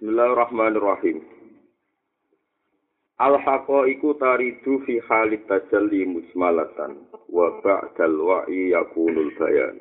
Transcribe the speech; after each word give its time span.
Bismillahirrahmanirrahim. 0.00 1.20
Al-haqa 3.20 3.84
iku 3.84 4.16
taridu 4.16 4.80
fi 4.88 4.96
halit 4.96 5.44
tajalli 5.44 6.08
musmalatan 6.08 7.04
wa 7.28 7.60
ba'dal 7.60 8.16
wa'i 8.16 8.72
yakunul 8.72 9.28
bayan. 9.36 9.76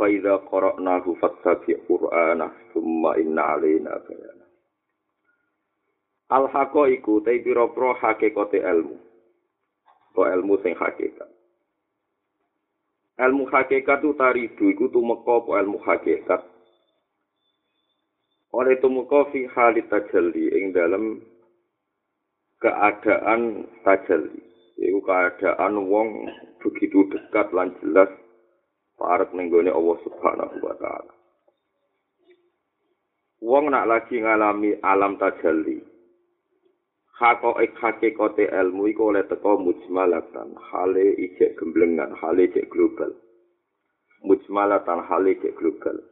Fa 0.00 0.08
idza 0.08 0.40
qara'nahu 0.48 1.20
fattabi' 1.20 1.84
qur'ana 1.84 2.48
thumma 2.72 3.20
inna 3.20 3.44
'alaina 3.44 3.92
bayan. 4.08 4.40
Al-haqa 6.32 6.88
iku 6.96 7.20
pira-pira 7.20 7.92
hakikate 8.00 8.56
ilmu. 8.56 8.96
To 10.16 10.24
ilmu 10.24 10.56
sing 10.64 10.72
hakikat. 10.80 11.28
Ilmu 13.20 13.52
hakikat 13.52 14.00
tu 14.00 14.16
taridu 14.16 14.64
iku 14.72 14.88
tumeka 14.88 15.44
apa 15.44 15.60
ilmu 15.60 15.76
hakikat 15.76 16.51
oleh 18.52 18.76
tumeka 18.84 19.32
fi 19.32 19.48
halit 19.48 19.88
tajalli 19.88 20.52
ing 20.52 20.76
dalam 20.76 21.24
keadaan 22.60 23.64
tajalli. 23.80 24.44
Iku 24.76 25.00
keadaan 25.04 25.88
wong 25.88 26.28
begitu 26.60 27.08
dekat 27.08 27.48
lan 27.56 27.72
jelas 27.80 28.12
parek 29.00 29.32
ning 29.32 29.48
Allah 29.52 29.98
Subhanahu 30.04 30.56
wa 30.60 30.74
taala. 30.76 31.14
Wong 33.42 33.72
nak 33.72 33.88
lagi 33.88 34.20
ngalami 34.20 34.78
alam 34.84 35.16
tajalli 35.16 35.80
hakoik 37.16 37.72
hakikate 37.78 38.52
ilmu 38.52 38.90
iku 38.92 39.14
oleh 39.14 39.24
teko 39.26 39.58
mujmalatan 39.58 40.54
hale 40.70 41.14
ijek 41.18 41.56
gemblengan 41.56 42.12
hale 42.20 42.50
ijek 42.52 42.68
global. 42.68 43.10
Mujmalatan 44.22 45.02
hale 45.08 45.34
ijek 45.38 45.56
global 45.56 46.11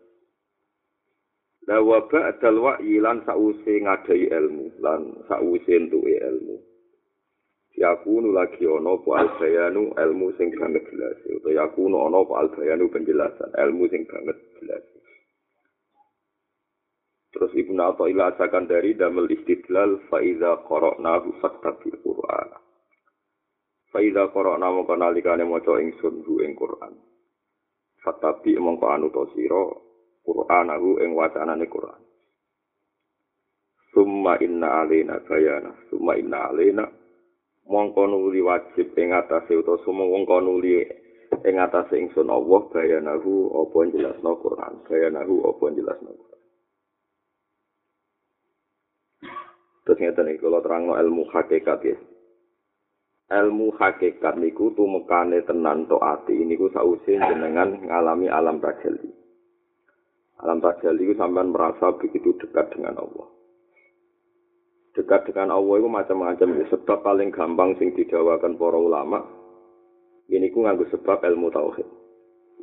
Lawa 1.68 2.08
ba'dal 2.08 2.56
wa'yi 2.56 3.04
lan 3.04 3.20
sa'use 3.28 3.84
ngadai 3.84 4.32
ilmu, 4.32 4.80
lan 4.80 5.12
sa'use 5.28 5.70
entuke 5.76 6.16
ilmu. 6.16 6.56
Yakunu 7.76 8.32
lagi 8.32 8.64
ono 8.64 9.00
po 9.00 9.16
albayanu 9.16 9.92
ilmu 9.96 10.26
sing 10.36 10.52
banget 10.56 10.84
jelas. 10.88 11.16
Atau 11.20 11.52
yakunu 11.52 11.96
ono 12.00 12.24
po 12.24 12.40
albayanu 12.40 12.88
penjelasan, 12.88 13.52
ilmu 13.56 13.84
sing 13.92 14.08
banget 14.08 14.36
jelas. 14.60 14.84
Terus 17.30 17.52
Ibnu 17.54 17.78
Athaillah 17.78 18.34
asakan 18.34 18.66
dari 18.66 18.98
damel 18.98 19.30
istidlal 19.30 20.02
faiza 20.10 20.66
qara'nahu 20.66 21.38
fattabil 21.38 21.96
Qur'an. 22.02 22.50
Faiza 23.94 24.26
qara'na 24.34 24.66
mongko 24.66 24.98
nalikane 24.98 25.46
maca 25.46 25.78
ingsun 25.78 26.26
hu 26.26 26.42
ing 26.42 26.58
Qur'an. 26.58 26.98
Fattabi 28.02 28.58
mongko 28.58 28.86
anu 28.90 29.14
to 29.14 29.30
sira 29.32 29.89
Qur'anahu 30.24 31.00
ing 31.00 31.16
wacanane 31.16 31.66
Qur'an. 31.66 32.00
Summa 33.90 34.38
inna 34.38 34.86
alaina 34.86 35.18
bayana, 35.26 35.74
summa 35.90 36.14
inna 36.14 36.48
alaina 36.52 36.84
mongko 37.66 38.06
nuli 38.06 38.42
wajib 38.42 38.94
ing 38.98 39.14
atase 39.14 39.54
utawa 39.54 39.78
summa 39.86 40.06
mongko 40.06 40.42
nuli 40.42 40.86
ing 41.46 41.54
atase 41.58 41.98
ingsun 41.98 42.30
Allah 42.30 42.60
bayanahu 42.70 43.50
apa 43.54 43.78
jelasno 43.90 44.30
Qur'an, 44.42 44.74
bayanahu 44.86 45.34
apa 45.46 45.64
jelasno. 45.74 46.10
Terus 49.86 49.98
ngeten 50.06 50.30
iki 50.30 50.38
kula 50.38 50.62
terangno 50.62 50.94
ilmu 50.94 51.26
hakikat 51.34 51.80
ya. 51.82 51.98
Ilmu 53.30 53.74
hakikat 53.74 54.38
niku 54.38 54.70
tumekane 54.74 55.42
tenan 55.42 55.86
to 55.90 55.98
ati 55.98 56.34
niku 56.46 56.70
sause 56.70 57.18
jenengan 57.18 57.74
ngalami 57.86 58.30
alam 58.30 58.62
tajalli. 58.62 59.19
Alam 60.40 60.64
tajali 60.64 61.04
itu 61.04 61.14
sampai 61.20 61.44
merasa 61.44 61.92
begitu 62.00 62.32
dekat 62.40 62.72
dengan 62.72 62.96
Allah. 62.96 63.28
Dekat 64.96 65.28
dengan 65.28 65.52
Allah 65.52 65.74
itu 65.76 65.88
macam-macam. 65.92 66.48
Sebab 66.72 66.98
paling 67.04 67.28
gampang 67.28 67.76
sing 67.76 67.92
didawakan 67.92 68.56
para 68.56 68.78
ulama, 68.80 69.20
ini 70.32 70.48
ku 70.48 70.64
nganggu 70.64 70.88
sebab 70.88 71.20
ilmu 71.20 71.52
tauhid. 71.52 71.88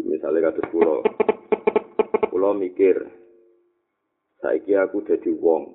Misalnya 0.02 0.50
kata 0.50 0.62
pulau, 0.74 1.06
pulau 2.34 2.54
mikir, 2.58 2.98
saiki 4.42 4.74
aku 4.74 5.06
jadi 5.06 5.30
wong. 5.38 5.74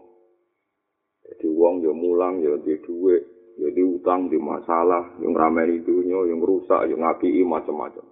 Jadi 1.23 1.47
wong 1.55 1.87
ya 1.87 1.95
mulang, 1.95 2.43
ya 2.43 2.59
di 2.59 2.83
duit, 2.83 3.23
ya 3.63 3.71
di 3.71 3.83
utang, 3.83 4.27
di 4.27 4.39
masalah, 4.43 5.17
yang 5.23 5.39
ramai 5.39 5.81
dunia, 5.81 6.27
yang 6.27 6.43
rusak, 6.43 6.87
yang 6.91 6.99
ngapi, 6.99 7.47
macam-macam. 7.47 8.07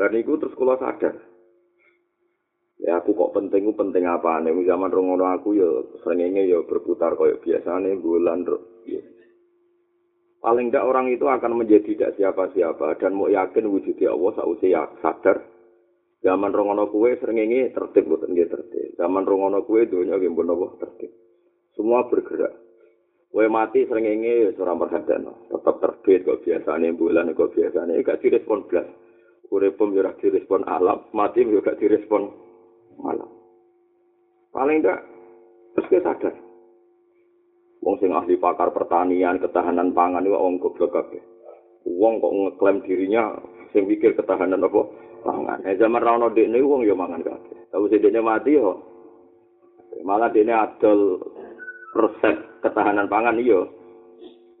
Dan 0.00 0.10
itu 0.16 0.32
terus 0.40 0.56
kalau 0.56 0.80
sadar, 0.80 1.29
Ya 2.80 2.96
aku 2.96 3.12
kok 3.12 3.36
penting 3.36 3.68
ku 3.68 3.72
penting 3.76 4.08
apa 4.08 4.40
nih? 4.40 4.56
Zaman 4.64 4.88
rongono 4.88 5.28
aku 5.28 5.52
ya 5.52 5.68
seringnya 6.00 6.48
ya 6.48 6.64
berputar 6.64 7.12
kayak 7.12 7.44
biasa 7.44 7.76
nih 7.76 8.00
bulan. 8.00 8.48
Ya. 8.88 9.04
Paling 10.40 10.72
tidak 10.72 10.88
orang 10.88 11.12
itu 11.12 11.28
akan 11.28 11.60
menjadi 11.60 11.92
tidak 11.92 12.16
siapa-siapa 12.16 12.96
dan 12.96 13.12
mau 13.12 13.28
yakin 13.28 13.68
wujudnya 13.68 14.16
Allah 14.16 14.32
sausi 14.32 14.72
ya 14.72 14.88
sadar. 15.04 15.44
Zaman 16.24 16.52
rongono 16.56 16.88
kue 16.88 17.20
seringnya 17.20 17.68
tertib 17.76 18.08
bukan 18.08 18.32
dia 18.32 18.48
tertib. 18.48 18.96
Zaman 18.96 19.28
rongono 19.28 19.60
kue 19.68 19.84
dunia 19.84 20.16
gimbal 20.16 20.48
nopo 20.48 20.80
tertib. 20.80 21.12
Semua 21.76 22.08
bergerak. 22.08 22.56
Kue 23.28 23.44
mati 23.52 23.84
seringnya 23.84 24.48
ya 24.48 24.56
seorang 24.56 24.80
perhatian. 24.80 25.28
Tetap 25.52 25.76
terbit 25.84 26.24
kok 26.24 26.40
biasa 26.48 26.80
nih 26.80 26.96
bulan 26.96 27.36
kok 27.36 27.52
biasa 27.52 27.84
nih. 27.84 28.00
Gak 28.00 28.24
direspon 28.24 28.64
belas. 28.64 28.88
Uripum 29.50 29.92
ya 29.98 30.14
direspon 30.16 30.62
alam, 30.62 31.10
mati 31.10 31.42
juga 31.42 31.74
direspon 31.74 32.49
malam. 32.98 33.30
Paling 34.50 34.82
enggak 34.82 35.00
terus 35.78 35.86
kita 35.86 36.02
sadar. 36.10 36.34
Wong 37.80 37.96
sing 37.96 38.12
ahli 38.12 38.36
pakar 38.36 38.74
pertanian, 38.76 39.40
ketahanan 39.40 39.96
pangan 39.96 40.26
itu 40.26 40.36
wong 40.36 40.60
goblok 40.60 40.92
kabeh. 40.92 41.22
Wong 41.88 42.20
kok 42.20 42.34
ngeklaim 42.34 42.78
dirinya 42.84 43.32
sing 43.72 43.88
mikir 43.88 44.12
ketahanan 44.18 44.66
apa 44.66 44.80
pangan. 45.24 45.64
Eh 45.64 45.78
zaman 45.80 46.02
ra 46.02 46.18
ono 46.20 46.28
dekne 46.28 46.60
wong 46.60 46.84
ya 46.84 46.92
mangan 46.92 47.24
kabeh. 47.24 47.56
Tapi 47.72 47.84
sing 47.88 48.00
dekne 48.04 48.20
mati 48.20 48.58
yo 48.58 48.76
malah 50.04 50.28
dekne 50.28 50.52
adol 50.52 51.24
resep 51.96 52.36
ketahanan 52.60 53.08
pangan 53.08 53.40
iya. 53.40 53.64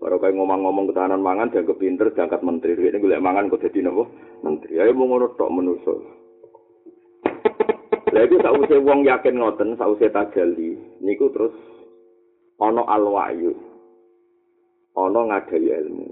Baru 0.00 0.16
kayak 0.16 0.32
ngomong-ngomong 0.32 0.88
ketahanan 0.88 1.20
pangan, 1.20 1.52
dia 1.52 1.60
kepinter, 1.60 2.08
diangkat 2.16 2.40
menteri. 2.40 2.72
Ini 2.72 2.96
gue 2.96 3.20
mangan 3.20 3.52
kok 3.52 3.60
jadi 3.68 3.84
nopo 3.84 4.08
menteri. 4.40 4.80
Ayo 4.80 4.96
mau 4.96 5.12
ngono 5.12 5.36
tok 5.36 5.52
menusul. 5.52 6.00
Lah 8.10 8.26
iku 8.26 8.42
sause 8.42 8.76
wong 8.82 9.06
yakin 9.06 9.38
ngoten, 9.38 9.78
sause 9.78 10.10
tajalli, 10.10 10.74
niku 10.98 11.30
terus 11.30 11.54
ana 12.58 12.82
alwayu. 12.90 13.54
Ana 14.98 15.30
ngadai 15.30 15.70
ilmu. 15.70 16.08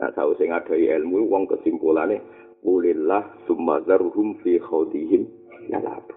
Nah, 0.00 0.08
sause 0.16 0.40
ngadai 0.40 0.88
ilmu 0.88 1.28
wong 1.28 1.44
kesimpulane 1.44 2.24
ulillah 2.64 3.44
summadzarhum 3.44 4.40
fi 4.40 4.56
khawdihim 4.56 5.28
yalabu. 5.68 6.16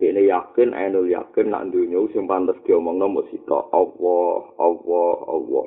Dene 0.00 0.24
yakin, 0.24 0.72
enul 0.72 1.12
yakin 1.12 1.52
nak 1.52 1.68
dunya 1.68 2.00
sing 2.16 2.24
pantes 2.24 2.56
diomongno 2.64 3.20
mesti 3.20 3.36
tok 3.44 3.68
Allah, 3.68 4.56
Allah, 4.56 5.14
Allah. 5.28 5.66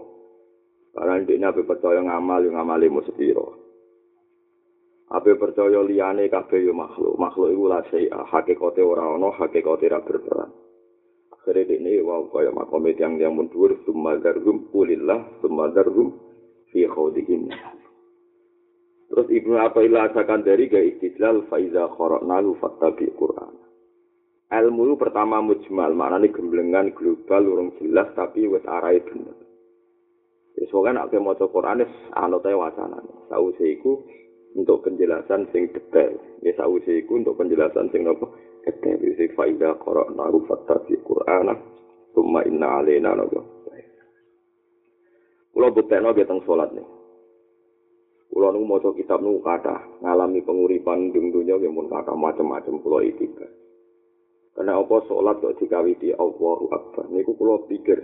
Karena 0.97 1.22
dene 1.22 1.45
ape 1.45 1.62
percaya 1.62 2.01
ngamal, 2.01 2.41
ngamali 2.41 2.89
mesti 2.89 3.13
piro. 3.13 3.62
Ape 5.12 5.36
percaya 5.36 5.84
liyane 5.84 6.31
kabeh 6.31 6.64
yo 6.64 6.72
makhluk. 6.72 7.19
Makhluk 7.19 7.52
iku 7.52 7.66
la 7.68 7.84
sei 7.91 8.08
hakikate 8.08 8.80
ora 8.80 9.12
ana, 9.12 9.36
hakikate 9.36 9.91
ora 9.91 10.00
berperan. 10.00 10.52
Akhire 11.36 11.68
dene 11.68 12.00
wae 12.00 12.24
kaya 12.31 12.56
makome 12.56 12.96
yang 12.96 13.19
yang 13.19 13.36
mundur 13.36 13.75
sumadarhum 13.84 14.72
ulillah 14.72 15.44
sumadarhum 15.44 16.16
fi 16.72 16.88
khawdihim. 16.88 17.52
Terus 19.12 19.28
Ibnu 19.28 19.59
Athaillah 19.59 20.09
asakan 20.09 20.42
dari 20.47 20.72
ga 20.72 20.80
istidlal 20.80 21.46
faiza 21.52 21.86
kharaqnalu 21.94 22.56
fattabi 22.63 23.12
Qur'an. 23.13 23.53
Ilmu 24.53 24.96
pertama 25.02 25.42
mujmal, 25.42 25.92
maknanya 25.97 26.31
gemblengan 26.31 26.94
global 26.94 27.42
urung 27.44 27.69
jelas 27.81 28.10
tapi 28.16 28.45
wis 28.45 28.63
arahe 28.63 29.04
bener. 29.04 29.38
Wis 30.57 30.72
kan 30.72 30.95
nek 30.95 31.12
maca 31.19 31.45
Qur'an 31.50 31.83
wis 31.83 31.94
anote 32.16 32.56
wacanane. 32.56 33.30
Sause 33.30 33.66
iku 33.68 34.00
untuk 34.53 34.85
penjelasan 34.85 35.50
sing 35.50 35.69
detail. 35.73 36.17
Ya 36.45 36.53
sawise 36.57 37.01
iku 37.01 37.21
untuk 37.21 37.38
penjelasan 37.38 37.89
sing 37.89 38.05
apa? 38.05 38.25
Detail. 38.65 38.97
Jadi 39.01 39.33
faida 39.33 39.75
qara'na 39.81 40.29
fattabi 40.45 40.97
Qur'ana 41.01 41.53
summa 42.13 42.45
inna 42.45 42.81
alaina 42.81 43.17
napa. 43.17 43.41
Kulo 45.53 45.69
buktekno 45.69 46.17
ge 46.17 46.25
teng 46.25 46.41
salat 46.50 46.73
nih. 46.73 46.88
Kulo 48.33 48.50
nu 48.50 48.65
maca 48.65 48.89
kitab 48.97 49.21
nu 49.21 49.38
kata 49.38 50.01
ngalami 50.01 50.41
penguripan 50.41 51.13
dung 51.13 51.29
dunya 51.29 51.61
ge 51.61 51.69
mun 51.69 51.85
kata 51.94 52.17
macam-macam 52.17 52.81
kulo 52.81 53.05
itika. 53.05 53.45
Karena 54.57 54.81
apa 54.81 54.97
salat 55.05 55.38
kok 55.41 55.61
dikawiti 55.61 56.09
Allahu 56.17 56.73
Akbar. 56.73 57.05
Niku 57.13 57.38
kulo 57.38 57.69
pikir 57.69 58.01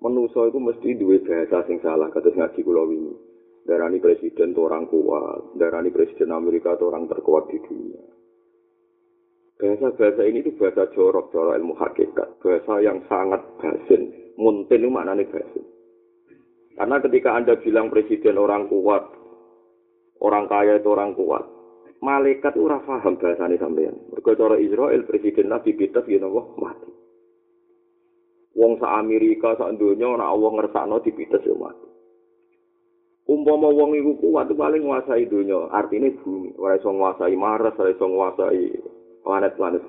Menuso 0.00 0.48
itu 0.48 0.56
mesti 0.56 0.96
duwe 0.96 1.20
bahasa 1.20 1.60
sing 1.68 1.76
salah 1.84 2.08
kados 2.08 2.32
ngaji 2.32 2.64
kula 2.64 2.88
wingi. 2.88 3.29
Darani 3.68 3.98
presiden 4.00 4.52
itu 4.52 4.60
orang 4.64 4.88
kuat, 4.88 5.56
darani 5.60 5.90
presiden 5.92 6.32
Amerika 6.32 6.74
itu 6.74 6.84
orang 6.88 7.06
terkuat 7.06 7.48
di 7.52 7.58
dunia. 7.64 8.02
Bahasa-bahasa 9.60 10.24
ini 10.24 10.40
itu 10.40 10.56
bahasa 10.56 10.88
jorok, 10.96 11.28
jorok 11.36 11.52
ilmu 11.52 11.76
hakikat. 11.76 12.40
Bahasa 12.40 12.80
yang 12.80 13.04
sangat 13.12 13.44
basin. 13.60 14.32
Muntin 14.40 14.80
itu 14.80 14.88
maknanya 14.88 15.28
basin. 15.28 15.64
Karena 16.80 16.96
ketika 17.04 17.36
Anda 17.36 17.60
bilang 17.60 17.92
presiden 17.92 18.40
orang 18.40 18.72
kuat, 18.72 19.04
orang 20.24 20.48
kaya 20.48 20.80
itu 20.80 20.88
orang 20.88 21.12
kuat, 21.12 21.44
malaikat 22.00 22.56
itu 22.56 22.64
ora 22.64 22.80
paham 22.80 23.20
bahasane 23.20 23.60
sampean. 23.60 24.00
Mergo 24.08 24.32
cara 24.32 24.56
Israel 24.56 25.04
presiden 25.04 25.52
Nabi 25.52 25.76
Peter 25.76 26.00
yen 26.08 26.24
Allah 26.24 26.46
mati. 26.56 26.90
Wong 28.56 28.80
sa 28.80 28.96
Amerika 28.96 29.60
sak 29.60 29.76
donya 29.76 30.08
nek 30.08 30.24
Allah 30.24 30.50
ngersakno 30.56 31.04
dipites 31.04 31.44
yo 31.44 31.60
mati. 31.60 31.88
Umpama 33.28 33.68
wong 33.68 33.94
iku 33.94 34.12
kuat 34.20 34.48
paling 34.52 34.84
nguasai 34.84 35.28
donya, 35.28 35.68
artine 35.70 36.16
bumi. 36.20 36.56
Ora 36.58 36.80
iso 36.80 36.90
nguasai 36.90 37.36
Mars, 37.36 37.76
ora 37.78 37.90
iso 37.92 38.06
nguasai 38.08 38.62
planet-planet. 39.22 39.84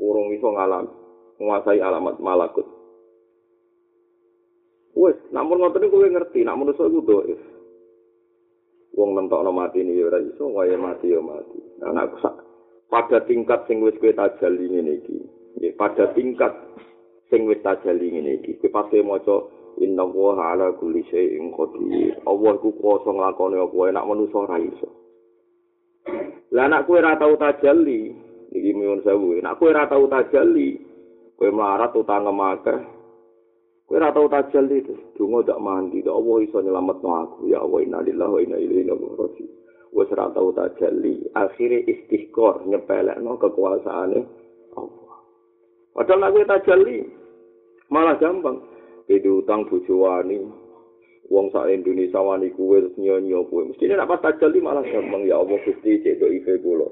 Urung 0.00 0.32
iso 0.34 0.48
ngalam 0.50 0.88
nguasai 1.38 1.78
alamat 1.78 2.16
malakut. 2.18 2.66
Wes, 4.96 5.16
namun 5.30 5.62
ngoten 5.62 5.86
kowe 5.86 6.02
ngerti, 6.02 6.42
nak 6.42 6.58
manusa 6.58 6.82
iku 6.88 7.00
doif. 7.06 7.40
wong 8.94 9.14
nentokno 9.14 9.50
mati 9.54 9.80
ini 9.80 10.02
ora 10.02 10.18
iso 10.18 10.50
wae 10.50 10.74
mati 10.74 11.14
ya 11.14 11.22
mati 11.22 11.58
anak 11.86 12.10
sak 12.18 12.34
pada 12.90 13.22
tingkat 13.24 13.62
sing 13.70 13.80
wis 13.80 13.94
kowe 14.02 14.10
tajali 14.10 14.66
ngene 14.66 14.92
iki 15.00 15.18
pada 15.78 16.10
tingkat 16.12 16.50
sing 17.30 17.46
wis 17.46 17.62
tajali 17.62 18.10
ngene 18.10 18.42
iki 18.42 18.58
kowe 18.58 18.70
pasti 18.74 19.00
maca 19.00 19.46
inna 19.80 20.04
wa 20.04 20.36
ala 20.36 20.76
kulli 20.76 21.00
syai'in 21.08 21.50
qadir 21.56 22.20
Allah 22.28 22.52
ku 22.60 22.70
kuwasa 22.76 23.10
nglakoni 23.10 23.56
apa 23.56 23.76
enak 23.88 24.06
manusa 24.06 24.36
ora 24.44 24.56
iso 24.60 24.88
lah 26.52 26.68
anak 26.68 26.84
kowe 26.84 27.00
ora 27.00 27.16
tau 27.16 27.34
tajali 27.40 28.12
iki 28.52 28.70
miun 28.76 29.00
sewu 29.00 29.40
nek 29.40 29.56
kowe 29.56 29.72
ora 29.72 29.88
tau 29.88 30.04
tajali 30.04 30.76
kowe 31.40 31.48
melarat 31.48 31.96
utang 31.96 32.28
ngemake 32.28 33.00
Kowe 33.90 33.98
ora 33.98 34.14
tau 34.14 34.30
tajal 34.30 34.70
itu, 34.70 34.94
donga 35.18 35.50
dak 35.50 35.58
mandi, 35.58 35.98
dak 35.98 36.14
Allah 36.14 36.46
iso 36.46 36.62
nyelametno 36.62 37.10
aku. 37.10 37.50
Ya 37.50 37.58
Allah 37.58 37.82
innalillahi 37.82 38.30
wa 38.30 38.38
inna 38.38 38.58
ilaihi 38.62 38.86
raji'un. 38.86 39.50
Wes 39.90 40.06
ora 40.14 40.30
tau 40.30 40.54
tajalli, 40.54 41.26
akhire 41.34 41.82
istighfar 41.90 42.70
nyepelekno 42.70 43.34
kekuasaane 43.34 44.20
Allah. 44.78 45.14
Padahal 45.90 46.22
nek 46.22 46.46
tajalli 46.46 47.02
malah 47.90 48.14
gampang. 48.22 48.62
Itu 49.10 49.42
utang 49.42 49.66
bojo 49.66 50.06
wani. 50.06 50.38
Wong 51.26 51.50
sak 51.50 51.66
Indonesia 51.70 52.22
wani 52.22 52.54
kuwe 52.54 52.78
terus 52.78 52.94
nyonyo 52.94 53.42
kuwe. 53.50 53.74
Mesti 53.74 53.90
nek 53.90 54.06
pas 54.06 54.22
tajalli 54.22 54.62
malah 54.62 54.86
gampang. 54.86 55.26
Ya 55.26 55.42
Allah 55.42 55.58
Gusti 55.66 55.98
cedok 56.06 56.30
ife 56.30 56.62
kula. 56.62 56.86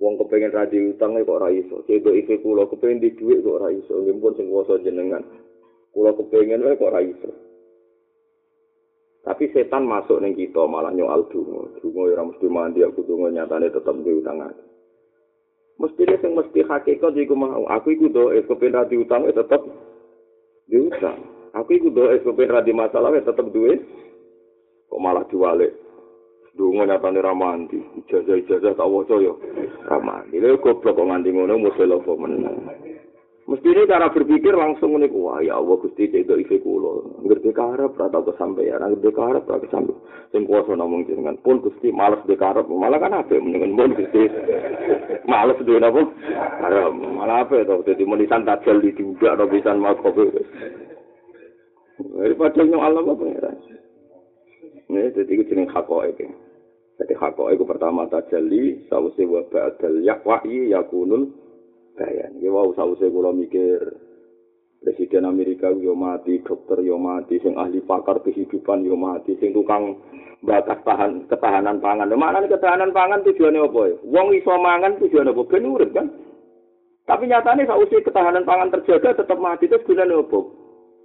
wong 0.00 0.16
kepengin 0.16 0.48
ra 0.48 0.64
utang 0.64 1.12
kok 1.20 1.28
ora 1.28 1.52
iso. 1.52 1.84
Cedok 1.84 2.16
iki 2.16 2.40
kula 2.40 2.64
kepengin 2.72 3.04
di 3.04 3.12
dhuwit 3.14 3.44
kok 3.44 3.56
ora 3.60 3.68
iso. 3.68 4.00
Nggih 4.00 4.16
pun 4.16 4.32
sing 4.34 4.46
kuwasa 4.48 4.80
jenengan. 4.80 5.22
Kula 5.92 6.16
kepengin 6.16 6.64
wae 6.64 6.80
kok 6.80 6.88
ora 6.88 7.04
iso. 7.04 7.30
Tapi 9.20 9.52
setan 9.52 9.84
masuk 9.84 10.24
ning 10.24 10.32
kita 10.32 10.64
malah 10.64 10.96
nyoal 10.96 11.28
dungo 11.28 11.68
dungo 11.84 12.08
ora 12.08 12.24
mesti 12.24 12.48
mandi 12.48 12.80
aku 12.80 13.04
dungo 13.04 13.28
nyatane 13.28 13.68
tetep 13.68 13.92
di 14.00 14.16
utang 14.16 14.40
aku 14.40 14.64
mesti 15.76 16.08
sing 16.24 16.32
mesti 16.32 16.64
hakikat 16.64 17.12
iku 17.20 17.36
mau. 17.36 17.68
Aku 17.68 17.92
iku 17.92 18.08
do 18.08 18.32
kepengin 18.32 18.80
ra 18.80 18.88
utang 18.88 19.28
tetep 19.28 19.60
di 20.70 20.78
utang 20.78 21.18
aku 21.52 21.74
iku 21.74 21.90
do 21.90 22.14
es 22.14 22.22
kepengin 22.22 22.54
ra 22.54 22.62
masalah 22.62 23.10
tetep 23.18 23.50
duwe 23.50 23.82
kok 24.86 25.02
malah 25.02 25.26
diwalik 25.26 25.74
Dungo 26.50 26.82
nyatane 26.82 27.22
ra 27.22 27.30
mandi, 27.30 27.78
ijazah-ijazah 28.04 28.74
tak 28.74 28.90
waca 28.90 29.16
yo. 29.22 29.38
Ra 29.86 30.02
mandi. 30.02 30.42
Lha 30.42 30.58
goblok 30.58 30.98
kok 30.98 31.06
nganti 31.06 31.30
ngono 31.30 31.62
musil 31.62 31.94
apa 31.94 32.12
meneng. 32.18 32.58
Mesti 33.50 33.66
ini 33.66 33.82
cara 33.90 34.06
berpikir 34.14 34.54
langsung 34.54 34.94
ini, 34.94 35.10
wah 35.10 35.42
ya 35.42 35.58
Allah 35.58 35.74
Gusti 35.82 36.06
cek 36.06 36.30
ife 36.30 36.62
kulo. 36.62 37.18
Ngerti 37.26 37.50
karep 37.50 37.98
ra 37.98 38.06
tau 38.06 38.22
kesampaian, 38.22 38.78
ngerti 38.78 39.10
karep 39.10 39.42
ra 39.42 39.58
kesampaian. 39.58 39.98
Sing 40.30 40.46
kuasa 40.46 40.78
namung 40.78 41.02
jenengan 41.02 41.34
pun 41.42 41.58
Gusti 41.58 41.90
males 41.90 42.22
de 42.30 42.38
karep, 42.38 42.70
malah 42.70 43.02
kan 43.02 43.10
apa 43.10 43.34
mendingan 43.42 43.74
pun 43.74 43.98
Gusti. 43.98 44.30
Males 45.26 45.58
de 45.66 45.74
napa? 45.82 45.98
Karep, 46.62 46.94
malah 46.94 47.42
apa 47.42 47.66
to 47.66 47.82
dadi 47.90 48.06
menisan 48.06 48.46
tajal 48.46 48.78
di 48.78 48.94
diudak 48.94 49.34
no 49.34 49.50
pisan 49.50 49.82
mau 49.82 49.98
kopi. 49.98 50.30
Daripada 52.22 52.62
nyong 52.62 52.86
Allah 52.86 53.02
apa 53.02 53.24
ya? 53.34 53.50
Ini 54.94 55.10
jadi 55.10 55.26
itu 55.26 55.42
jenis 55.50 55.74
hakok 55.74 56.06
itu. 56.06 56.30
Jadi 57.02 57.18
hakok 57.18 57.50
itu 57.50 57.66
pertama 57.66 58.06
tajalli, 58.06 58.86
sausi 58.86 59.26
wa 59.26 59.42
ba'dal 59.50 60.06
yakwa'i 60.06 60.70
yakunul 60.70 61.34
bayan. 62.00 62.32
Ya 62.40 62.48
wow, 62.48 62.72
sausi 62.72 63.04
kula 63.12 63.36
mikir, 63.36 63.76
Presiden 64.80 65.28
Amerika 65.28 65.68
yo 65.76 65.92
mati, 65.92 66.40
dokter 66.40 66.80
yo 66.80 66.96
mati, 66.96 67.36
sing 67.44 67.52
ahli 67.52 67.84
pakar 67.84 68.24
kehidupan 68.24 68.80
yo 68.80 68.96
mati, 68.96 69.36
sing 69.36 69.52
tukang 69.52 70.00
batas 70.40 70.80
tahan 70.88 71.28
ketahanan 71.28 71.84
pangan. 71.84 72.08
Mana 72.16 72.40
nih 72.40 72.48
ketahanan 72.48 72.96
pangan 72.96 73.20
tujuannya 73.20 73.60
apa 73.60 73.80
ya? 73.92 73.96
Wong 74.08 74.32
iso 74.32 74.56
mangan 74.56 74.96
tujuannya 74.96 75.36
apa? 75.36 75.42
Ben 75.52 75.68
urip 75.68 75.90
kan? 75.92 76.08
Tapi 77.04 77.28
nyatanya 77.28 77.68
sausi 77.68 78.00
ketahanan 78.00 78.48
pangan 78.48 78.72
terjaga 78.72 79.20
tetap 79.20 79.36
mati 79.36 79.68
terus 79.68 79.84
gunanya 79.84 80.16
apa? 80.16 80.40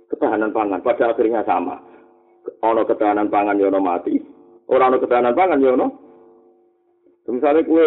Ketahanan 0.08 0.56
pangan 0.56 0.80
pada 0.80 1.12
akhirnya 1.12 1.44
sama. 1.44 1.76
ana 2.64 2.88
ketahanan 2.88 3.28
pangan 3.28 3.60
yo 3.60 3.68
mati. 3.76 4.24
Ora 4.72 4.88
ana 4.88 5.04
ketahanan 5.04 5.36
pangan 5.36 5.60
yo 5.60 5.76
ono. 5.76 5.88
Misale 7.28 7.68
kue 7.68 7.84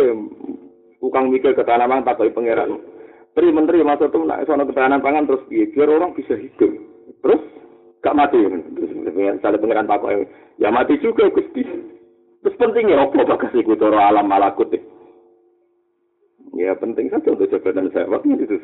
tukang 1.00 1.32
mikir 1.32 1.56
ketahanan 1.56 1.88
pangan 1.88 2.06
tak 2.12 2.28
pangeran. 2.36 2.97
Tri 3.38 3.54
menteri 3.54 3.86
masuk 3.86 4.10
tuh 4.10 4.26
nak 4.26 4.42
sono 4.50 4.66
ketahanan 4.66 4.98
pangan 4.98 5.30
terus 5.30 5.46
piye 5.46 5.70
biar 5.70 5.86
orang 5.86 6.10
bisa 6.18 6.34
hidup. 6.34 6.74
Terus 7.22 7.38
gak 8.02 8.18
mati. 8.18 8.42
Terus 8.42 8.90
misalnya 9.14 9.62
pangeran 9.62 9.86
tak 9.86 10.02
ya 10.58 10.68
mati 10.74 10.98
juga 10.98 11.30
gusti. 11.30 11.62
Terus 12.42 12.58
pentingnya 12.58 12.98
apa 12.98 13.22
bagas 13.22 13.54
iku 13.54 13.78
cara 13.78 14.10
alam 14.10 14.26
malakut 14.26 14.74
Ya 16.58 16.74
penting 16.74 17.06
saja 17.14 17.30
untuk 17.30 17.46
jabatan 17.46 17.94
saya 17.94 18.10
waktu 18.10 18.34
itu. 18.34 18.58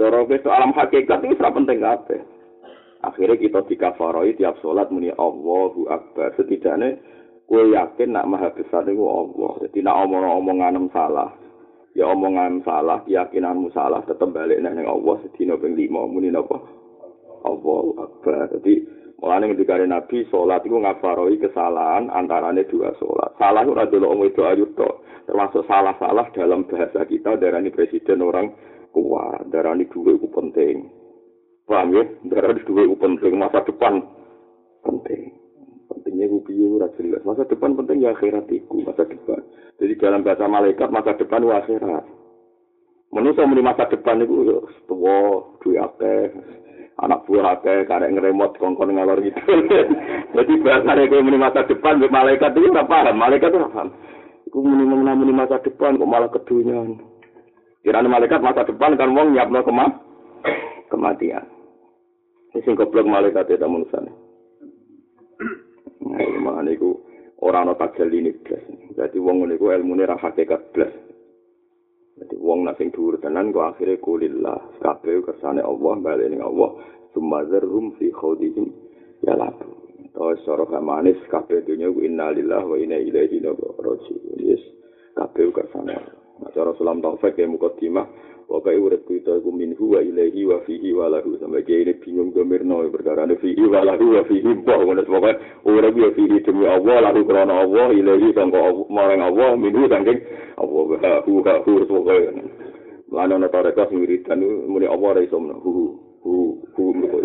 Cara 0.00 0.24
alam 0.24 0.72
hakikat 0.72 1.20
itu 1.20 1.36
penting 1.36 1.84
apa? 1.84 2.16
akhirnya 3.06 3.36
kita 3.38 3.60
dikafaroi 3.70 4.34
tiap 4.34 4.58
sholat 4.58 4.90
muni 4.90 5.14
Allahu 5.14 5.86
Akbar 5.86 6.34
setidaknya 6.34 6.98
gue 7.46 7.62
yakin 7.78 8.16
nak 8.16 8.26
maha 8.26 8.50
besar 8.50 8.82
itu 8.90 9.04
Allah 9.06 9.52
jadi 9.68 9.86
nak 9.86 9.96
omong-omongan 10.08 10.90
salah 10.90 11.30
ya 11.96 12.12
omongan 12.12 12.60
salah 12.60 13.00
keyakinanmu 13.08 13.72
salah 13.72 14.04
tetap 14.04 14.28
balik 14.28 14.60
nang 14.60 14.76
Allah 14.84 15.16
sedina 15.24 15.56
ping 15.56 15.72
lima 15.72 16.04
muni 16.04 16.28
apa 16.28 16.60
Allahu 17.46 17.96
Akbar. 17.96 18.52
Jadi 18.58 18.84
mulane 19.16 19.48
ketika 19.56 19.80
Nabi 19.80 20.28
sholat 20.28 20.60
itu 20.66 20.76
ngafaroi 20.76 21.40
kesalahan 21.40 22.12
antaranya 22.12 22.66
dua 22.68 22.92
sholat. 23.00 23.32
Salah 23.40 23.64
ora 23.64 23.88
delok 23.88 24.28
itu 24.28 24.44
ayu 24.44 24.68
termasuk 25.26 25.64
salah-salah 25.64 26.28
dalam 26.36 26.68
bahasa 26.68 27.02
kita 27.08 27.40
darani 27.40 27.72
presiden 27.72 28.20
orang 28.22 28.52
kuat 28.92 29.48
darani 29.48 29.88
dua 29.88 30.20
itu 30.20 30.28
penting. 30.28 30.92
Paham 31.66 31.98
ya? 31.98 32.04
Darah 32.30 32.54
di 32.54 32.62
dua 32.62 32.86
penting 32.94 33.32
masa 33.40 33.58
depan 33.66 33.98
penting. 34.86 35.45
Pentingnya 35.96 36.28
gue 36.28 36.44
piye 36.44 36.68
ora 36.68 36.92
jelas. 37.00 37.24
Masa 37.24 37.48
depan 37.48 37.72
penting 37.72 38.04
ya 38.04 38.12
akhirat 38.12 38.44
itu 38.52 38.84
masa 38.84 39.08
depan. 39.08 39.40
Jadi 39.80 39.96
dalam 39.96 40.20
bahasa 40.20 40.44
malaikat 40.44 40.92
masa 40.92 41.16
depan 41.16 41.40
itu 41.40 41.56
akhirat. 41.56 42.04
Manusia 43.16 43.48
muni 43.48 43.64
masa 43.64 43.88
depan 43.88 44.20
ya 44.20 44.28
tua, 44.84 45.56
dua 45.64 45.88
akeh, 45.88 46.36
anak 47.00 47.24
buah 47.24 47.56
akeh, 47.56 47.88
karek 47.88 48.12
ngeremot 48.12 48.60
kongkong 48.60 48.92
ngalor 48.92 49.24
gitu. 49.24 49.40
Jadi 50.36 50.52
bahasa 50.60 51.00
gue 51.00 51.24
muni 51.24 51.40
masa 51.40 51.64
depan, 51.64 51.96
malaikat 52.12 52.52
itu 52.52 52.68
ora 52.68 52.84
paham. 52.84 53.16
Malaikat 53.16 53.56
ora 53.56 53.72
paham. 53.72 53.88
Iku 54.44 54.60
muni 54.60 54.84
muni 54.84 55.32
masa 55.32 55.64
depan 55.64 55.96
kok 55.96 56.10
malah 56.12 56.28
kedunyan. 56.28 57.00
Kira 57.80 58.04
malaikat 58.04 58.44
masa 58.44 58.68
depan 58.68 59.00
kan 59.00 59.16
wong 59.16 59.32
nyiapno 59.32 59.64
kema 59.64 59.86
kematian. 60.92 61.46
sing 62.56 62.72
goblok 62.72 63.04
malaikat 63.04 63.52
itu 63.52 63.68
manusia. 63.68 64.00
Mana 66.14 66.70
itu 66.70 66.94
orang 67.42 67.72
orang 67.72 67.78
tak 67.80 67.98
ini 68.06 68.32
blas. 68.40 68.64
Jadi 68.96 69.16
wong 69.20 69.44
ini 69.44 69.60
ku 69.60 69.72
ilmu 69.72 69.98
ini 69.98 70.04
hakikat 70.06 70.72
blas. 70.72 70.92
Jadi 72.16 72.34
wong 72.40 72.64
nasing 72.64 72.88
dhuwur 72.96 73.20
tenan 73.20 73.52
kok 73.52 73.76
akhire 73.76 74.00
kulillah 74.00 74.80
kabeh 74.80 75.20
kersane 75.20 75.60
Allah 75.60 75.94
bali 76.00 76.32
ning 76.32 76.40
Allah 76.40 76.80
sumazarhum 77.12 77.92
fi 78.00 78.08
khawdihim 78.08 78.72
ya 79.20 79.36
labu. 79.36 79.68
Terus 80.16 80.40
cara 80.48 80.80
manis 80.80 81.20
kabeh 81.28 81.60
dunya 81.68 81.92
ku 81.92 82.00
innalillah 82.00 82.64
wa 82.64 82.76
inna 82.80 82.96
ilaihi 82.96 83.44
raji'un. 83.44 84.40
Yes, 84.40 84.64
kabeh 85.12 85.52
kersane. 85.52 85.92
Nah, 86.36 86.52
cara 86.52 86.72
salam 86.76 87.04
taufik 87.04 87.36
ya 87.36 87.48
mukadimah 87.48 88.04
Pokoknya 88.46 88.78
urip 88.78 89.02
kita 89.10 89.42
iku 89.42 89.50
minhu 89.50 89.98
wa 89.98 90.00
ilaihi 90.00 90.46
wa 90.46 90.62
fihi 90.62 90.94
wa 90.94 91.10
lahu. 91.10 91.34
Sampai 91.42 91.66
kaya 91.66 91.82
ini 91.82 91.98
bingung 91.98 92.30
domirno. 92.30 92.86
Perkara 92.94 93.26
ini 93.26 93.34
fihi 93.42 93.66
wa 93.66 93.82
lahu 93.82 94.14
wa 94.14 94.22
fihi 94.22 94.50
mbah. 94.62 94.78
Pokoknya 94.86 95.32
urip 95.66 95.94
ya 95.98 96.08
fihi 96.14 96.36
demi 96.46 96.64
Allah. 96.70 97.10
Lahu 97.10 97.26
kerana 97.26 97.66
Allah. 97.66 97.90
Ilaihi 97.90 98.30
sangka 98.38 98.62
marang 98.86 99.22
Allah. 99.26 99.50
Minhu 99.58 99.90
sangking 99.90 100.18
Allah. 100.62 101.22
Hu 101.26 101.42
ha 101.42 101.58
hu. 101.66 101.74
Pokoknya. 101.90 102.46
Mana 103.06 103.38
ana 103.38 103.46
tarekat 103.46 103.94
wiridan 103.94 104.42
muni 104.66 104.86
Allah 104.90 105.14
ra 105.14 105.20
iso 105.22 105.38
hu 105.38 105.54
hu 105.62 105.84
hu 106.26 106.34
hu 106.74 106.84
hu 106.90 107.18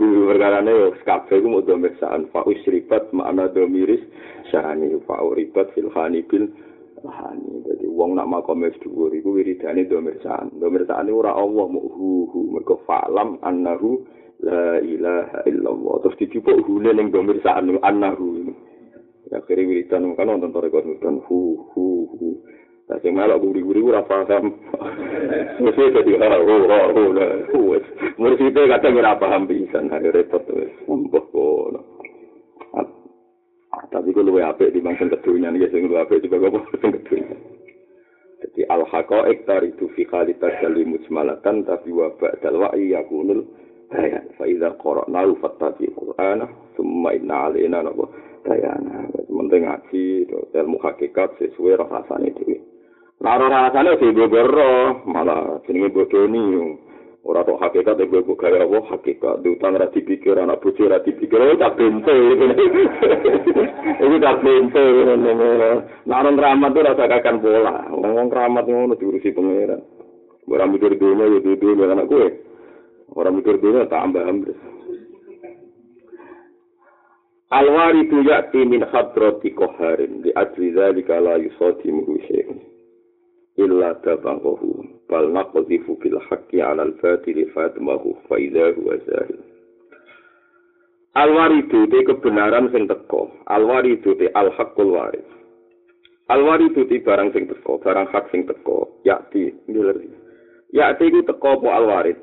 hu 0.00 0.08
perkara 0.32 0.64
ne 0.64 0.96
kabeh 1.04 1.44
ku 1.44 1.48
mau 1.52 1.60
domir 1.60 1.92
saan 2.00 2.24
fa 2.32 2.40
usribat 2.48 3.12
makna 3.12 3.52
domiris 3.52 4.00
sani 4.48 4.96
fa 5.04 5.20
uribat 5.20 5.68
fil 5.76 5.92
khanibil 5.92 6.48
lahani. 7.06 7.62
Jadi 7.64 7.86
wong 7.86 8.18
nak 8.18 8.28
makome 8.28 8.74
dhuwur 8.82 9.14
iku 9.14 9.38
wiridane 9.38 9.86
domirsaan. 9.86 10.50
Domirsaan 10.58 11.08
ora 11.08 11.32
Allah 11.32 11.66
mu 11.70 11.80
hu 11.86 12.40
mergo 12.50 12.82
falam 12.84 13.38
annahu 13.46 14.02
la 14.42 14.82
ilaha 14.82 15.46
illallah. 15.46 15.94
Terus 16.04 16.18
dicupuk 16.20 16.66
hune 16.66 16.90
ning 16.92 17.14
domirsaan 17.14 17.78
annahu. 17.80 18.50
Ya 19.30 19.42
kiri 19.42 19.66
wiridan 19.66 20.14
kan 20.14 20.30
wonten 20.30 20.54
rekor 20.54 20.82
wiridan 20.86 21.22
hu 21.26 21.66
hu 21.74 22.06
hu. 22.14 22.28
Nah, 22.86 23.02
sing 23.02 23.18
melok 23.18 23.42
guri-guri 23.42 23.82
ora 23.82 24.06
paham. 24.06 24.54
Mesti 25.62 25.90
dadi 25.90 26.14
ora 26.14 26.38
ora 26.38 26.78
ora. 26.94 27.28
Mesti 28.14 28.54
kadang 28.54 28.94
ora 29.02 29.18
paham 29.18 29.50
pisan, 29.50 29.90
repot 29.90 30.46
wis. 30.54 30.70
Mbah 30.86 31.24
kono. 31.34 31.96
Tapi 33.92 34.12
ku 34.16 34.24
luwe 34.24 34.40
apik 34.40 34.72
di 34.72 34.80
mangsa 34.80 35.04
kedunya 35.08 35.52
nih 35.52 35.68
sing 35.68 35.84
luwe 35.88 36.00
apik 36.00 36.24
juga 36.24 36.48
kok 36.48 36.64
sing 36.80 36.90
kedunya. 36.96 37.36
Jadi 38.40 38.60
al 38.68 38.84
haqaiq 38.88 39.44
taridu 39.48 39.88
fi 39.96 40.04
khalitas 40.08 40.52
kali 40.60 40.84
mujmalatan 40.84 41.64
tapi 41.64 41.88
wa 41.92 42.12
ba'dal 42.16 42.56
wa'i 42.60 42.92
yakunul 42.92 43.44
bayan 43.92 44.28
fa 44.36 44.44
idza 44.44 44.76
qara'na 44.80 45.24
fattabi 45.40 45.88
qur'ana 45.92 46.44
summa 46.76 47.16
inna 47.16 47.48
alaina 47.48 47.84
nabo 47.84 48.12
dayana 48.44 49.08
penting 49.46 49.62
ngaji 49.62 50.04
ilmu 50.56 50.76
hakikat 50.82 51.38
sesuai 51.38 51.78
rasane 51.78 52.34
dhewe. 52.34 52.58
Nah, 53.22 53.38
rasane 53.38 53.94
sing 54.00 54.12
malah 55.06 55.60
jenenge 55.64 55.88
bodoni. 55.92 56.44
Ora 57.26 57.42
tok 57.42 57.58
hakikat 57.58 57.98
iku 57.98 58.22
iku 58.22 58.38
gaya 58.38 58.62
apa 58.62 58.78
hakikat. 58.94 59.42
Utang 59.42 59.74
ra 59.74 59.90
dipikir 59.90 60.38
anak 60.38 60.62
bojo 60.62 60.86
ra 60.86 61.02
dipikir 61.02 61.42
oh 61.42 61.58
tak 61.58 61.74
bente 61.74 62.14
iki 63.98 64.16
tak 64.24 64.36
bente 64.46 64.84
nah 66.06 66.22
orang 66.22 66.38
keramat 66.38 66.70
tuh 66.70 66.82
rasa 66.86 67.04
kakan 67.10 67.42
pola 67.42 67.76
ngomong 67.90 68.30
keramat 68.30 68.64
ngono 68.70 68.94
diurusi 68.94 69.34
pangeran 69.34 69.82
orang 70.46 70.70
mikir 70.70 70.94
dunia 70.94 71.26
ya 71.26 71.38
dunia 71.42 71.90
anak 71.90 72.06
gue. 72.06 72.26
Orang 73.14 73.38
mikir 73.38 73.58
dunia 73.62 73.86
tambah 73.90 74.22
ambles 74.22 74.58
Alwari 77.46 78.10
tu 78.10 78.26
yakti 78.26 78.66
min 78.66 78.82
hadrati 78.82 79.54
koharin 79.54 80.18
di 80.26 80.34
ajli 80.34 80.74
zalika 80.74 81.22
la 81.22 81.38
yusadimuhu 81.38 82.18
syai'un 82.26 82.58
illa 83.56 83.96
tabangahu 84.04 84.84
bal 85.08 85.32
naqdhifu 85.32 85.96
bil 86.00 86.20
haqqi 86.28 86.60
'ala 86.60 86.84
al 86.88 86.94
fatili 87.00 87.48
fatmahu 87.56 88.16
fa 88.28 88.36
idza 88.36 88.76
huwa 88.76 88.96
zahir 89.08 89.40
al 91.16 91.30
waridu 91.32 91.88
te 91.88 92.04
kebenaran 92.04 92.68
sing 92.72 92.84
teko 92.84 93.32
al 93.48 93.64
waridu 93.64 94.12
te 94.20 94.28
al 94.36 94.52
haqqul 94.52 94.92
waris 94.92 95.28
al 96.28 96.44
waridu 96.44 96.84
te 96.84 97.00
barang 97.00 97.32
sing 97.32 97.48
teko 97.48 97.80
barang 97.80 98.04
hak 98.12 98.28
sing 98.28 98.44
teko 98.44 99.00
yakti 99.08 99.56
ngiler 99.64 99.96
yakti 100.76 101.08
ku 101.08 101.20
teko 101.24 101.50
po 101.64 101.68
al 101.72 101.88
warid 101.88 102.20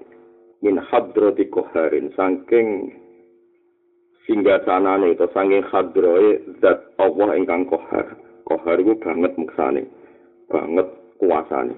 min 0.62 0.78
hadrati 0.78 1.50
qaharin 1.50 2.14
saking 2.14 2.94
singga 4.30 4.62
sanane 4.64 5.12
utawa 5.12 5.34
saking 5.34 5.66
hadroe 5.68 6.40
zat 6.62 6.80
Allah 7.02 7.36
ingkang 7.36 7.66
kohar 7.68 8.16
kohar 8.46 8.78
ku 8.80 8.94
banget 9.02 9.34
muksane 9.36 9.84
banget 10.48 10.88
kuasane 11.24 11.76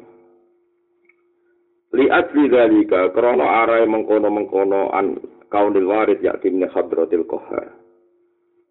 li 1.94 2.10
ajli 2.10 2.50
dalika 2.50 3.14
krana 3.14 3.62
arae 3.62 3.86
mengkono-mengkono 3.86 4.90
an 4.90 5.22
kaunil 5.54 5.86
warid 5.86 6.20
yakin 6.26 6.60
ne 6.60 6.68
hadratil 6.74 7.24
qahar 7.30 7.86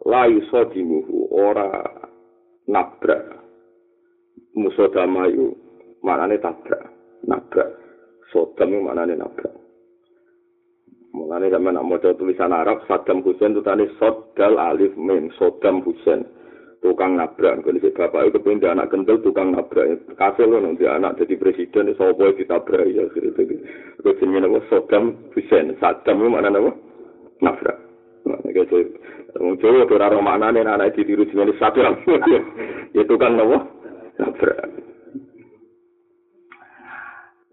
la 0.04 0.26
yusadimuhu 0.26 1.30
ora 1.30 1.70
nabrak. 2.68 3.40
Musodamayu 4.54 5.56
manane 6.04 6.38
tabrak 6.38 6.84
nabrak. 7.26 7.70
Sodam 8.30 8.70
manane 8.84 9.16
nabrak. 9.16 9.54
Mulane 11.14 11.46
zaman 11.46 11.78
nak 11.78 12.02
tulisan 12.18 12.50
Arab 12.50 12.82
Saddam 12.90 13.22
Hussein 13.22 13.54
itu 13.54 13.62
tadi 13.62 13.86
alif 14.58 14.98
mim 14.98 15.30
Saddam 15.38 15.78
Hussein 15.86 16.26
tukang 16.84 17.16
nabrak. 17.16 17.64
Kan 17.64 17.80
si 17.80 17.88
bapak 17.88 18.28
itu 18.28 18.38
pun 18.44 18.60
anak 18.60 18.92
kental 18.92 19.16
tukang 19.24 19.56
nabrak. 19.56 20.04
Kasil 20.20 20.44
loh 20.44 20.60
nanti 20.60 20.84
anak 20.84 21.16
jadi 21.16 21.40
presiden 21.40 21.96
so 21.96 22.12
ditabrak 22.12 22.84
ya 22.92 23.08
gitu 23.16 23.32
gitu 23.32 23.56
terus 24.04 24.20
ini 24.20 24.44
apa 24.44 24.60
Saddam 24.68 25.16
Hussein 25.32 25.72
Saddam 25.80 26.20
itu 26.20 26.28
mana 26.28 26.52
apa 26.52 26.70
nabrak. 27.40 27.78
Gitu 28.52 29.00
Wong 29.40 29.56
Jawa 29.58 29.88
ora 29.88 30.12
ora 30.12 30.20
maknane 30.20 30.60
anak 30.60 30.92
ditiru 30.92 31.24
jenenge 31.24 31.56
Saddam 31.56 31.96
ya 32.96 33.02
tukang 33.08 33.40
apa 33.40 33.64
nabrak. 34.20 34.68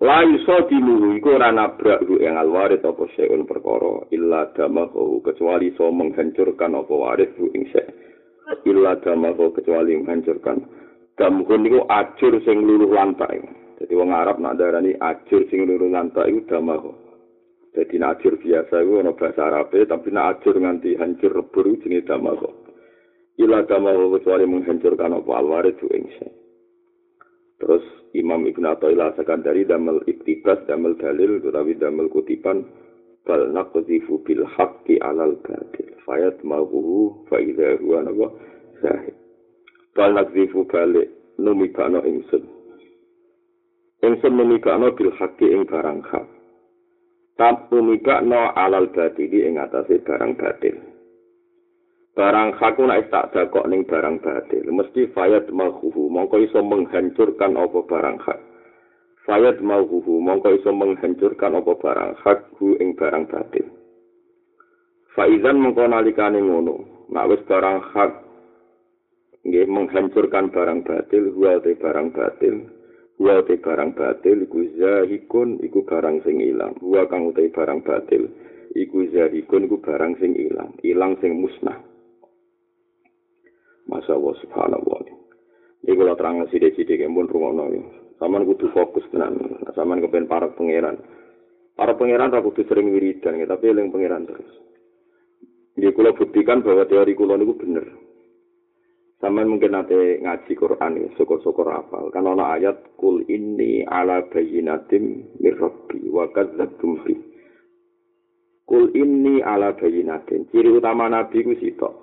La 0.01 0.25
iso 0.25 0.65
diluhu 0.65 1.13
iku 1.21 1.37
ora 1.39 1.53
nabrak 1.55 2.03
ru 2.03 2.19
ing 2.19 2.33
alwaris 2.33 2.81
apa 2.81 3.05
seun 3.13 3.45
perkara 3.45 4.09
illa 4.09 4.49
damahu 4.57 5.21
kecuali 5.21 5.71
so 5.77 5.93
menghancurkan 5.93 6.73
apa 6.73 6.89
waris 6.89 7.31
ru 7.37 7.53
ing 7.53 7.69
illa 8.67 8.97
damahu 8.99 9.53
kecuali 9.55 9.97
menghancurkan. 9.97 10.63
Damhun 11.19 11.61
niku 11.61 11.85
ajur 11.85 12.39
sing 12.45 12.63
luluh 12.63 12.89
lantai. 12.89 13.41
Jadi 13.81 13.93
wong 13.93 14.13
Arab 14.13 14.37
nak 14.41 14.57
darani 14.61 14.93
ajur 14.97 15.45
sing 15.49 15.65
luluh 15.65 15.89
lantai 15.89 16.29
iku 16.31 16.41
damahu 16.49 17.11
jadi 17.71 18.03
nak 18.03 18.19
ajur 18.19 18.35
biasa 18.35 18.83
iku 18.83 18.93
ana 18.99 19.15
bahasa 19.15 19.47
Arab 19.47 19.71
tapi 19.71 20.11
nak 20.11 20.39
ajur 20.39 20.59
nganti 20.59 20.99
hancur 20.99 21.31
rebur 21.31 21.65
jenenge 21.79 22.03
damahu 22.03 22.51
illa 23.39 23.63
damahu 23.63 24.19
kecuali 24.19 24.43
menghancurkan 24.43 25.15
apa? 25.15 25.31
Alwaris 25.39 25.79
tu 25.79 25.87
ingsa 25.87 26.27
terus 27.63 27.83
Imam 28.11 28.43
Ibn 28.43 28.75
Atta'illah 28.75 29.15
sekandari 29.15 29.63
damel 29.63 30.03
iktibas, 30.03 30.59
damel 30.67 30.99
dalil, 30.99 31.39
tetapi 31.39 31.79
damel 31.79 32.11
kutipan 32.11 32.67
bal 33.25 33.53
naqdhifu 33.53 34.21
bil 34.25 34.43
haqqi 34.45 34.97
'alal 35.01 35.37
batil. 35.45 35.89
Fayat 36.05 36.41
mabuhu 36.41 37.27
fa 37.29 37.37
idza 37.37 37.77
huwa 37.77 38.01
nawa 38.05 38.27
zahid 38.81 39.15
bal 39.93 40.11
naqdhifu 40.17 40.65
balik 40.65 41.09
numibano 41.37 42.01
ingsun 42.01 42.43
ingsun 44.01 44.33
numibano 44.33 44.89
bil 44.97 45.13
haqqi 45.13 45.49
ing 45.53 45.63
barang 45.69 46.01
hak. 46.01 46.27
Tak 47.37 47.69
numibano 47.69 48.51
'alal 48.57 48.89
batil 48.89 49.29
ing 49.29 49.61
atase 49.61 50.01
barang 50.01 50.33
batil. 50.37 50.77
Barang 52.11 52.51
hak 52.59 52.75
ku 52.75 52.83
nek 52.83 53.07
tak 53.07 53.31
dakok 53.31 53.71
ning 53.71 53.87
barang 53.87 54.19
batil 54.19 54.67
mesti 54.67 55.07
fayat 55.15 55.47
mabuhu 55.47 56.11
mongko 56.11 56.43
iso 56.43 56.59
menghancurkan 56.59 57.55
apa 57.55 57.79
barang 57.87 58.19
hak 58.19 58.50
Fayat 59.21 59.61
mauhuhu 59.61 60.17
mongko 60.17 60.49
iso 60.57 60.73
menghancurkan 60.73 61.61
apa 61.61 61.71
barang 61.77 62.11
hak 62.25 62.57
hu 62.57 62.73
ing 62.81 62.97
barang 62.97 63.29
batil. 63.29 63.69
Faizan 65.13 65.61
mongko 65.61 65.85
nalikane 65.85 66.41
ngono, 66.41 67.05
nek 67.13 67.29
wis 67.29 67.41
barang 67.45 67.79
hak 67.93 68.11
nggih 69.45 69.69
menghancurkan 69.69 70.49
barang 70.49 70.81
batil, 70.81 71.33
huwa 71.37 71.61
te 71.61 71.77
barang 71.77 72.09
batil, 72.17 72.65
huwa 73.21 73.45
te 73.45 73.61
barang 73.61 73.93
batil 73.93 74.37
iku 74.49 74.59
zahikun 74.81 75.61
iku 75.61 75.85
barang 75.85 76.25
sing 76.25 76.41
ilang. 76.41 76.73
Huwa 76.81 77.05
kang 77.05 77.29
utai 77.29 77.53
barang 77.53 77.85
batil 77.85 78.25
iku 78.73 79.05
zahikun 79.13 79.69
iku 79.69 79.77
barang 79.85 80.17
sing 80.17 80.33
ilang, 80.33 80.73
ilang 80.81 81.13
sing 81.21 81.37
musnah. 81.37 81.77
Masya 83.85 84.17
Allah 84.17 84.35
subhanallah. 84.41 84.99
Ini 85.81 85.97
kalau 85.97 86.13
terang 86.13 86.45
sidik-sidik 86.49 87.01
yang 87.01 87.17
pun 87.17 87.25
rumah 87.25 87.69
Saman 88.21 88.45
kudu 88.45 88.69
fokus 88.69 89.01
tenan. 89.09 89.33
Saman 89.73 89.97
kepen 89.97 90.29
para 90.29 90.53
pangeran. 90.53 91.01
Para 91.73 91.97
pangeran 91.97 92.29
ra 92.29 92.45
kudu 92.45 92.61
sering 92.69 92.93
wiridan, 92.93 93.41
ya, 93.41 93.49
tapi 93.49 93.73
eling 93.73 93.89
pangeran 93.89 94.29
terus. 94.29 94.45
Jadi 95.73 95.89
kula 95.97 96.13
buktikan 96.13 96.61
bahwa 96.61 96.85
teori 96.85 97.17
kula 97.17 97.33
niku 97.33 97.57
bener. 97.57 97.89
Saman 99.17 99.49
mungkin 99.49 99.73
nanti 99.73 100.21
ngaji 100.21 100.53
Quran 100.53 101.01
ya, 101.01 101.09
syukur-syukur 101.17 101.65
hafal. 101.73 102.13
Kan 102.13 102.29
ana 102.29 102.53
ayat 102.61 102.93
kul 103.01 103.25
ini 103.25 103.81
ala 103.89 104.29
bayyinatim 104.29 105.37
mir 105.41 105.57
rabbi 105.57 106.05
wa 106.05 106.29
kadzdzabtum 106.29 107.01
bi. 107.01 107.17
Kul 108.69 108.93
ini 108.93 109.41
ala 109.41 109.73
bayyinatin. 109.73 110.45
Ciri 110.53 110.69
utama 110.69 111.09
nabi 111.09 111.41
ku 111.41 111.57
sitok. 111.57 111.93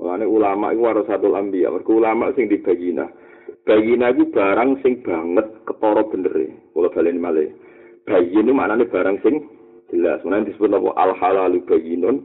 Mulane 0.00 0.24
ulama 0.24 0.72
iku 0.72 0.88
warasatul 0.88 1.36
anbiya. 1.36 1.68
Mergo 1.68 2.00
ulama 2.00 2.32
sing 2.32 2.48
dibayinah. 2.48 3.25
Bayina 3.66 4.14
iku 4.14 4.30
barang 4.30 4.70
sing 4.80 5.02
banget 5.02 5.46
ketara 5.66 6.02
bener 6.06 6.34
e. 6.38 6.46
Kula 6.70 6.88
balen 6.94 7.18
malih. 7.18 7.50
Bayin 8.06 8.46
itu 8.46 8.54
maknanya 8.54 8.86
barang 8.86 9.18
sing 9.26 9.42
jelas. 9.90 10.22
Mana 10.22 10.46
disebut 10.46 10.70
apa? 10.70 10.90
Al 10.94 11.12
halalu 11.18 11.58
bayinun 11.66 12.22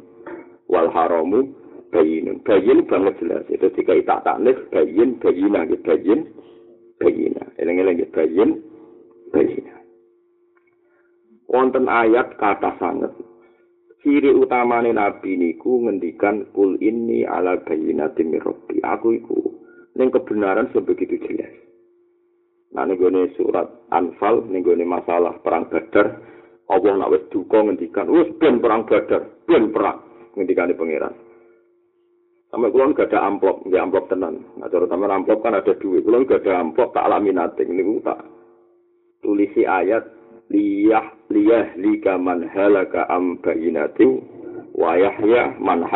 wal 0.69 0.88
haramu 0.93 1.50
bayinun. 1.89 2.45
Bayin 2.45 2.86
banget 2.86 3.17
jelas. 3.17 3.43
Itu 3.50 3.74
jika 3.74 3.98
tak 4.05 4.21
taknis 4.24 4.62
bayin 4.69 5.17
bayina 5.17 5.65
gitu. 5.65 5.81
Bayin 5.81 6.29
bayina. 7.01 7.43
Eleng-eleng 7.57 7.98
gitu. 7.98 8.13
Bayin 8.13 8.50
bayina. 9.33 9.75
Wonten 11.50 11.89
ayat 11.89 12.38
kata 12.38 12.77
sangat. 12.77 13.12
Ciri 14.01 14.33
utamane 14.33 14.93
nabi 14.93 15.38
niku 15.38 15.86
ngendikan 15.86 16.50
kul 16.53 16.77
ini 16.77 17.25
ala 17.25 17.57
bayinatin 17.65 18.29
mirrobi. 18.29 18.81
Aku 18.81 19.13
iku 19.17 19.61
ning 19.95 20.10
kebenaran 20.12 20.71
sebegitu 20.71 21.19
jelas. 21.27 21.51
Nah 22.71 22.88
ning 22.88 23.00
surat 23.36 23.67
Anfal 23.91 24.48
ning 24.48 24.63
masalah 24.88 25.39
perang 25.43 25.67
Badar, 25.67 26.19
Allah 26.71 26.93
nak 26.95 27.12
wis 27.12 27.24
duka 27.27 27.60
ngendikan, 27.60 28.07
wis 28.07 28.31
ben 28.39 28.63
perang 28.63 28.88
Badar, 28.88 29.27
ben 29.43 29.75
perang 29.75 30.00
ngendikane 30.39 30.74
pangeran. 30.75 31.13
Sampai 32.51 32.67
kulon 32.67 32.91
gak 32.91 33.15
ada 33.15 33.31
amplop, 33.31 33.63
nggak 33.63 33.79
amplop 33.79 34.12
tenan. 34.12 34.43
Nah, 34.60 34.67
cara 34.67 34.83
taman 34.83 35.07
amplop 35.07 35.39
kan 35.39 35.55
ada 35.55 35.71
duit. 35.79 36.03
Kulon 36.03 36.27
gak 36.27 36.43
ada 36.43 36.60
amplop, 36.60 36.91
tak 36.91 37.07
alami 37.07 37.31
nanti. 37.31 37.63
Ini 37.63 38.03
tak 38.03 38.27
tulisi 39.24 39.63
ayat 39.63 40.03
liyah 40.51 41.31
liyah 41.31 41.79
lika 41.79 42.19
man 42.19 42.43
halaka 42.51 43.07
am 43.07 43.39
bayinati 43.39 44.03
wa 44.75 45.00
yahya 45.00 45.55
man. 45.63 45.88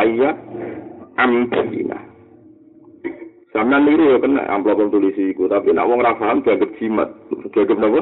Sampeyan 3.56 3.88
niru 3.88 4.12
ya 4.12 4.18
kena 4.20 4.44
amplop 4.52 4.92
tulisi 4.92 5.32
iku, 5.32 5.48
tapi 5.48 5.72
nak 5.72 5.88
wong 5.88 6.04
ra 6.04 6.20
paham 6.20 6.44
dianggap 6.44 6.76
jimat. 6.76 7.08
Dianggap 7.56 7.78
napa? 7.80 8.02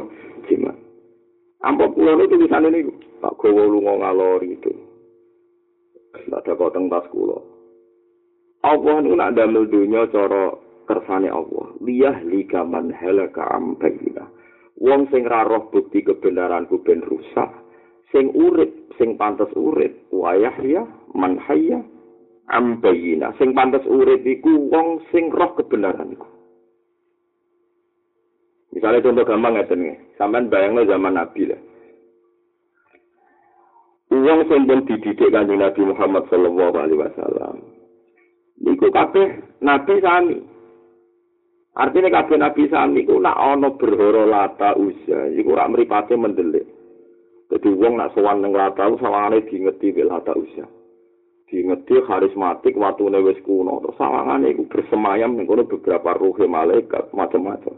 Jimat. 0.49 0.75
Amplop 1.61 1.93
kula 1.93 2.17
itu 2.17 2.33
tulisane 2.33 2.73
niku. 2.73 2.93
Tak 3.21 3.37
gowo 3.37 3.69
lunga 3.69 3.93
ngalor 4.01 4.41
itu. 4.41 4.73
Tak 6.25 6.41
ada 6.49 6.65
teng 6.73 6.89
tas 6.89 7.05
kula. 7.13 7.37
Allah 8.65 8.95
niku 9.05 9.13
nak 9.13 9.37
damel 9.37 9.69
dunya 9.69 10.09
cara 10.09 10.57
kersane 10.89 11.29
Allah. 11.29 11.69
Liyah 11.85 12.25
lika 12.25 12.65
man 12.65 12.89
halaka 12.89 13.45
am 13.53 13.77
bayinah. 13.77 14.33
wong 14.83 15.07
sing 15.13 15.23
ra 15.23 15.45
roh 15.45 15.69
bukti 15.69 16.01
kebenaranku 16.01 16.81
ben 16.81 17.05
rusak 17.05 17.49
sing 18.09 18.33
urip 18.33 18.91
sing 18.97 19.15
pantes 19.15 19.49
urip 19.53 19.93
wayah 20.09 20.53
ya 20.59 20.83
man 21.13 21.37
hayya 21.37 21.81
am 22.53 22.77
bayina 22.77 23.33
sing 23.41 23.57
pantes 23.57 23.83
urip 23.89 24.21
iku 24.21 24.69
wong 24.69 25.01
sing 25.09 25.33
roh 25.33 25.57
kebenaranku 25.57 26.29
misalnya 28.71 29.01
contoh 29.01 29.25
gampang 29.25 29.53
ngeten 29.57 29.79
nggih 29.81 29.97
sampean 30.21 30.49
bayangno 30.53 30.85
zaman 30.85 31.17
nabi 31.17 31.49
lah 31.49 31.61
Uang 34.13 34.45
pun 34.45 34.85
dididik 34.85 35.33
kanjeng 35.33 35.57
Nabi 35.57 35.81
Muhammad 35.89 36.29
sallallahu 36.29 36.77
alaihi 36.77 37.01
wasallam. 37.01 37.65
Niku 38.61 38.93
kabeh 38.93 39.41
nabi 39.57 39.97
sami. 40.05 40.37
Artinya 41.73 42.21
kabeh 42.21 42.37
nabi 42.37 42.69
sami 42.69 43.09
ku 43.09 43.17
nak 43.17 43.33
ana 43.33 43.73
berhoro 43.73 44.29
lata 44.29 44.77
usia, 44.77 45.33
iku 45.33 45.57
ora 45.57 45.65
mripate 45.65 46.13
mendelik. 46.13 46.69
Dadi 47.49 47.73
wong 47.73 47.97
nak 47.97 48.13
sowan 48.13 48.45
ning 48.45 48.53
lata 48.53 48.93
sawangane 49.01 49.49
diingeti 49.49 49.97
wel 49.97 50.13
lata 50.13 50.37
usia. 50.37 50.69
Diingeti 51.53 52.01
karismatik 52.09 52.73
watune 52.73 53.21
wis 53.21 53.37
kuno, 53.45 53.77
terus 53.85 53.93
sawangane 54.01 54.57
iku 54.57 54.65
bersemayam 54.73 55.37
ning 55.37 55.45
kono 55.45 55.69
beberapa 55.69 56.17
ruh 56.17 56.33
malaikat 56.49 57.13
macam-macam. 57.13 57.77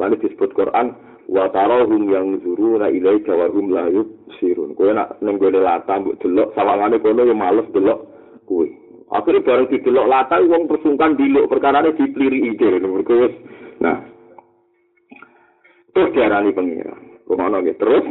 Lalu 0.00 0.16
disebut 0.24 0.56
Quran 0.56 0.96
wa 1.28 1.44
tarahum 1.52 2.08
yang 2.08 2.40
zuruna 2.40 2.88
ilai 2.88 3.20
jawahum 3.28 3.68
la 3.68 3.92
sirun. 4.40 4.72
Kowe 4.72 4.96
nak 4.96 5.20
ning 5.20 5.36
gone 5.36 5.60
lata 5.60 6.00
mbok 6.00 6.24
delok 6.24 6.56
sawangane 6.56 7.04
kono 7.04 7.28
yo 7.28 7.36
males 7.36 7.68
delok 7.76 8.00
kowe. 8.48 8.64
Akhirnya 9.12 9.44
bareng 9.44 9.68
didelok 9.68 10.08
lata 10.08 10.40
wong 10.40 10.64
persungkan 10.64 11.20
diluk 11.20 11.52
perkara 11.52 11.84
ini 11.84 11.92
dipliri 12.00 12.48
ide 12.48 12.80
mergo 12.80 13.28
nah 13.84 14.00
terus 15.92 16.10
diarani 16.16 16.56
pengiran 16.56 17.00
kemana 17.28 17.60
gitu 17.62 17.78
terus 17.84 18.04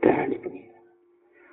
diarani 0.00 0.36
pengiran 0.40 0.71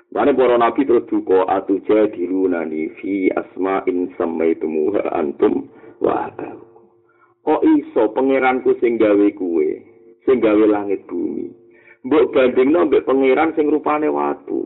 Bani 0.09 0.33
para 0.33 0.57
nabi 0.57 0.89
terus 0.89 1.05
duka 1.05 1.45
atu 1.45 1.77
jadirunani 1.85 2.89
fi 2.97 3.29
asma'in 3.29 4.09
samaitumuha 4.17 5.05
antum 5.13 5.69
wa 6.01 6.33
abahu. 6.33 6.65
Kok 7.45 7.61
iso 7.61 8.09
pangeranku 8.17 8.73
sing 8.81 8.97
gawe 8.97 9.27
kuwe, 9.37 9.69
sing 10.25 10.41
gawe 10.41 10.65
langit 10.65 11.05
bumi. 11.05 11.53
Mbok 12.09 12.33
bandingno 12.33 12.89
mbek 12.89 13.05
pangeran 13.05 13.53
sing 13.53 13.69
rupane 13.69 14.09
watu. 14.09 14.65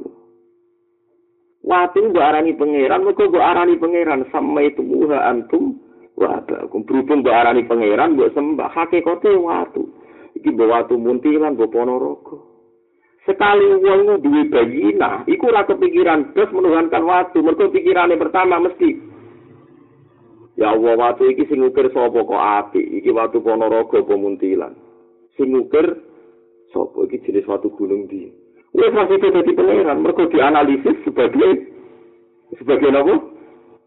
Watu 1.60 2.00
mbok 2.08 2.24
arani 2.24 2.56
pangeran, 2.56 3.04
mergo 3.04 3.28
mbok 3.28 3.44
arani 3.44 3.76
pangeran 3.76 4.24
sama 4.32 4.63
itu 4.63 4.80
muha 4.80 5.28
antum 5.28 5.76
wa 6.15 6.39
berhubung 6.88 7.20
mbok 7.20 7.36
arani 7.36 7.67
pangeran 7.67 8.15
mbok 8.15 8.32
sembah 8.32 8.72
hakikate 8.72 9.36
watu. 9.36 9.91
Iki 10.39 10.56
mbok 10.56 10.72
watu 10.72 10.96
muntilan 10.96 11.60
mbok 11.60 11.67
ponorogo. 11.67 12.53
Sekali 13.24 13.72
wong 13.80 14.20
duwe 14.20 14.52
bayina, 14.52 15.24
iku 15.32 15.48
kepikiran 15.48 16.36
terus 16.36 16.52
menuhankan 16.52 17.08
watu, 17.08 17.40
mergo 17.40 17.72
pikirane 17.72 18.20
pertama 18.20 18.60
mesti 18.60 19.00
Ya 20.54 20.70
Allah 20.70 20.94
watu 20.94 21.26
iki 21.26 21.50
sing 21.50 21.66
ngukir 21.66 21.90
sapa 21.90 22.14
kok 22.14 22.38
api, 22.38 23.02
iki 23.02 23.10
watu 23.10 23.42
ponorogo 23.42 23.98
apa 23.98 24.14
muntilan. 24.14 24.78
Sing 25.34 25.50
ngukir 25.50 25.98
sapa 26.70 27.10
iki 27.10 27.26
jenis 27.26 27.50
watu 27.50 27.74
gunung 27.74 28.06
di. 28.06 28.30
Wes 28.78 28.94
masih 28.94 29.18
jadi 29.18 29.50
pangeran, 29.54 30.06
mereka 30.06 30.30
dianalisis 30.30 30.98
sebagai 31.06 31.74
sebagai 32.62 32.94
apa? 32.94 33.16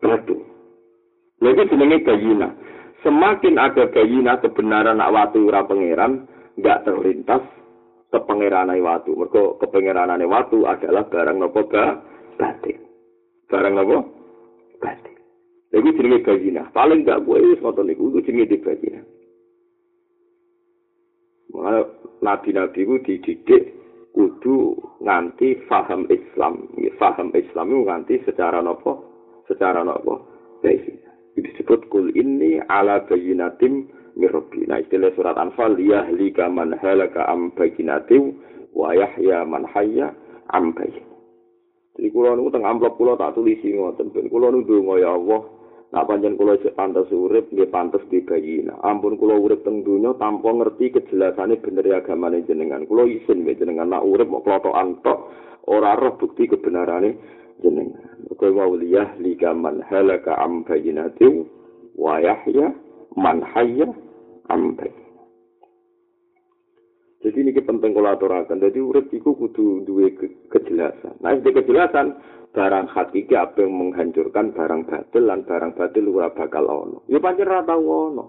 Batu. 0.03 0.37
Lagi 1.39 1.71
jenenge 1.71 2.03
bayina. 2.03 2.49
Semakin 3.07 3.63
ada 3.63 3.87
bayina 3.95 4.43
kebenaran 4.43 4.99
nak 4.99 5.15
watu 5.15 5.47
ora 5.47 5.63
pangeran, 5.71 6.27
nggak 6.59 6.83
terlintas 6.83 7.47
kepangeranane 8.17 8.81
watu. 8.81 9.13
Mereka 9.13 9.61
kepangeranane 9.61 10.25
watu 10.25 10.65
adalah 10.65 11.05
barang 11.05 11.37
nopo 11.37 11.69
ga 11.69 12.01
batin. 12.41 12.81
Barang 13.53 13.77
nopo 13.77 13.97
batin. 14.81 15.17
Lagi 15.77 15.91
jenenge 15.93 16.25
bayina. 16.25 16.73
Paling 16.73 17.05
nggak 17.05 17.23
gue 17.29 17.39
wis 17.53 17.61
ngoten 17.61 17.85
niku, 17.93 18.09
itu 18.17 18.33
jenenge 18.33 18.57
bayina. 18.65 19.01
Nabi-nabi 22.25 22.81
itu 22.85 22.95
dididik 23.05 23.63
kudu 24.17 24.77
nganti 25.05 25.61
faham 25.69 26.09
Islam. 26.09 26.65
Faham 26.97 27.29
Islam 27.37 27.67
itu 27.69 27.81
nganti 27.85 28.15
secara 28.25 28.65
nopo, 28.65 29.05
secara 29.45 29.85
nopo. 29.85 30.25
Baik. 30.65 31.05
Disebut 31.37 31.93
kul 31.93 32.17
ini 32.17 32.57
ala 32.65 33.05
bayinatim 33.05 33.93
mirrobi. 34.17 34.65
Nah 34.67 34.81
istilah 34.81 35.13
surat 35.15 35.37
Anfal 35.37 35.77
yahlika 35.79 36.49
man 36.49 36.75
halaka 36.81 37.29
am 37.29 37.53
bayinatim 37.55 38.41
wa 38.73 38.97
yahya 38.97 39.45
man 39.45 39.69
hayya 39.71 40.11
am. 40.51 40.73
Jadi 41.97 42.13
kulo 42.13 42.37
niku 42.37 42.53
teng 42.53 42.69
amplop 42.69 43.01
kulo 43.01 43.17
tak 43.17 43.33
tulisi 43.37 43.73
ngoten 43.73 44.13
ben 44.13 44.29
kulo 44.29 44.53
nudu 44.53 44.85
ya 45.01 45.17
Allah 45.17 45.57
Nak 45.87 46.11
panjen 46.11 46.35
kula 46.35 46.59
pantes 46.75 47.07
urip, 47.15 47.47
nggih 47.55 47.71
pantes 47.71 48.03
dibayina. 48.11 48.75
Ampun 48.83 49.15
kula 49.15 49.39
urip 49.39 49.63
teng 49.63 49.87
donya 49.87 50.19
tanpa 50.19 50.51
ngerti 50.51 50.99
kejelasane 50.99 51.63
bener 51.63 51.87
agamane 51.95 52.43
jenengan. 52.43 52.83
Kula 52.91 53.07
isin 53.07 53.47
mbek 53.47 53.63
jenengan 53.63 53.95
nak 53.95 54.03
urip 54.03 54.27
mok 54.27 54.43
klotokan 54.43 54.99
tok 55.07 55.31
ora 55.71 55.95
roh 55.95 56.19
bukti 56.19 56.51
kebenarane 56.51 57.15
jenengan. 57.63 58.03
Kowe 58.35 58.51
mau 58.51 58.75
liyah 58.75 59.15
ligaman 59.23 59.81
halaka 59.87 60.35
am 60.37 60.67
bayinatin 60.67 61.47
wa 61.95 62.19
yahya 62.19 62.75
man 63.15 63.41
hayya 63.41 63.87
am 64.53 64.77
Jadi 67.27 67.43
ini 67.43 67.51
penting 67.59 67.91
aturakan. 67.91 68.63
Jadi 68.63 68.79
urip 68.79 69.11
itu 69.11 69.35
kudu 69.35 69.83
dua 69.83 70.07
kejelasan. 70.47 71.19
Nah, 71.19 71.35
ini 71.35 71.51
kejelasan 71.51 72.15
barang 72.57 72.87
hakiki 72.89 73.37
apa 73.37 73.67
yang 73.67 73.77
menghancurkan 73.77 74.57
barang 74.57 74.89
batil 74.89 75.29
dan 75.29 75.45
barang 75.45 75.73
batil 75.77 76.09
ora 76.09 76.33
bakal 76.33 76.65
ono. 76.65 76.99
Ya 77.11 77.21
pancen 77.21 77.51
ora 77.53 77.61
tau 77.69 77.85
ono. 77.85 78.25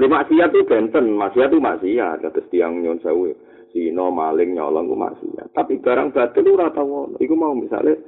Lu 0.00 0.08
maksiat 0.08 0.48
itu 0.54 0.64
benten, 0.64 1.12
maksiat 1.12 1.52
itu 1.52 1.60
maksiat, 1.60 2.24
kata 2.24 2.40
tiang 2.48 2.80
nyon 2.80 3.04
sewu. 3.04 3.36
Sino 3.74 4.08
maling 4.08 4.56
nyolong 4.56 4.88
ku 4.88 4.96
maksiat. 4.96 5.52
Tapi 5.52 5.76
barang 5.76 6.16
batil 6.16 6.56
ora 6.56 6.72
tau 6.72 6.88
ono. 6.88 7.20
Iku 7.20 7.36
mau 7.36 7.52
misalnya 7.52 8.00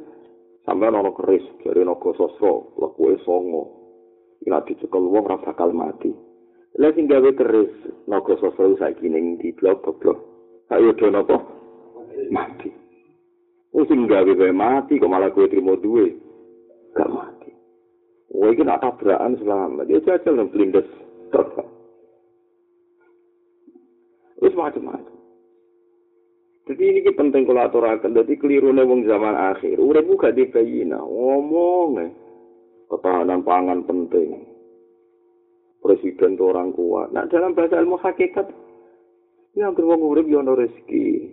sampai 0.64 0.88
ono 0.88 1.12
keris 1.12 1.44
dari 1.60 1.84
nogo 1.84 2.16
sosro, 2.16 2.72
lekue 2.80 3.20
songo. 3.28 3.62
Ila 4.48 4.64
dicekel 4.64 5.04
wong 5.04 5.28
ora 5.28 5.36
bakal 5.36 5.76
mati. 5.76 6.31
Lah 6.80 6.88
sing 6.96 7.04
gawe 7.04 7.30
keris 7.36 7.72
naga 8.08 8.32
sosro 8.40 8.72
saiki 8.80 9.04
ning 9.04 9.36
di 9.36 9.52
blok 9.52 9.84
blok. 10.00 10.18
Ayo 10.72 10.96
do 10.96 11.12
napa? 11.12 11.36
Mati. 12.32 12.72
Oh 13.76 13.84
sing 13.84 14.08
gawe 14.08 14.24
gawe 14.24 14.52
mati 14.56 14.96
kok 14.96 15.10
malah 15.12 15.28
kowe 15.28 15.44
trimo 15.44 15.76
duwe. 15.76 16.16
Gak 16.96 17.12
mati. 17.12 17.52
Wah 18.32 18.48
iki 18.48 18.64
nak 18.64 18.80
tabrakan 18.80 19.36
selamat. 19.36 19.84
Dia 19.88 20.00
jajal 20.00 20.32
nang 20.32 20.48
blindes. 20.48 20.88
Wis 24.42 24.56
macam-macam. 24.58 25.16
Jadi 26.62 26.82
ini 26.82 27.10
penting 27.14 27.46
kalau 27.46 27.62
aturakan. 27.68 28.16
Jadi 28.16 28.38
keliru 28.38 28.74
wong 28.74 29.04
zaman 29.06 29.34
akhir. 29.34 29.76
Urip 29.78 30.08
gak 30.18 30.34
dibayina. 30.34 30.98
Ngomong. 30.98 32.10
Ketahanan 32.90 33.40
pangan 33.46 33.86
penting. 33.88 34.51
Presiden 35.82 36.38
itu 36.38 36.44
orang 36.46 36.70
kuat. 36.70 37.10
Nah 37.10 37.26
dalam 37.26 37.58
bahasa 37.58 37.82
ilmu 37.82 37.98
hakikat. 37.98 38.46
Ini 39.52 39.66
hampir 39.66 39.82
wong 39.82 40.00
urip 40.00 40.30
ya 40.30 40.40
ada 40.40 40.54
rezeki. 40.54 41.28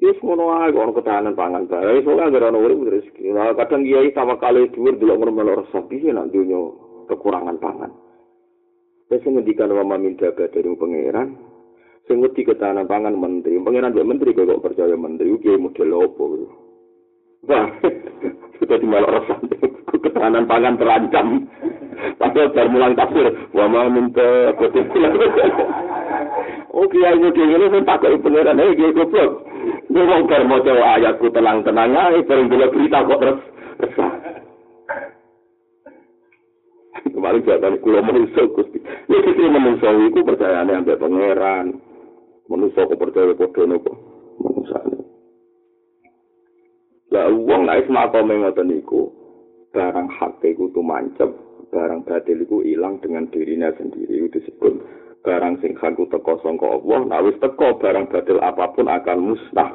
Wis 0.00 0.16
ngono 0.24 0.48
ae 0.64 0.72
kok 0.72 0.96
ketahanan 0.96 1.36
pangan 1.36 1.68
bae. 1.68 2.00
Soale 2.00 2.24
anggere 2.24 2.48
ana 2.48 2.56
urip 2.56 2.88
rezeki. 2.88 3.36
Lah 3.36 3.52
kadang 3.52 3.84
kiai 3.84 4.10
sama 4.16 4.40
kali 4.40 4.72
dhuwur 4.72 4.96
delok 4.96 5.20
ngremelok 5.20 5.58
resep 5.60 5.84
iki 5.92 6.08
nek 6.08 6.32
dunya 6.32 6.56
kekurangan 7.12 7.60
pangan. 7.60 7.92
Wis 9.12 9.20
ngendikan 9.28 9.76
wa 9.76 9.84
minta 10.00 10.32
dari 10.32 10.70
pangeran. 10.72 11.28
Sing 12.08 12.16
wedi 12.24 12.48
ketahanan 12.48 12.88
pangan 12.88 13.12
menteri. 13.12 13.60
Pangeran 13.60 13.92
mbek 13.92 14.08
menteri 14.08 14.32
kok 14.32 14.64
percaya 14.64 14.96
menteri 14.96 15.36
kiai 15.36 15.60
model 15.60 15.90
opo. 16.00 16.24
Wah, 17.44 17.68
sudah 18.56 18.78
dimalok 18.80 19.14
resep. 19.20 19.38
Ketahanan 20.00 20.48
pangan 20.48 20.80
terancam. 20.80 21.44
Padahal 22.16 22.52
bar 22.52 22.66
mulang 22.72 22.94
tafsir, 22.96 23.26
wa 23.52 23.66
minta 23.88 24.54
dari 24.56 24.80
Oh 26.76 26.86
kiai 26.86 27.18
model 27.18 27.50
ini 27.50 27.66
saya 27.66 27.82
takut 27.82 28.22
pangeran, 28.22 28.62
eh 28.62 28.72
kiai 28.78 28.94
goblok. 28.94 29.30
Mau 29.90 30.22
bar 30.24 30.42
mau 30.46 30.62
ayatku 30.62 31.26
tenang-tenang 31.34 31.90
aja, 31.92 32.22
bareng 32.22 32.46
bila 32.46 32.70
berita 32.70 33.02
kok 33.02 33.20
terus. 33.20 33.40
Kemarin 37.10 37.44
jatuh 37.44 37.80
kulo 37.80 38.00
manusia 38.00 38.42
gusti. 38.48 38.78
Ya 39.08 39.18
kita 39.20 39.50
manusia 39.50 39.90
itu 39.92 40.20
percaya 40.24 40.64
nih 40.64 40.78
sampai 40.78 41.00
pangeran. 41.00 41.66
Manusia 42.48 42.86
kok 42.86 43.00
percaya 43.00 43.32
kode 43.34 43.62
nopo 43.66 43.92
ini. 44.40 44.98
Lah 47.10 47.26
uang 47.26 47.66
naik 47.66 47.90
semata 47.90 48.22
mengotan 48.22 48.70
iku 48.70 49.10
barang 49.74 50.08
hak 50.14 50.42
iku 50.46 50.70
tuh 50.70 50.82
barang 51.70 52.02
batil 52.04 52.42
iku 52.42 52.66
hilang 52.66 52.98
dengan 52.98 53.30
dirinya 53.30 53.70
sendiri 53.78 54.26
itu 54.26 54.42
disebut 54.42 54.74
barang 55.20 55.60
sing 55.60 55.76
haku 55.76 56.08
teko 56.08 56.40
sangka 56.40 56.66
Allah, 56.66 57.00
nah 57.06 57.20
wis 57.22 57.36
teko 57.38 57.76
barang 57.78 58.08
batil 58.08 58.40
apa 58.40 58.72
pun 58.72 58.88
akan 58.88 59.18
musnah. 59.20 59.70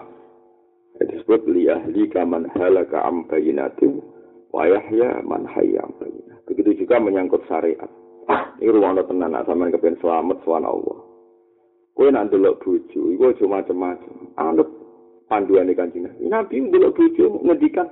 Disebut 0.96 1.44
li 1.52 1.68
ahli 1.68 2.08
kaman 2.08 2.48
halaka 2.56 3.04
am 3.04 3.28
bayinatin 3.28 4.00
wa 4.50 4.64
yahya 4.64 5.20
man 5.28 5.44
hayya 5.44 5.84
am. 5.84 5.92
Begitu 6.48 6.86
juga 6.86 7.04
menyangkut 7.04 7.44
syariat. 7.52 7.92
Ini 8.58 8.72
ruang 8.72 8.96
tenan 8.96 9.36
nak 9.36 9.46
sampean 9.46 9.70
kepen 9.76 10.00
selamat 10.00 10.40
swan 10.48 10.64
Allah. 10.64 10.98
Kowe 11.96 12.08
nak 12.12 12.32
delok 12.32 12.64
bojo, 12.64 13.12
iku 13.12 13.32
aja 13.32 13.46
macam-macam. 13.48 14.16
Anut 14.36 14.68
panduane 15.28 15.72
Kanjeng 15.76 16.08
Nabi. 16.08 16.28
Nabi 16.28 16.56
delok 16.72 16.96
bojo 16.96 17.44
ngendikan 17.44 17.88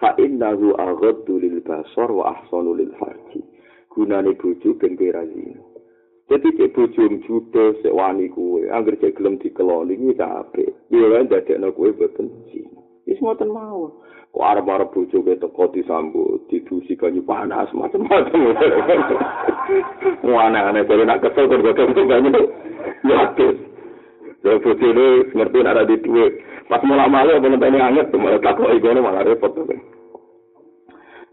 fa 0.00 0.16
innahu 0.16 0.74
aghaddu 0.80 1.38
lil 1.38 1.60
basar 1.60 2.08
wa 2.10 2.34
ahsanu 2.34 2.74
lil 2.74 2.90
farji. 2.96 3.44
Gunane 3.92 4.32
bojo 4.34 4.74
ben 4.80 4.96
zina. 4.96 5.60
Jadi 6.30 6.48
cek 6.54 6.70
bujum 6.78 7.26
judo 7.26 7.74
sek 7.82 7.90
wani 7.90 8.30
kue, 8.30 8.70
angger 8.70 8.94
cek 9.02 9.18
gelem 9.18 9.36
dikeloli 9.42 9.98
ini 9.98 10.14
capek. 10.14 10.70
Iya 10.88 11.06
kan 11.10 11.26
dadek 11.26 11.58
no 11.58 11.74
kue 11.74 11.90
beten 11.90 12.30
sih. 12.54 12.62
Ini 13.06 13.18
semua 13.18 13.34
mau. 13.50 13.98
Kok 14.30 14.46
arah 14.46 14.86
bujo 14.86 15.26
ke 15.26 15.42
toko 15.42 15.74
disambut, 15.74 16.46
didusi 16.46 16.94
kanyu 16.94 17.26
panas 17.26 17.66
macam-macam. 17.74 18.54
Mau 20.22 20.38
aneh-aneh 20.46 20.86
dari 20.86 21.02
nak 21.02 21.18
kesel 21.18 21.50
kan 21.50 21.66
gak 21.66 21.74
kesel 21.74 22.06
banyak. 22.06 22.38
Yakin. 23.02 23.54
Ya 24.40 24.56
bujo 24.56 24.72
ini 24.80 25.28
ngerti 25.36 25.58
ada 25.60 25.84
di 25.84 26.00
dua. 26.00 26.26
Pas 26.70 26.80
mulai 26.86 27.12
malu 27.12 27.36
apa 27.36 27.46
nanti 27.50 27.76
anget 27.76 28.08
malah 28.16 28.40
takut 28.40 28.72
igono 28.72 29.04
malah 29.04 29.26
repot 29.26 29.52
tuh. 29.52 29.68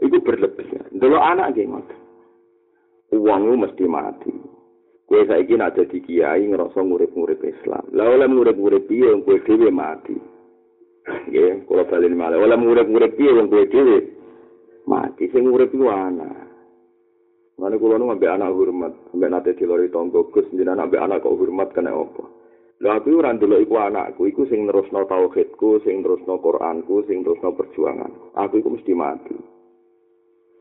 Itu 0.03 0.19
berlebih. 0.19 0.91
Dulu 0.91 1.15
anak 1.15 1.55
gimana? 1.55 1.95
Uangmu 3.15 3.63
mesti 3.63 3.85
mati. 3.87 4.33
Kue 5.07 5.23
saiki 5.23 5.55
nak 5.55 5.79
dadi 5.79 6.03
kiai 6.03 6.43
ngerasa 6.51 6.83
ngurip-ngurip 6.83 7.39
Islam. 7.47 7.87
Lah 7.95 8.11
oleh 8.11 8.27
ngurip-ngurip 8.27 8.91
piye 8.91 9.07
wong 9.07 9.23
kowe 9.23 9.39
dhewe 9.39 9.71
mati. 9.71 10.19
Nggih, 11.31 11.63
kula 11.63 11.87
bali 11.87 12.11
malih. 12.11 12.43
Oleh 12.43 12.59
ngurip-ngurip 12.59 13.15
piye 13.15 13.31
wong 13.31 13.47
kowe 13.47 13.63
dhewe 13.71 13.97
mati 14.83 15.31
sing 15.31 15.47
ngurip 15.47 15.71
iku 15.71 15.87
ana. 15.87 16.27
Mane 17.57 17.79
kula 17.79 17.95
nu 17.97 18.11
ambek 18.11 18.29
anak 18.29 18.53
hormat, 18.53 18.93
ambek 19.15 19.31
nate 19.31 19.55
dilori 19.55 19.89
tonggo 19.89 20.29
Gus 20.29 20.45
jenengan 20.53 20.85
ambek 20.85 21.01
anak 21.01 21.25
kok 21.25 21.33
hormat 21.39 21.71
kena 21.73 21.89
apa? 21.89 22.36
Lah 22.77 23.01
aku 23.01 23.17
ora 23.17 23.33
ndelok 23.33 23.65
iku 23.65 23.75
anakku, 23.81 24.29
iku 24.29 24.45
sing 24.45 24.69
nerusno 24.69 25.01
tauhidku, 25.09 25.81
sing 25.81 26.05
nerusno 26.05 26.37
Qur'anku, 26.37 27.09
sing 27.09 27.25
nerusno 27.25 27.57
perjuangan. 27.57 28.37
Aku 28.37 28.61
iku 28.61 28.69
mesti 28.69 28.93
mati. 28.93 29.33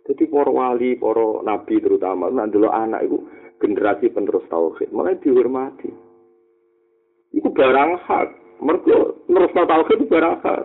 Jadi 0.07 0.25
para 0.31 0.49
wali, 0.49 0.97
para 0.97 1.45
nabi 1.45 1.77
terutama, 1.77 2.33
nak 2.33 2.49
ndelok 2.49 2.73
anak 2.73 3.05
iku 3.05 3.21
generasi 3.61 4.13
penerus 4.13 4.45
tauhid 4.53 4.93
mulai 4.93 5.17
dihormati 5.21 5.89
itu 7.33 7.49
barang 7.53 7.91
hak 8.05 8.29
mergo 8.61 9.17
terus 9.29 9.53
tauhid 9.53 9.97
itu 9.97 10.07
barang 10.09 10.37
hak 10.45 10.63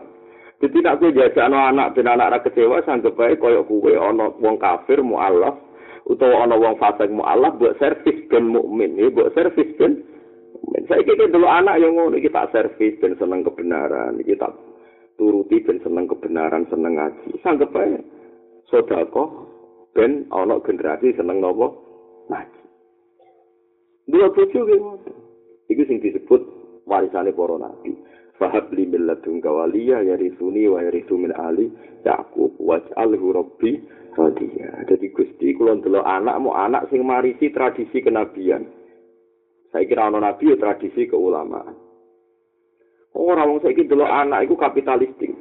jadi 0.62 0.78
nak 0.84 0.98
gue 1.02 1.16
jajak 1.16 1.48
anak 1.50 1.98
dan 1.98 2.12
anak 2.12 2.28
anak 2.32 2.44
kecewa 2.46 2.84
sanggup 2.86 3.16
baik 3.18 3.40
koyok 3.42 3.66
kue 3.66 3.96
ono 3.96 4.36
wong 4.38 4.60
kafir 4.60 5.02
mualaf 5.02 5.58
utawa 6.06 6.46
ono 6.46 6.56
wong 6.60 6.76
fasik 6.78 7.10
mualaf 7.10 7.56
buat 7.58 7.80
servis 7.80 8.28
ben 8.28 8.52
mukmin 8.52 9.00
buat 9.16 9.34
servis 9.34 9.72
ben 9.80 10.04
saya 10.90 11.02
kira 11.04 11.26
dulu 11.30 11.48
anak 11.50 11.82
yang 11.82 11.98
ngono 11.98 12.18
kita 12.22 12.50
servis 12.54 12.98
ben 13.02 13.18
seneng 13.18 13.42
kebenaran 13.42 14.22
kita 14.22 14.50
turuti 15.18 15.62
ben 15.66 15.82
seneng 15.82 16.06
kebenaran 16.06 16.70
seneng 16.70 16.98
ngaji 16.98 17.30
sanggup 17.42 17.74
baik 17.74 18.06
sodako 18.70 19.50
ben 19.98 20.30
ono 20.30 20.62
generasi 20.62 21.18
seneng 21.18 21.42
nopo 21.42 21.68
ngaji 22.30 22.62
Dua 24.12 24.28
ge 24.36 24.44
ngoten. 24.52 25.16
Iku 25.72 25.82
sing 25.88 26.04
disebut 26.04 26.42
warisane 26.84 27.32
para 27.32 27.56
nabi. 27.56 27.96
Fahab 28.36 28.74
li 28.76 28.90
milladun 28.90 29.40
kawaliya 29.40 30.04
yarisuni 30.04 30.68
wa 30.68 30.82
yarisu 30.84 31.16
min 31.16 31.32
ali 31.32 31.70
Yaqub 32.02 32.58
waj'alhu 32.60 33.28
rabbi 33.32 33.80
radiya. 34.18 34.84
Jadi 34.90 35.14
Gusti 35.14 35.54
ndelok 35.54 36.04
anak 36.04 36.36
mau 36.42 36.58
anak 36.58 36.90
sing 36.90 37.06
marisi 37.06 37.54
tradisi 37.54 38.02
kenabian. 38.04 38.66
Saya 39.72 39.88
kira 39.88 40.12
ana 40.12 40.20
nabi 40.20 40.52
ya 40.52 40.60
tradisi 40.60 41.08
keulamaan. 41.08 41.72
Ora 43.16 43.48
wong 43.48 43.64
saiki 43.64 43.88
delok 43.88 44.08
anak 44.08 44.44
iku 44.48 44.60
kapitalistik. 44.60 45.32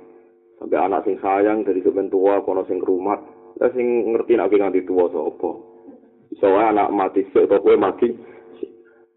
Sampai 0.58 0.78
anak 0.78 1.02
sing 1.02 1.18
sayang 1.18 1.66
dari 1.66 1.82
sepen 1.82 2.12
tua 2.12 2.38
kono 2.46 2.62
sing 2.68 2.78
rumat, 2.78 3.18
lah 3.58 3.70
sing 3.74 4.14
ngerti 4.14 4.38
nek 4.38 4.52
nganti 4.52 4.86
tua 4.86 5.10
sapa. 5.10 5.50
Iso 6.30 6.46
anak 6.46 6.94
mati 6.94 7.26
sik 7.34 7.50
kowe 7.50 7.74
mati 7.74 8.12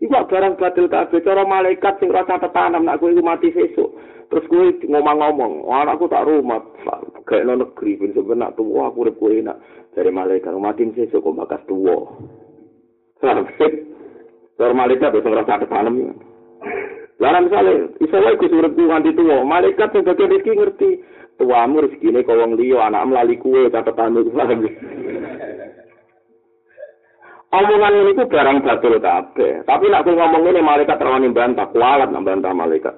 Iku 0.03 0.11
barang 0.11 0.59
batil 0.59 0.91
kabeh 0.91 1.23
cara 1.23 1.47
malaikat 1.47 1.95
sing 2.01 2.11
rasa 2.11 2.35
tetanam 2.35 2.83
nak 2.83 2.99
kowe 2.99 3.13
mati 3.23 3.53
sesuk. 3.55 3.95
Terus 4.27 4.49
kowe 4.49 4.65
ngomong-ngomong, 4.89 5.69
anakku 5.69 6.09
tak 6.09 6.25
rumah, 6.25 6.59
kayak 7.23 7.45
no 7.45 7.61
negeri, 7.61 8.01
bin 8.01 8.11
sebenarnya 8.17 8.57
tua 8.57 8.89
aku 8.89 9.05
urip 9.05 9.15
kowe 9.21 9.31
enak 9.31 9.61
dari 9.93 10.09
malaikat 10.09 10.51
mati 10.57 10.89
sesuk 10.91 11.21
kok 11.21 11.37
bakas 11.37 11.61
tua. 11.69 11.97
Cara 14.57 14.73
malaikat 14.73 15.13
wis 15.13 15.25
rasa 15.25 15.61
tetanam. 15.61 16.13
Lah 17.21 17.39
misalnya, 17.39 17.87
iso 18.03 18.17
wae 18.19 18.37
Gus 18.37 18.51
urip 18.51 18.73
nganti 18.75 19.15
tuwa, 19.15 19.45
malaikat 19.45 19.93
sing 19.93 20.03
dadi 20.03 20.27
rezeki 20.27 20.51
ngerti 20.59 20.89
tuamu 21.37 21.85
rezekine 21.85 22.25
kok 22.25 22.35
wong 22.35 22.57
liya, 22.57 22.89
anak 22.89 23.05
mlali 23.07 23.35
kuwe 23.39 23.69
catatan 23.71 24.19
iku. 24.19 24.31
omongan 27.53 27.93
ini 28.01 28.17
ku 28.17 28.23
barang 28.25 28.57
batul 28.65 28.97
kabeh. 28.97 29.61
Tapi 29.61 29.85
nak 29.87 30.09
ngomong 30.09 30.43
ini 30.49 30.61
malaikat 30.65 30.97
rawani 30.97 31.29
bantah, 31.29 31.69
kualat 31.69 32.09
nak 32.09 32.25
bantah 32.25 32.49
malaikat. 32.49 32.95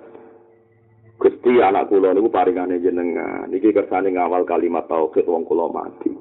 Gusti 1.15 1.63
anak 1.63 1.87
kula 1.87 2.11
niku 2.11 2.27
paringane 2.27 2.79
jenengan. 2.83 3.47
Niki 3.47 3.71
kersane 3.71 4.11
ngawal 4.11 4.43
kalimat 4.43 4.83
tauhid 4.91 5.23
wong 5.27 5.47
kula 5.47 5.71
mati. 5.71 6.11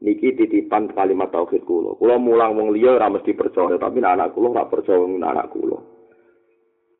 Niki 0.00 0.32
titipan 0.32 0.88
kalimat 0.96 1.28
tauhid 1.28 1.60
kula. 1.68 1.92
Kula 2.00 2.16
mulang 2.16 2.56
wong 2.56 2.72
liya 2.72 2.96
ora 2.96 3.12
mesti 3.12 3.36
percaya, 3.36 3.76
tapi 3.76 4.00
anak 4.00 4.32
kula 4.32 4.56
ora 4.56 4.64
percaya 4.64 4.96
wong 4.96 5.20
anak 5.20 5.52
kula. 5.52 5.76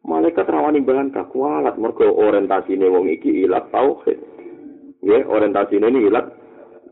Malaikat 0.04 0.44
rawani 0.44 0.84
bantah 0.84 1.24
kualat 1.32 1.80
mergo 1.80 2.04
orientasine 2.04 2.84
wong 2.92 3.08
iki 3.08 3.48
ilat 3.48 3.72
tauhid. 3.72 4.20
Nggih, 5.00 5.24
orientasine 5.32 5.88
ini 5.88 6.12
ilat 6.12 6.28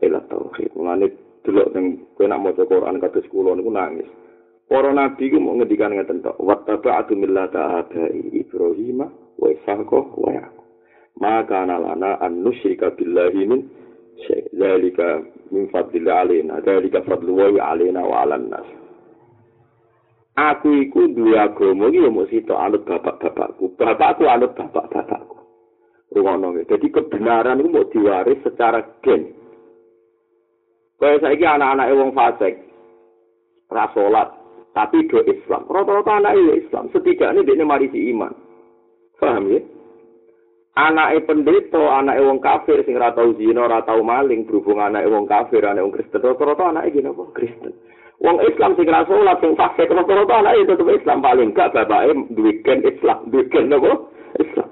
ilat 0.01 0.25
tauhid. 0.33 0.73
Mulane 0.73 1.13
delok 1.45 1.77
ning 1.77 1.85
kowe 2.17 2.25
nak 2.25 2.41
maca 2.41 2.63
Quran 2.65 2.97
kados 2.97 3.29
kula 3.29 3.53
niku 3.53 3.69
nangis. 3.69 4.09
Para 4.69 4.93
nabi 4.93 5.33
ku 5.33 5.41
mau 5.41 5.57
ngendikan 5.57 5.97
ngeten 5.97 6.21
tok, 6.21 6.37
wa 6.37 6.53
tabatu 6.61 7.17
millata 7.17 7.81
abai 7.81 8.33
Ibrahim 8.33 9.01
wa 9.37 9.47
Ishaq 9.49 9.89
wa 9.89 10.29
Yaqub. 10.29 10.65
Maka 11.17 11.65
lana 11.65 12.21
an 12.21 12.45
nusyrika 12.45 12.93
billahi 12.93 13.49
min 13.49 13.65
syai. 14.25 14.43
Dzalika 14.55 15.23
min 15.51 15.69
fadlillah 15.69 16.25
alaina, 16.25 16.61
dzalika 16.63 17.05
fadlu 17.07 17.37
wa 17.37 17.47
alaina 17.71 18.01
wa 18.03 18.15
'alan 18.23 18.49
nas. 18.49 18.67
aku 20.39 20.87
iku 20.87 21.11
duwe 21.11 21.35
agama 21.35 21.91
iki 21.91 21.99
ya 21.99 22.09
mung 22.09 22.27
sitok 22.31 22.59
anut 22.59 22.87
bapak-bapakku. 22.87 23.75
Bapakku 23.75 24.23
anut 24.23 24.55
bapak-bapakku. 24.55 25.35
Rungono 26.15 26.55
iki. 26.55 26.69
Dadi 26.71 26.87
kebenaran 26.87 27.59
iku 27.59 27.69
mau 27.69 27.89
diwaris 27.91 28.39
secara 28.39 28.79
gen. 29.03 29.35
Kaya 30.99 31.19
saiki 31.19 31.43
anak-anak 31.43 31.91
wong 31.95 32.11
fasik. 32.15 32.55
Ra 33.69 33.85
salat, 33.93 34.33
tapi 34.73 35.05
do 35.07 35.21
Islam. 35.29 35.69
Rata-rata 35.69 36.11
anak 36.17 36.33
Islam, 36.57 36.89
setidaknya 36.89 37.45
dia 37.45 37.63
mari 37.63 37.85
si 37.93 38.09
iman. 38.09 38.33
Paham 39.21 39.51
ya? 39.53 39.61
Anake 40.77 41.25
pendeta, 41.25 41.81
anake 41.97 42.21
wong 42.21 42.39
kafir 42.39 42.85
sing 42.85 42.95
ora 42.95 43.09
tau 43.11 43.33
zina, 43.35 43.65
ora 43.65 43.81
tau 43.81 44.05
maling, 44.05 44.45
berhubung 44.45 44.77
anake 44.77 45.09
wong 45.09 45.25
kafir, 45.25 45.65
anake 45.65 45.81
wong 45.81 45.93
Kristen, 45.95 46.21
rata-rata 46.21 46.63
anake 46.69 46.93
gini 46.93 47.09
apa? 47.09 47.23
Kristen. 47.33 47.73
Wong 48.21 48.37
Islam 48.45 48.77
sing 48.77 48.85
ora 48.87 49.01
salat 49.09 49.37
sing 49.41 49.57
fasik, 49.57 49.89
rata-rata 49.89 50.35
anake 50.39 50.69
tetep 50.69 50.89
Islam 50.93 51.19
paling 51.25 51.49
gak 51.57 51.73
bapake 51.73 52.13
duwe 52.31 52.51
gen 52.61 52.79
Islam, 52.85 53.17
duwe 53.33 53.43
gen 53.49 53.73
apa? 53.73 53.91
Islam. 54.37 54.69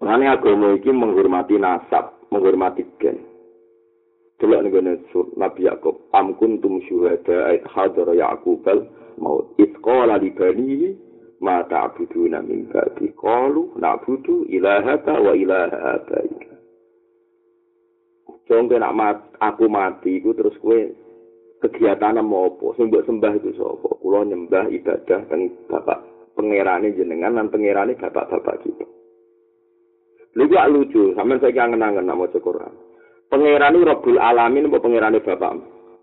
Mane 0.00 0.24
agama 0.28 0.72
iki 0.76 0.90
menghormati 0.90 1.56
nasab, 1.60 2.16
menghormati 2.32 2.82
gen. 2.98 3.22
Delok 4.36 4.60
ning 4.68 5.00
Nabi 5.36 5.64
Yakub, 5.64 5.96
am 6.12 6.36
kuntum 6.36 6.84
syuhada 6.84 7.52
ait 7.54 7.64
hadara 7.64 8.12
Yaqub 8.12 8.64
maut. 9.16 9.48
Itqala 9.56 10.20
li 10.20 10.30
banihi 10.32 11.05
ma 11.40 11.64
ta'buduna 11.64 12.40
min 12.40 12.68
ba'di. 12.70 13.12
Qalu 13.12 13.76
na'budu 13.76 14.48
ilahaka 14.48 15.14
wa 15.20 15.32
ilaha 15.36 16.00
abaika. 16.00 16.52
Jongke 18.46 18.78
nak 18.78 18.94
mat, 18.94 19.18
aku 19.42 19.66
mati 19.66 20.22
iku 20.22 20.30
terus 20.30 20.54
kue 20.62 20.94
kegiatan 21.58 22.22
mau 22.22 22.46
apa? 22.46 22.78
Sing 22.78 22.88
sembah 22.88 23.32
itu 23.42 23.50
sapa? 23.58 23.90
Kula 23.98 24.22
nyembah 24.22 24.70
ibadah 24.70 25.20
teng 25.26 25.50
bapak 25.66 25.98
pangerane 26.38 26.94
jenengan 26.94 27.34
lan 27.34 27.50
pangerane 27.50 27.98
bapak-bapak 27.98 28.62
kita. 28.62 28.86
Lha 30.36 30.44
gak 30.46 30.68
lucu. 30.70 31.16
Sampean 31.16 31.40
saiki 31.40 31.58
angen-angen 31.58 32.06
nama 32.06 32.28
Quran. 32.28 32.72
Pangerane 33.26 33.82
Rabbul 33.82 34.20
Alamin 34.20 34.68
apa 34.70 34.78
pangerane 34.78 35.18
bapak. 35.24 35.52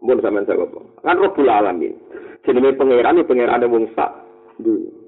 Mun 0.03 0.19
sak 0.19 0.51
apa? 0.51 0.79
Kan 0.99 1.21
Rabbul 1.21 1.47
Alamin. 1.47 1.95
Jenenge 2.43 2.75
pangerane 2.75 3.23
pangerane 3.23 3.65
wong 3.71 3.87
sak. 3.95 4.11
Dulu 4.59 5.02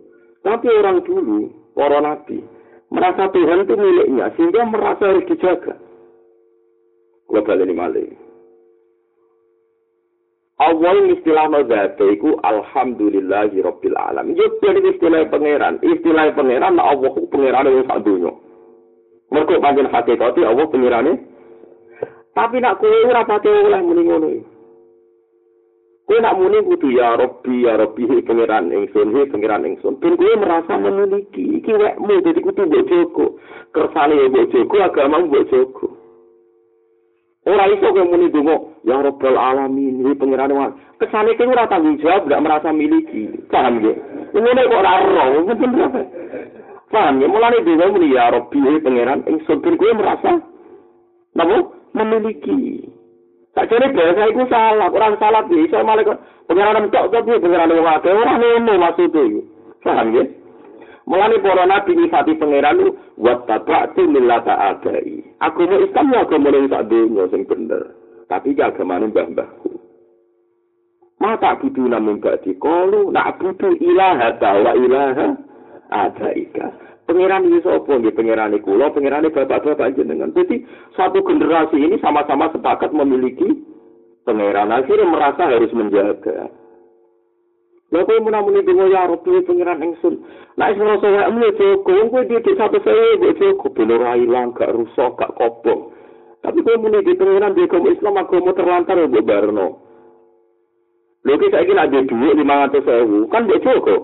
Tapi 0.46 0.68
orang 0.70 1.02
dulu, 1.02 1.50
para 1.74 1.98
nabi, 2.06 2.46
merasa 2.94 3.34
Tuhan 3.34 3.66
itu 3.66 3.74
miliknya, 3.74 4.30
sehingga 4.38 4.62
merasa 4.70 5.10
harus 5.10 5.26
dijaga. 5.26 5.74
Gue 7.26 7.42
balik 7.42 7.74
malah. 7.74 8.06
Awal 10.56 11.12
istilah 11.12 11.52
nazate 11.52 12.16
iku 12.16 12.40
alhamdulillahi 12.40 13.60
rabbil 13.60 13.98
alamin. 14.00 14.40
Yo 14.40 14.48
dari 14.64 14.88
istilah 14.88 15.28
pangeran, 15.28 15.84
istilah 15.84 16.32
pangeran 16.32 16.80
nah 16.80 16.96
Allah 16.96 17.12
ku 17.12 17.28
pangeran 17.28 17.68
yang 17.68 17.84
sak 17.84 18.08
dunya. 18.08 18.32
Mergo 19.36 19.60
panjen 19.60 19.92
hakikate 19.92 20.48
Allah 20.48 20.64
pangerane. 20.72 21.14
Tapi 22.32 22.64
nak 22.64 22.80
kowe 22.80 22.98
ora 23.04 23.28
pati 23.28 23.52
oleh 23.52 23.82
muni 23.84 24.02
ngono 24.08 24.28
iki. 24.32 24.55
Kowe 26.06 26.22
nak 26.22 26.38
muni 26.38 26.62
kudu 26.62 26.92
ya 26.94 27.18
Rabbi 27.18 27.66
ya 27.66 27.78
Rabbi 27.82 28.06
he 28.06 28.22
pangeran 28.22 28.70
ingsun 28.70 29.10
he 29.18 29.26
pangeran 29.26 29.66
ingsun. 29.66 29.98
Ben 29.98 30.14
kowe 30.14 30.38
merasa 30.38 30.78
memiliki 30.78 31.42
iki 31.58 31.74
wekmu 31.74 32.22
dadi 32.22 32.42
kudu 32.46 32.62
mbok 32.66 32.86
jogo. 32.86 33.26
Kersane 33.74 34.14
ya 34.14 34.30
mbok 34.30 34.54
jogo 34.54 34.84
agama 34.86 35.20
mbok 35.20 35.50
jogo. 35.50 35.98
Ora 37.46 37.66
iso 37.74 37.90
kowe 37.90 38.06
muni 38.06 38.30
donga 38.30 38.54
ya 38.86 39.02
Rabbal 39.02 39.38
alamin 39.38 40.06
he 40.06 40.14
pangeran 40.14 40.54
wa. 40.54 40.78
Kesane 41.02 41.34
kowe 41.34 41.50
ora 41.50 41.66
tanggung 41.68 41.98
jawab 41.98 42.30
gak 42.30 42.42
merasa 42.42 42.70
miliki. 42.70 43.42
Paham 43.50 43.82
ya? 43.82 43.98
Ngene 44.30 44.62
kok 44.62 44.78
ora 44.78 44.92
ero, 45.02 45.42
mungkin 45.42 45.74
berapa? 45.74 46.02
Paham 46.94 47.18
ya? 47.18 47.28
Mulane 47.28 47.66
donga 47.66 47.90
muni 47.90 48.14
ya 48.14 48.30
Rabbi 48.30 48.62
he 48.62 48.78
pangeran 48.78 49.26
ingsun 49.26 49.58
ben 49.58 49.74
kowe 49.74 49.90
merasa 49.98 50.38
napa 51.34 51.66
memiliki. 51.98 52.94
Sakjane 53.56 53.96
bahasa 53.96 54.28
iku 54.28 54.44
salah, 54.52 54.92
orang 54.92 55.16
salah 55.16 55.48
bisa 55.48 55.80
malah 55.80 56.04
kok 56.04 56.20
pengiran 56.52 56.92
tok 56.92 57.08
piye 57.24 57.40
pengiran 57.40 57.72
wong 57.72 57.88
akeh 57.88 58.12
ora 58.12 58.36
ngono 58.36 58.74
maksude 58.76 59.22
iku. 59.32 59.42
Paham 59.80 60.12
ya? 60.12 60.24
Mulane 61.06 61.38
para 61.40 61.64
nabi 61.70 61.96
nyifati 61.96 62.36
pangeran 62.36 62.82
lu 62.82 62.98
wa 63.16 63.38
tabatu 63.48 64.10
millata 64.10 64.76
abai. 64.76 65.22
Aku 65.40 65.70
mau 65.70 65.80
Islam 65.80 66.12
ya 66.12 66.26
aku 66.26 66.36
mulai 66.42 66.68
tak 66.68 66.90
dunia 66.90 67.30
sing 67.30 67.46
bener. 67.46 67.94
Tapi 68.26 68.58
ya 68.58 68.74
agama 68.74 69.00
mbah-mbahku. 69.06 69.70
Mata 71.22 71.56
budu 71.62 71.88
namun 71.88 72.20
gak 72.20 72.44
dikolu, 72.44 73.14
nak 73.14 73.40
budu 73.40 73.78
ilaha 73.80 74.36
wa 74.42 74.74
ilaha 74.76 75.28
adaika. 75.94 76.74
Pangeran 77.06 77.46
iki 77.46 77.62
sapa 77.62 78.02
nggih 78.02 78.18
pangeran 78.18 78.58
iku 78.58 78.74
kula 78.74 78.90
pangeran 78.90 79.30
bapak-bapak 79.30 79.94
jenengan. 79.94 80.34
Jadi 80.34 80.66
satu 80.98 81.22
generasi 81.22 81.78
ini 81.78 82.02
sama-sama 82.02 82.50
sepakat 82.50 82.90
memiliki 82.98 83.46
pangeran 84.26 84.74
akhirnya 84.74 85.06
merasa 85.06 85.46
harus 85.46 85.70
menjaga. 85.70 86.50
Lha 87.94 88.02
kowe 88.02 88.18
menamuni 88.26 88.66
donga 88.66 88.90
ya 88.90 89.06
Rabbi 89.06 89.46
pangeran 89.46 89.86
ingsun. 89.86 90.26
Nek 90.58 90.74
wis 90.74 90.82
ngrasa 90.82 91.08
wae 91.14 91.30
mule 91.30 91.50
cukup, 91.54 92.10
kowe 92.10 92.22
di 92.26 92.52
satu 92.58 92.82
saya 92.82 93.22
kok 93.22 93.38
cukup 93.38 93.72
ben 93.78 93.94
ora 93.94 94.18
ilang, 94.18 94.58
gak 94.58 94.74
rusak, 94.74 95.14
gak 95.14 95.36
kobong. 95.38 95.94
Tapi 96.42 96.66
kowe 96.66 96.76
muni 96.82 97.06
di 97.06 97.14
pangeran 97.14 97.54
di 97.54 97.70
agama 97.70 97.94
Islam 97.94 98.18
agama 98.18 98.52
terlantar 98.58 98.98
ya 98.98 99.22
Barno. 99.22 99.68
Lho 101.22 101.32
iki 101.38 101.54
saiki 101.54 101.74
nek 101.78 101.86
ada 101.94 102.00
dhuwit 102.02 102.34
500.000, 102.34 103.30
kan 103.30 103.46
mbok 103.46 103.62
cukup. 103.62 104.02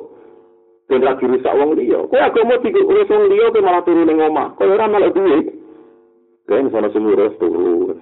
Ben 0.91 1.07
lagi 1.07 1.23
rusak 1.23 1.55
wong 1.55 1.79
liya. 1.79 2.03
Kowe 2.11 2.19
agama 2.19 2.59
tiga 2.59 2.83
urus 2.83 3.07
wong 3.07 3.31
liya 3.31 3.47
kowe 3.55 3.63
malah 3.63 3.81
turu 3.87 4.03
ning 4.03 4.19
omah. 4.19 4.51
Kowe 4.59 4.67
ora 4.67 4.91
malah 4.91 5.07
duit. 5.15 5.47
Kowe 6.43 6.67
sono 6.67 6.91
sing 6.91 7.07
turu. 7.39 7.95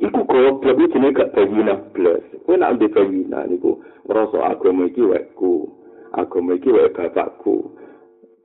Iku 0.00 0.20
kok 0.24 0.64
lebih 0.64 0.88
jenenge 0.88 1.20
gak 1.20 1.36
bayina 1.36 1.76
blas. 1.92 2.24
Kowe 2.48 2.56
nak 2.56 2.80
ndek 2.80 2.96
bayina 2.96 3.44
niku 3.44 3.84
ngrasa 4.08 4.56
agama 4.56 4.88
iki 4.88 5.04
wekku. 5.04 5.68
Agama 6.16 6.56
iki 6.56 6.72
wek 6.72 6.96
bapakku. 6.96 7.76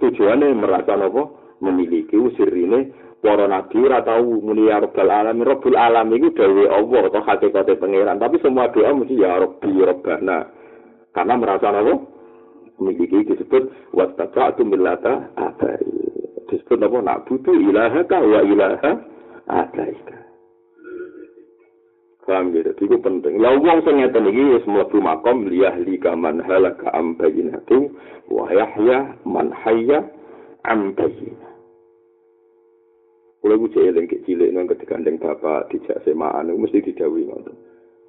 Tujuane 0.03 0.51
merasa 0.59 0.99
napa? 0.99 1.31
Memiliki 1.63 2.19
usirine 2.19 2.91
para 3.23 3.47
nabi 3.47 3.79
ora 3.79 4.03
tau 4.03 4.43
muni 4.43 4.67
ya 4.67 4.83
rabbal 4.83 5.07
alamin. 5.07 5.47
Rabbul 5.47 5.79
alamin 5.79 6.19
iku 6.19 6.35
dhewe 6.35 6.67
Allah 6.67 7.07
atau 7.07 7.23
hakikate 7.23 7.79
pangeran. 7.79 8.19
Tapi 8.19 8.43
semua 8.43 8.67
doa 8.75 8.91
mesti 8.91 9.23
ya 9.23 9.39
rabbi 9.39 9.71
rabbana. 9.79 10.51
Karena 11.15 11.39
merasa 11.39 11.71
napa? 11.71 12.14
Memiliki 12.79 13.27
disebut 13.31 13.71
wattaba'tu 13.95 14.63
millata 14.67 15.31
abai. 15.39 15.83
Disebut 16.51 16.77
apa? 16.81 16.97
Nak 17.01 17.21
butuh 17.25 17.55
ilahaka 17.55 18.17
wa 18.21 18.41
ilaha 18.45 18.91
abaika. 19.49 20.17
Paham 22.25 22.57
gitu, 22.57 22.73
itu 22.73 22.97
penting. 23.05 23.37
Lah 23.37 23.53
wong 23.53 23.85
sing 23.85 24.01
ngeten 24.01 24.25
iki 24.25 24.57
wis 24.57 24.65
makom 24.65 25.45
liyahli 25.45 26.01
kaman 26.01 26.41
halaka 26.41 26.89
am 26.97 27.13
bayinatu 27.13 27.93
wa 28.33 28.49
yahya 28.49 29.13
man 29.29 29.53
hayya 29.53 30.09
am 30.65 30.97
bayinah. 30.97 31.53
Kulo 33.45 33.61
ku 33.61 33.69
cilik 33.77 34.49
nang 34.49 34.65
kedigandeng 34.65 35.21
bapak 35.21 35.69
dijak 35.69 36.01
semaan 36.01 36.49
mesti 36.49 36.81
ngoten. 36.81 37.53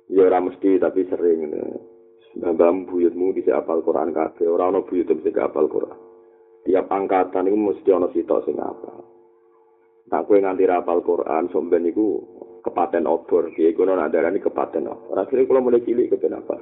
Ya 0.08 0.32
ora 0.32 0.40
mesti 0.40 0.80
tapi 0.80 1.04
sering. 1.12 1.52
Mbah 2.36 2.84
buyutmu 2.84 3.32
bisa 3.32 3.56
apal 3.56 3.80
Quran 3.80 4.12
kabeh, 4.12 4.44
ora 4.44 4.68
ana 4.68 4.84
buyut 4.84 5.08
sing 5.08 5.34
apal 5.40 5.72
Quran. 5.72 5.96
Tiap 6.68 6.84
angkatan 6.92 7.48
iku 7.48 7.56
mesti 7.56 7.88
ana 7.96 8.12
sitok 8.12 8.44
sing 8.44 8.60
apal. 8.60 9.00
Tak 10.06 10.28
kowe 10.28 10.36
nganti 10.36 10.68
apal 10.68 11.00
Quran, 11.00 11.48
somben 11.48 11.88
iku 11.88 12.20
kepaten 12.60 13.08
obor, 13.08 13.48
piye 13.56 13.72
kono 13.72 13.96
nadarani 13.96 14.44
kepaten 14.44 14.84
obor. 14.84 15.16
Akhire 15.16 15.48
kula 15.48 15.64
mulai 15.64 15.80
cilik 15.80 16.12
kepen 16.12 16.36
apal. 16.36 16.60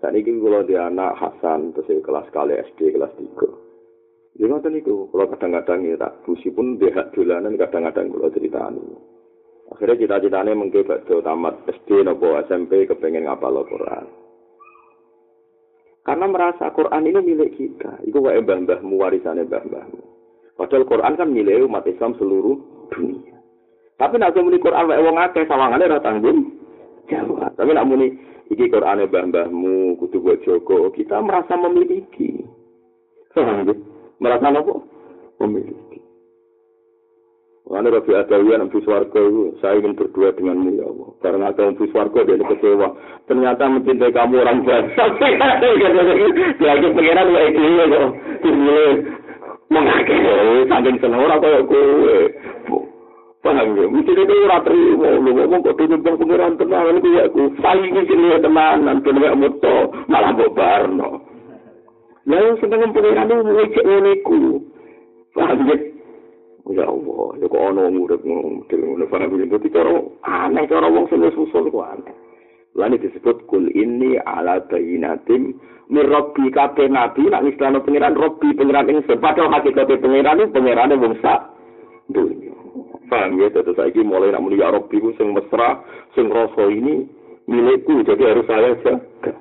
Saat 0.00 0.16
ini 0.16 0.40
kula 0.40 0.64
di 0.64 0.80
anak 0.80 1.12
Hasan, 1.20 1.76
terus 1.76 2.00
kelas 2.00 2.28
kali 2.32 2.56
SD, 2.72 2.96
kelas 2.96 3.12
3. 3.20 4.40
Jadi 4.40 4.50
ngoten 4.50 4.72
niku, 4.74 5.12
kalau 5.12 5.30
kadang-kadang 5.30 5.86
ya 5.86 5.94
tak 5.94 6.24
busi 6.26 6.50
pun 6.50 6.80
dehat 6.80 7.12
dolanan 7.12 7.54
kadang-kadang 7.54 8.10
kula 8.10 8.32
ceritani. 8.32 8.82
Akhirnya 9.70 10.00
cita-citanya 10.00 10.56
mengke 10.56 10.82
bakdo 10.82 11.20
tamat 11.20 11.68
SD 11.70 12.02
nopo 12.02 12.34
SMP 12.48 12.88
kepengen 12.88 13.30
ngapal 13.30 13.62
Quran. 13.68 14.23
Karena 16.04 16.28
merasa 16.28 16.68
Quran 16.76 17.08
ini 17.08 17.20
milik 17.24 17.56
kita. 17.56 18.04
Itu 18.04 18.20
wae 18.20 18.36
mbah-mbahmu, 18.44 19.00
warisannya 19.00 19.48
mbah-mbahmu. 19.48 20.04
Padahal 20.54 20.84
Quran 20.84 21.16
kan 21.16 21.28
milik 21.32 21.64
umat 21.64 21.88
Islam 21.88 22.12
seluruh 22.20 22.60
dunia. 22.92 23.34
Tapi 23.96 24.20
nak 24.20 24.36
muni 24.36 24.60
Quran 24.60 24.84
wae 24.84 25.00
wong 25.00 25.16
akeh 25.16 25.48
sawangane 25.48 25.88
ora 25.88 26.04
tanggung 26.04 26.60
jawab. 27.08 27.56
Tapi 27.56 27.70
nak 27.72 27.88
muni 27.88 28.12
iki 28.52 28.68
Quran 28.68 29.08
mbah-mbahmu 29.08 29.96
kudu 29.96 30.20
buat 30.20 30.44
Joko, 30.44 30.92
kita 30.92 31.24
merasa 31.24 31.56
memiliki. 31.56 32.44
Merasa 34.22 34.46
apa? 34.46 34.74
Memiliki. 35.42 35.93
Mana 37.64 37.88
Rabi 37.88 38.12
Adawi 38.12 38.52
yang 38.52 38.68
bus 38.68 38.84
warga 38.84 39.16
itu, 39.24 39.56
saya 39.64 39.80
ingin 39.80 39.96
berdua 39.96 40.36
denganmu 40.36 40.76
ya 40.76 40.84
Allah. 40.84 41.08
Karena 41.24 41.48
ada 41.48 41.72
bus 41.72 41.88
warga 41.96 42.20
dia 42.20 42.36
kecewa. 42.36 42.92
Ternyata 43.24 43.64
mencintai 43.72 44.12
kamu 44.12 44.44
orang 44.44 44.68
biasa. 44.68 45.02
Lagi 46.60 46.86
pengiran 46.92 47.32
ya 47.32 47.40
itu 47.48 47.60
ya 47.64 47.84
kok. 47.88 48.08
Dimulai 48.44 48.88
mengakhiri, 49.72 50.68
saking 50.68 50.96
senang 51.00 51.24
orang 51.24 51.40
kayak 51.40 51.64
gue. 51.64 52.18
Paham 53.40 53.76
ya? 53.80 53.86
Mesti 53.88 54.12
itu 54.12 54.34
ora 54.44 54.58
terima. 54.60 55.08
Lu 55.24 55.30
ngomong 55.32 55.60
kok 55.64 55.76
tutup 55.80 56.00
bang 56.04 56.16
pengiran 56.20 56.60
tenang. 56.60 57.00
Ini 57.00 57.16
ya 57.16 57.22
aku. 57.32 57.42
Saling 57.64 57.92
sini 57.96 58.32
ya 58.32 58.38
tenanan. 58.44 59.00
Kena 59.00 59.20
gak 59.24 59.38
moto. 59.40 59.76
Malah 60.12 60.32
bobarno. 60.36 61.10
Ya 62.28 62.40
yang 62.40 62.56
seneng 62.60 62.92
pengiran 62.92 63.28
itu 63.28 63.34
mulai 63.40 63.72
cek 63.72 63.84
Paham 65.34 65.60
ya? 65.66 65.76
Allah, 65.76 65.93
ana 67.70 67.88
murid 67.88 68.20
model 68.24 68.80
ngono 68.84 69.04
paham 69.08 69.40
ya 69.40 69.46
dadi 69.48 69.68
cara 69.72 69.94
aneh 70.24 70.64
cara 70.68 70.88
wong 70.92 71.08
sing 71.08 71.24
susul 71.32 71.72
kok 71.72 71.88
aneh. 71.88 72.14
Lan 72.74 72.98
disebut 72.98 73.46
kul 73.46 73.70
ini 73.70 74.18
ala 74.20 74.58
bayinatim 74.66 75.56
mir 75.88 76.06
rabbi 76.10 76.50
kabeh 76.50 76.90
nabi 76.90 77.30
nak 77.30 77.46
istilah 77.46 77.80
pangeran 77.80 78.18
rabbi 78.18 78.50
pangeran 78.52 78.90
ing 78.90 78.98
padahal 79.06 79.52
hakikat 79.52 79.94
pangeran 80.02 80.42
itu 80.42 80.52
pangeran 80.52 80.96
wong 80.98 81.14
sak 81.22 81.54
dunya. 82.10 82.52
Paham 83.06 83.38
ya 83.38 83.52
terus 83.52 83.76
saiki 83.78 84.02
mulai 84.02 84.34
nak 84.34 84.42
muni 84.42 84.58
ya 84.58 84.74
rabbi 84.74 84.98
ku 84.98 85.14
sing 85.14 85.32
mesra 85.36 85.80
sing 86.18 86.32
rasa 86.32 86.66
ini 86.66 87.06
milikku 87.46 88.02
jadi 88.02 88.34
harus 88.34 88.48
saya 88.48 88.74
jaga. 88.82 89.32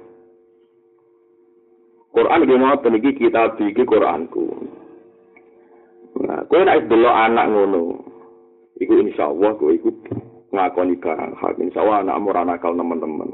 Quran 2.13 2.45
gimana 2.45 2.77
peniki 2.77 3.17
kita 3.17 3.57
bikin 3.57 3.89
Quranku. 3.89 4.45
Nah, 6.21 6.45
kowe 6.45 6.61
nek 6.61 6.85
delok 6.85 7.09
anak 7.09 7.49
ngono, 7.49 7.81
iku 8.79 8.93
insyaallah 9.03 9.51
kowe 9.57 9.73
iku 9.73 9.89
ngakoni 10.53 10.95
barang 11.01 11.33
hak. 11.37 11.57
Insyaallah 11.59 12.05
anak 12.05 12.17
ora 12.21 12.41
nakal 12.45 12.73
teman-teman. 12.77 13.29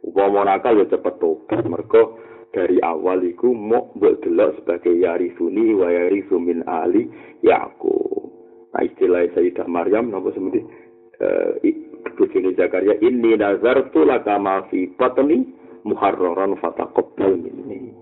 Upama 0.00 0.48
nakal 0.48 0.80
ya 0.80 0.86
cepet 0.88 1.20
tobat 1.20 1.64
mergo 1.68 2.20
dari 2.50 2.80
awal 2.80 3.20
iku 3.24 3.52
mau 3.52 3.92
mbok 3.94 4.24
delok 4.24 4.60
sebagai 4.60 4.96
yarisuni 4.96 5.76
wa 5.76 5.88
yarisu 5.92 6.36
min 6.40 6.64
ali 6.64 7.08
yaku. 7.44 7.96
Nah, 8.70 8.86
istilah 8.86 9.26
Sayyidah 9.34 9.66
Maryam 9.66 10.14
napa 10.14 10.30
semuti 10.30 10.62
eh 11.20 11.58
uh, 12.16 12.54
Zakaria 12.54 12.96
inni 13.02 13.34
nazartu 13.34 14.06
laka 14.06 14.38
ma 14.38 14.62
fi 14.70 14.88
batni 14.94 15.42
muharraran 15.84 16.54
minni. 17.42 17.92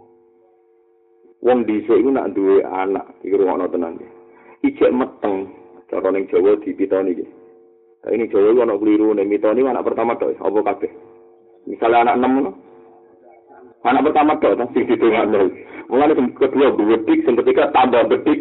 wong 1.43 1.65
dhisik 1.67 1.99
iku 1.99 2.11
nak 2.11 2.35
duwe 2.35 2.63
anak 2.67 3.07
iki 3.23 3.39
rumono 3.39 3.71
tenan 3.71 3.95
ijek 4.67 4.91
meteng 4.91 5.47
cara 5.89 6.09
ning 6.13 6.29
Jawa 6.29 6.57
dipitoni 6.61 7.13
iki 7.17 7.27
Nah, 7.99 8.15
ini 8.15 8.31
Jawa 8.31 8.63
anak 8.63 8.79
keliru, 8.79 9.11
nih 9.11 9.27
mitoni 9.27 9.67
anak 9.67 9.83
pertama 9.83 10.15
tuh, 10.15 10.31
apa 10.39 10.59
kabeh? 10.71 10.93
Misalnya 11.67 12.07
anak 12.07 12.17
enam, 12.23 12.33
no? 12.47 12.51
anak 13.83 14.07
pertama 14.07 14.39
tuh, 14.39 14.55
sing 14.71 14.87
didengar 14.87 15.27
nol. 15.27 15.51
Mulai 15.91 16.15
kedua 16.15 16.79
betik, 16.79 17.27
yang 17.27 17.35
ketiga 17.43 17.75
tambah 17.75 18.07
betik. 18.07 18.39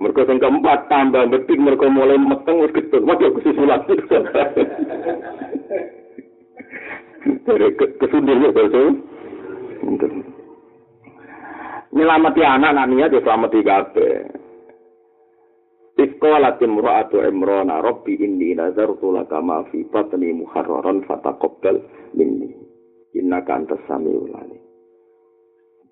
Mereka 0.00 0.26
yang 0.26 0.40
keempat 0.40 0.88
tambah 0.88 1.28
betik, 1.28 1.60
mereka 1.60 1.92
mulai 1.92 2.16
meteng, 2.16 2.64
wis 2.64 2.72
getun. 2.72 3.04
Waduh, 3.04 3.36
kesusulan. 3.36 3.84
Dari 7.44 7.68
kesundirnya, 8.00 8.48
betul. 8.48 9.04
nyelamati 11.94 12.42
anak 12.42 12.74
anak 12.74 12.88
niat 12.90 13.14
ya 13.14 13.20
selamati 13.22 13.62
kabeh. 13.62 14.26
Iskola 15.94 16.58
timro'atu 16.58 17.22
imrona 17.22 17.78
robbi 17.78 18.18
inni 18.18 18.50
nazartu 18.58 19.14
laka 19.14 19.38
ma 19.38 19.62
fi 19.70 19.86
batni 19.86 20.34
muharraran 20.34 21.06
fataqabbal 21.06 21.78
minni. 22.18 22.50
Innaka 23.14 23.54
antas 23.54 23.78
samiul 23.86 24.34
alim. 24.34 24.58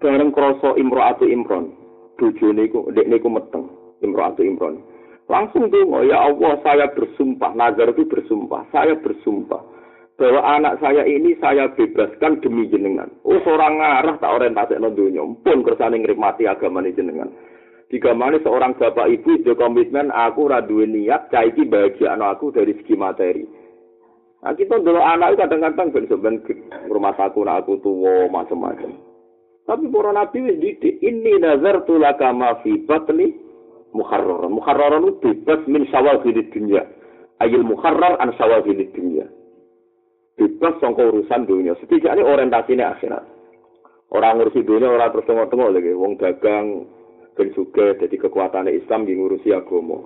Bareng 0.03 0.35
krasa 0.35 0.75
imro'atu 0.75 1.31
imron, 1.31 1.71
bojone 2.19 2.67
iku 2.67 2.91
ndek 2.91 3.07
niku 3.07 3.31
meteng 3.31 3.71
imro'atu 4.03 4.43
imron. 4.43 4.83
Langsung 5.31 5.71
donga, 5.71 6.03
ya 6.03 6.19
Allah 6.19 6.59
saya 6.67 6.91
bersumpah, 6.91 7.55
nazar 7.55 7.95
itu 7.95 8.03
bersumpah, 8.11 8.67
saya 8.75 8.99
bersumpah 8.99 9.63
bahwa 10.19 10.43
anak 10.43 10.83
saya 10.83 11.07
ini 11.07 11.39
saya 11.39 11.71
bebaskan 11.73 12.43
demi 12.43 12.67
jenengan. 12.67 13.07
Oh 13.23 13.39
seorang 13.47 13.79
ngarah 13.79 14.19
tak 14.19 14.35
orientasi 14.35 14.83
no 14.83 14.91
dunia, 14.91 15.23
pun 15.47 15.63
kersane 15.63 16.03
ngrimati 16.03 16.51
agama 16.51 16.83
jenengan. 16.91 17.31
Jika 17.93 18.17
mana 18.17 18.41
seorang 18.41 18.73
bapak 18.81 19.05
ibu 19.21 19.37
itu 19.37 19.53
komitmen 19.53 20.09
aku 20.09 20.49
raduin 20.49 20.97
niat 20.97 21.29
caiki 21.29 21.69
bahagia 21.69 22.17
anak 22.17 22.41
aku 22.41 22.49
dari 22.49 22.73
segi 22.81 22.97
materi. 22.97 23.45
Nah 24.41 24.57
kita 24.57 24.81
dulu 24.81 24.97
anak 24.97 25.37
itu 25.37 25.45
kadang-kadang 25.45 25.93
ben 25.93 26.09
sebenarnya 26.09 26.89
rumah 26.89 27.13
saku 27.21 27.45
nak 27.45 27.69
aku 27.69 27.85
tua 27.85 28.33
macam-macam. 28.33 28.97
Tapi 29.69 29.85
para 29.93 30.11
nabi 30.17 30.39
wis 30.41 30.57
didik 30.57 31.05
ini 31.05 31.37
nazar 31.37 31.85
tulaka 31.85 32.33
ma 32.33 32.57
fi 32.65 32.81
batni 32.81 33.37
muharrar. 33.93 34.49
Muharrar 34.49 34.97
itu 34.97 35.13
bebas 35.21 35.61
min 35.69 35.85
syawagil 35.93 36.41
dunia. 36.49 36.89
Ayil 37.45 37.61
muharrar 37.61 38.17
an 38.25 38.33
syawagil 38.41 38.81
dunia. 38.97 39.29
bebas 40.33 40.81
sangka 40.81 41.07
urusan 41.13 41.45
dunia. 41.45 41.77
Setidaknya 41.79 42.25
orientasinya 42.25 42.97
akhirat. 42.97 43.25
Orang 44.13 44.41
ngurusi 44.41 44.65
dunia, 44.65 44.93
orang 44.93 45.13
terus 45.13 45.29
tengok-tengok 45.29 45.73
lagi. 45.73 45.93
Wong 45.97 46.13
dagang, 46.21 46.89
ben 47.37 47.49
suge, 47.57 47.97
jadi 48.01 48.17
kekuatan 48.17 48.69
Islam 48.69 49.09
yang 49.09 49.25
ngurusi 49.25 49.51
agama. 49.53 50.01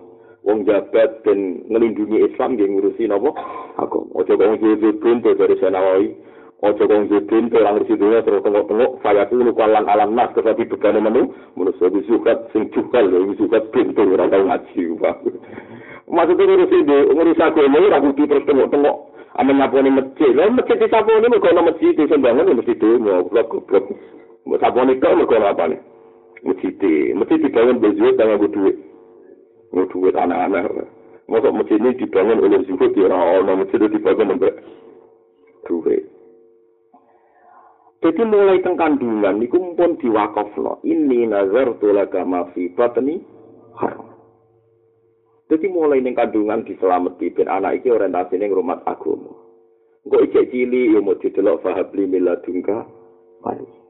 Wong 0.47 0.62
jabat 0.62 1.27
dan 1.27 1.67
ngelindungi 1.67 2.23
Islam 2.23 2.55
yang 2.55 2.79
ngurusi 2.79 3.11
nopo 3.11 3.35
agama. 3.79 4.11
Ojo 4.15 4.33
kong 4.39 4.62
jadi 4.62 4.89
pintu 5.03 5.35
dari 5.35 5.59
Senawawi. 5.59 6.15
Ojo 6.62 6.83
kong 6.87 7.11
jadi 7.11 7.27
pintu 7.27 7.59
orang 7.59 7.83
ngurusi 7.83 7.99
dunia 7.99 8.23
terus 8.23 8.43
tengok-tengok. 8.47 8.91
Saya 9.03 9.27
tuh 9.27 9.43
lupa 9.43 9.67
alam 9.67 10.15
nas, 10.15 10.31
tetapi 10.39 10.71
begane 10.71 11.03
menu. 11.03 11.35
Saya 11.83 11.99
sukat 12.07 12.55
sing 12.55 12.71
cukal, 12.71 13.11
sukat 13.35 13.62
pintu 13.75 14.07
orang 14.07 14.31
tahu 14.31 14.45
ngaji. 14.47 14.83
Maksudnya 16.07 16.45
ngurusi 16.47 16.79
ngurusi 16.87 17.43
agama, 17.43 17.83
orang 17.83 18.03
putih 18.11 18.25
terus 18.31 18.47
tengok-tengok. 18.47 19.17
ame 19.37 19.53
nyaponi 19.53 19.91
masjid. 19.93 20.33
Lah 20.33 20.49
masjid 20.49 20.81
disaponi 20.81 21.29
mergo 21.29 21.49
ana 21.49 21.69
masjid 21.69 21.93
sing 21.93 22.21
bangun 22.25 22.57
mesti 22.57 22.75
donga, 22.81 23.21
goblok 23.29 23.47
goblok. 23.53 23.85
Mbok 24.49 24.61
saponi 24.61 24.97
kok 24.97 25.17
mergo 25.17 25.37
apa 25.37 25.65
ne? 25.69 25.77
Masjid. 26.46 26.74
Masjid 27.18 27.38
dibangun 27.42 27.82
bejo 27.82 28.14
tangan 28.14 28.38
go 28.38 28.48
duit. 28.48 28.76
Go 29.74 29.82
duit 29.90 30.14
anak-anak. 30.14 30.87
Mosok 31.26 31.54
masjid 31.59 31.82
ini 31.82 31.98
dibangun 31.98 32.38
oleh 32.38 32.62
zuhud 32.70 32.94
ya 32.94 33.11
ora 33.11 33.42
ana 33.42 33.52
masjid 33.59 33.82
dibangun 33.82 34.38
mbek 34.38 34.54
duit. 35.66 36.06
Jadi 37.98 38.22
mulai 38.22 38.62
teng 38.62 38.78
kandungan 38.78 39.42
niku 39.42 39.74
pun 39.74 39.98
diwakafno. 39.98 40.78
Ini 40.87 41.26
nazar 41.26 41.74
tulaga 41.82 42.22
ma 42.22 42.46
fi 42.54 42.70
batni. 42.70 43.18
Jadi 45.46 45.66
mulai 45.70 46.02
ning 46.02 46.14
kandungan 46.14 46.62
diselamati 46.62 47.35
ben 47.35 47.50
anak 47.50 47.82
iki 47.82 47.90
orientasine 47.90 48.46
ngrumat 48.46 48.87
agama. 48.87 49.35
Engko 50.06 50.22
ijek 50.22 50.54
cili 50.54 50.94
yo 50.94 51.02
mau 51.02 51.18
didelok 51.18 51.66
fahabli 51.66 52.06
miladungka. 52.06 52.87
Mari. 53.42 53.86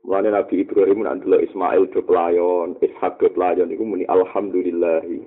Mulane 0.00 0.32
Nabi 0.32 0.64
Ibrahim 0.64 1.04
nak 1.04 1.20
delok 1.20 1.44
Ismail 1.44 1.84
do 1.92 2.00
pelayon, 2.00 2.76
Ishak 2.80 3.20
do 3.20 3.28
pelayon 3.28 3.68
iku 3.68 3.84
muni 3.84 4.08
alhamdulillahi. 4.08 5.20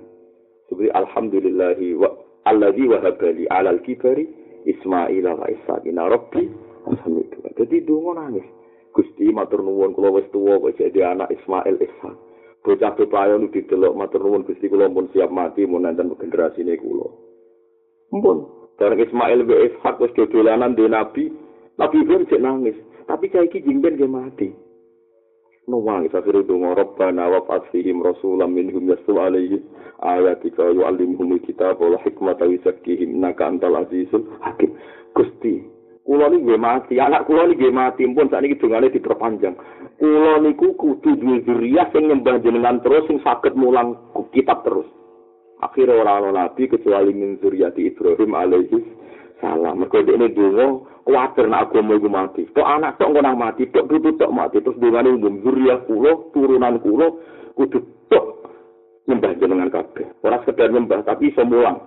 Seperti 0.65 0.89
alhamdulillahi 0.97 1.93
wa 1.93 2.09
alladzi 2.49 2.89
wahabali 2.89 3.45
alal 3.53 3.77
kibari 3.85 4.25
Ismail 4.65 5.25
wa 5.29 5.45
Ishak 5.45 5.85
ina 5.85 6.09
rabbi 6.09 6.49
alhamdulillah. 6.89 7.51
Jadi 7.53 7.85
donga 7.85 8.25
nangis. 8.25 8.47
Gusti 8.93 9.29
matur 9.33 9.61
nuwun 9.65 9.93
kula 9.97 10.13
wis 10.13 10.29
tuwa 10.29 10.61
kok 10.61 10.77
jadi 10.77 11.17
anak 11.17 11.29
Ismail 11.33 11.77
Ishak. 11.77 12.17
bocah 12.63 12.95
bepayo 12.95 13.35
nu 13.35 13.51
didelok 13.51 13.93
matur 13.93 14.23
nuwun 14.23 14.47
Gusti 14.47 14.71
kula 14.71 14.87
pun 14.87 15.11
siap 15.11 15.27
mati 15.29 15.67
mun 15.67 15.83
nenten 15.83 16.15
generasine 16.15 16.79
kula. 16.79 17.11
Mumpun, 18.09 18.47
bareng 18.79 19.03
Ismail 19.03 19.43
be 19.43 19.55
Ishak 19.67 19.99
wis 19.99 20.15
dodolanan 20.15 20.73
di 20.77 20.87
Nabi, 20.87 21.27
Nabi 21.75 21.95
Ibrahim 22.05 22.29
cek 22.29 22.41
nangis, 22.41 22.77
tapi 23.07 23.29
saiki 23.29 23.63
jingben 23.63 23.97
ge 23.99 24.07
mati. 24.07 24.49
No 25.63 25.79
wangi 25.79 26.11
sakire 26.11 26.43
donga 26.43 26.75
Rabbana 26.75 27.31
wa 27.31 27.39
fasihim 27.47 28.03
rasulam 28.03 28.51
minhum 28.51 28.83
yasu 28.83 29.15
alaihi 29.15 29.63
ayatika 30.03 30.67
yu'allimuhum 30.75 31.39
kitab 31.39 31.79
wal 31.79 31.95
hikmata 32.03 32.43
wa 32.43 32.51
yuzakkihim 32.51 33.15
innaka 33.15 33.47
antal 33.47 33.79
azizul 33.79 34.27
hakim. 34.43 34.75
Gusti, 35.15 35.63
kula 36.03 36.27
niki 36.27 36.43
nggih 36.43 36.59
mati, 36.59 36.99
anak 36.99 37.23
kula 37.23 37.47
niki 37.47 37.63
nggih 37.63 37.75
mati, 37.79 38.03
pun 38.11 38.27
sakniki 38.27 38.59
dongane 38.59 38.91
diperpanjang. 38.91 39.55
Kula 40.03 40.43
niku 40.43 40.75
kudu 40.75 41.15
duwe 41.15 41.47
zuriyah 41.47 41.87
sing 41.95 42.11
nyembah 42.11 42.43
jenengan 42.43 42.83
terus 42.83 43.07
sing 43.07 43.23
saged 43.23 43.55
mulang 43.55 43.95
kitab 44.35 44.67
terus. 44.67 44.89
Akhirnya 45.63 45.95
orang 45.95 46.27
orang 46.27 46.35
nabi 46.43 46.67
kecuali 46.67 47.15
min 47.15 47.39
zuriyati 47.39 47.87
Ibrahim 47.87 48.35
alaihi 48.35 48.83
salam. 49.43 49.83
Mereka 49.83 50.07
ini 50.07 50.31
dulu 50.31 50.87
khawatir 51.03 51.51
nak 51.51 51.69
agama 51.69 51.99
itu 51.99 52.07
mati. 52.07 52.41
Tok 52.55 52.63
anak 52.63 52.95
tok 52.95 53.11
nggak 53.11 53.35
mati, 53.35 53.67
tok 53.67 53.91
putu 53.91 54.15
tok 54.15 54.31
mati. 54.31 54.63
Terus 54.63 54.79
dengan 54.79 55.11
umum 55.11 55.43
zuriyah 55.43 55.83
kulo, 55.83 56.31
turunan 56.31 56.79
kulo, 56.79 57.19
kudu 57.59 57.83
tok 58.07 58.47
nyembah 59.11 59.35
jenengan 59.35 59.67
kabeh. 59.67 60.07
Ora 60.23 60.39
sekedar 60.47 60.71
nyembah 60.71 61.03
tapi 61.03 61.35
mulang. 61.43 61.83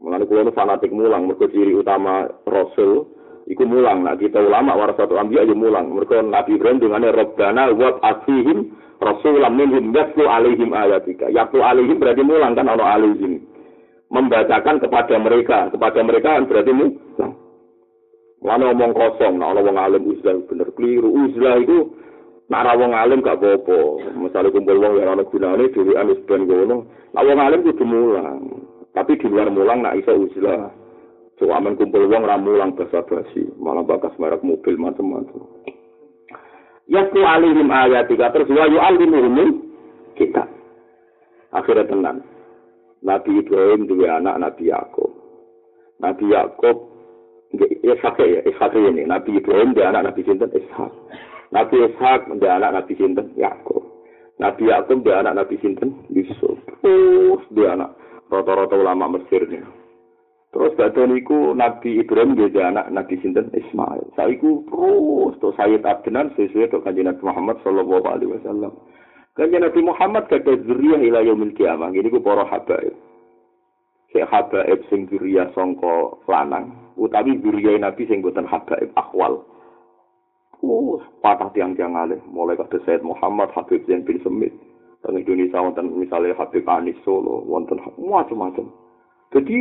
Mulane 0.00 0.24
kula 0.24 0.48
nu 0.48 0.52
fanatik 0.56 0.92
mulang, 0.92 1.28
mergo 1.28 1.44
ciri 1.48 1.76
utama 1.76 2.24
rasul 2.48 3.08
iku 3.48 3.68
mulang. 3.68 4.00
Nah, 4.04 4.16
kita 4.16 4.40
ulama 4.40 4.72
warasatul 4.72 5.20
anbiya 5.20 5.44
ya 5.44 5.52
mulang. 5.52 5.92
Mergo 5.92 6.20
Nabi 6.24 6.56
Ibrahim 6.56 6.80
dungane 6.80 7.12
Rabbana 7.12 7.68
wa 7.72 8.00
asihim 8.00 8.72
rasulam 8.96 9.60
minhum 9.60 9.92
yatlu 9.92 10.24
alaihim 10.24 10.72
ayatika. 10.72 11.28
Yatlu 11.28 11.60
alaihim 11.60 12.00
berarti 12.00 12.24
mulang 12.24 12.56
kan 12.56 12.68
ono 12.68 12.84
alaihim. 12.84 13.49
Membacakan 14.10 14.82
kepada 14.82 15.14
mereka, 15.22 15.70
kepada 15.70 16.02
mereka 16.02 16.34
kan 16.34 16.50
berarti 16.50 16.72
mulang. 16.74 17.32
Mana 18.42 18.74
omong 18.74 18.90
kosong, 18.96 19.38
nah 19.38 19.54
wong 19.54 19.78
alim 19.78 20.02
uzlah 20.10 20.34
bener 20.50 20.68
keliru. 20.74 21.12
Uzlah 21.12 21.62
itu 21.62 21.94
Nak 22.50 22.66
ra 22.66 22.74
wong 22.74 22.90
alim 22.90 23.22
gak 23.22 23.38
apa-apa. 23.38 24.10
Misale 24.18 24.50
kumpul 24.50 24.82
wong 24.82 24.98
yang 24.98 25.14
ana 25.14 25.22
gunane 25.22 25.70
dhewean 25.70 26.10
wis 26.10 26.18
ben 26.26 26.50
ngono. 26.50 26.82
Nak 27.14 27.22
wong 27.22 27.38
alim 27.38 27.62
kudu 27.62 27.86
mulang. 27.86 28.66
Tapi 28.90 29.14
di 29.22 29.30
luar 29.30 29.54
mulang 29.54 29.86
nak 29.86 29.94
iso 30.02 30.18
uzlah. 30.18 30.66
So 31.38 31.46
aman 31.54 31.78
kumpul 31.78 32.10
wong 32.10 32.26
ra 32.26 32.34
mulang 32.34 32.74
basa-basi, 32.74 33.46
malah 33.54 33.86
bakas 33.86 34.18
merek 34.18 34.42
mobil 34.42 34.74
macam-macam. 34.82 35.46
Yasku 36.90 37.22
alihim 37.22 37.70
ayatika 37.70 38.34
terus 38.34 38.50
wa 38.50 38.66
yu'allimuhum 38.66 39.70
kita. 40.18 40.42
Akhirnya 41.54 41.86
tenang. 41.86 42.18
Nabi 43.00 43.40
Ibrahim 43.40 43.88
dua 43.88 44.20
anak 44.20 44.36
Nabi 44.36 44.68
Yakub. 44.68 45.10
Nabi 46.00 46.32
Yakub 46.32 46.76
Ishak 47.82 48.20
ya, 48.22 48.40
Ishak 48.46 48.72
ini. 48.78 49.02
Nabi 49.08 49.42
Ibrahim 49.42 49.74
dia 49.74 49.90
anak 49.90 50.12
Nabi 50.12 50.22
Sinten 50.22 50.52
Ishak. 50.54 50.92
Nabi 51.50 51.76
Ishak 51.90 52.30
dia 52.38 52.50
anak 52.60 52.70
Nabi 52.78 52.92
Sinten 52.94 53.26
Yakub. 53.34 53.82
Nabi 54.38 54.70
Yakub 54.70 55.02
dia 55.02 55.20
anak 55.20 55.34
Nabi 55.34 55.56
Sinten 55.58 56.06
Yusuf. 56.12 56.56
Terus 56.80 57.42
dia 57.52 57.74
anak 57.74 57.96
rata-rata 58.30 58.78
ulama 58.78 59.18
Mesir 59.18 59.44
nih. 59.50 59.64
Terus 60.50 60.74
badan 60.74 61.14
niku 61.14 61.54
Nabi 61.54 62.02
Ibrahim 62.02 62.38
dia 62.38 62.70
anak 62.70 62.90
Nabi 62.90 63.18
Sinten 63.18 63.50
Ismail. 63.50 64.14
Saiku 64.14 64.66
terus 64.70 65.34
to 65.42 65.50
Sayyid 65.58 65.82
Adnan 65.82 66.34
sesuai 66.38 66.70
kanjeng 66.86 67.10
Nabi 67.10 67.22
Muhammad 67.22 67.58
sallallahu 67.66 68.06
alaihi 68.06 68.34
wasallam. 68.38 68.74
Kanjeng 69.38 69.62
Nabi 69.62 69.80
Muhammad 69.86 70.26
kata 70.26 70.58
zuriyah 70.66 71.00
ila 71.06 71.22
yaumil 71.22 71.54
kiamah. 71.54 71.94
Gini 71.94 72.10
ku 72.10 72.18
para 72.18 72.42
habaib. 72.42 72.94
Sing 74.10 74.26
habaib 74.26 74.80
sing 74.90 75.06
zuriyah 75.06 75.54
sangka 75.54 76.18
lanang 76.26 76.74
utawi 76.98 77.38
zuriyah 77.38 77.78
Nabi 77.78 78.10
sing 78.10 78.26
boten 78.26 78.48
habaib 78.48 78.90
akwal. 78.98 79.46
Uh, 80.60 81.00
patah 81.24 81.48
tiang-tiang 81.56 81.96
alih. 81.96 82.20
Mulai 82.28 82.58
kata 82.58 82.84
Sayyid 82.84 83.00
Muhammad, 83.00 83.48
Habib 83.56 83.80
Zain 83.88 84.04
bin 84.04 84.20
Semit. 84.20 84.52
Teng 85.00 85.16
Indonesia 85.16 85.56
wonten 85.56 85.96
misalnya 85.96 86.36
Habib 86.36 86.68
Anis 86.68 86.98
Solo, 87.00 87.40
wonten 87.48 87.80
macam-macam. 87.96 88.68
Jadi 89.32 89.58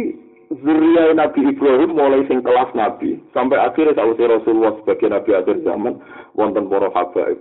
zuriya 0.49 1.13
Nabi 1.13 1.45
Ibrahim 1.45 1.93
mulai 1.93 2.25
sing 2.25 2.41
kelas 2.41 2.73
Nabi 2.73 3.21
sampai 3.37 3.61
akhirnya 3.61 3.93
tahu 3.93 4.17
Rasulullah 4.17 4.73
sebagai 4.81 5.13
Nabi 5.13 5.31
akhir 5.37 5.61
zaman 5.61 6.01
wonten 6.33 6.65
para 6.65 6.89
habaib 6.89 7.37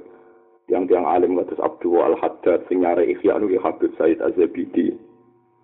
yang 0.69 0.85
tiang 0.85 1.09
alim 1.09 1.37
kados 1.41 1.61
Abdul 1.65 2.01
Al 2.05 2.17
Haddad 2.21 2.69
sing 2.69 2.85
nyare 2.85 3.09
ikhya 3.09 3.41
anu 3.41 3.49
Habib 3.57 3.93
Said 3.97 4.21
Azabidi. 4.21 4.93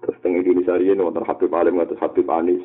Terus 0.00 0.16
teng 0.24 0.36
Indonesia 0.36 0.80
ini 0.80 1.00
wonten 1.00 1.28
Habib 1.28 1.52
alim 1.52 1.80
kados 1.80 2.00
Habib 2.00 2.24
Anis. 2.32 2.64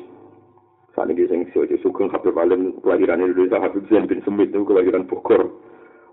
Saat 0.96 1.12
ini 1.14 1.28
sing 1.30 1.46
Sojo 1.54 1.76
Sugeng 1.86 2.10
Habib 2.10 2.34
Alim 2.34 2.74
kelahiran 2.82 3.22
Indonesia 3.22 3.62
Habib 3.62 3.86
Zain 3.86 4.10
bin 4.10 4.18
Semit 4.26 4.50
itu 4.50 4.66
kelahiran 4.66 5.06
Bogor. 5.06 5.46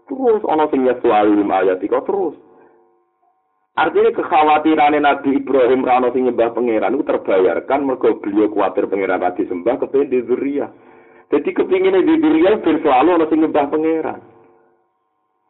Terus 0.06 0.44
ana 0.46 0.70
sing 0.70 0.86
alim 0.86 1.50
ayat 1.50 1.82
terus. 1.82 2.38
Artinya 3.78 4.10
kekhawatiran 4.14 4.98
Nabi 5.02 5.38
Ibrahim 5.38 5.82
rano 5.86 6.14
sing 6.14 6.30
nyembah 6.30 6.54
pangeran 6.54 6.98
itu 6.98 7.06
terbayarkan 7.06 7.86
mergo 7.86 8.18
beliau 8.22 8.50
khawatir 8.50 8.90
pangeran 8.90 9.22
tadi 9.22 9.46
sembah 9.50 9.76
kepengen 9.82 10.10
di. 10.10 10.66
Jadi 11.28 11.50
kepingin 11.52 12.02
di 12.08 12.16
ben 12.62 12.78
selalu 12.82 13.10
ana 13.18 13.26
sing 13.30 13.40
nyembah 13.42 13.66
pangeran. 13.70 14.37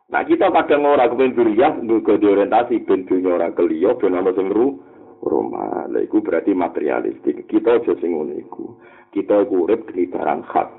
Nah 0.08 0.24
kita 0.24 0.48
kadang 0.56 0.88
ora 0.88 1.12
kepengen 1.12 1.36
Zuria 1.36 1.70
nggo 1.76 2.16
diorientasi 2.16 2.88
ben 2.88 3.04
dunya 3.04 3.36
ora 3.36 3.52
keliyo 3.52 4.00
ben 4.00 4.16
ana 4.16 4.32
sing 4.32 4.48
ru 4.48 4.80
rumah. 5.20 5.92
Lah 5.92 6.00
iku 6.00 6.24
berarti 6.24 6.56
materialistik. 6.56 7.44
Kita 7.48 7.84
aja 7.84 7.92
sing 8.00 8.16
ngono 8.16 8.34
iku. 8.40 8.80
Kita 9.12 9.44
urip 9.44 9.92
di 9.92 10.08
barang 10.08 10.42
hak. 10.48 10.70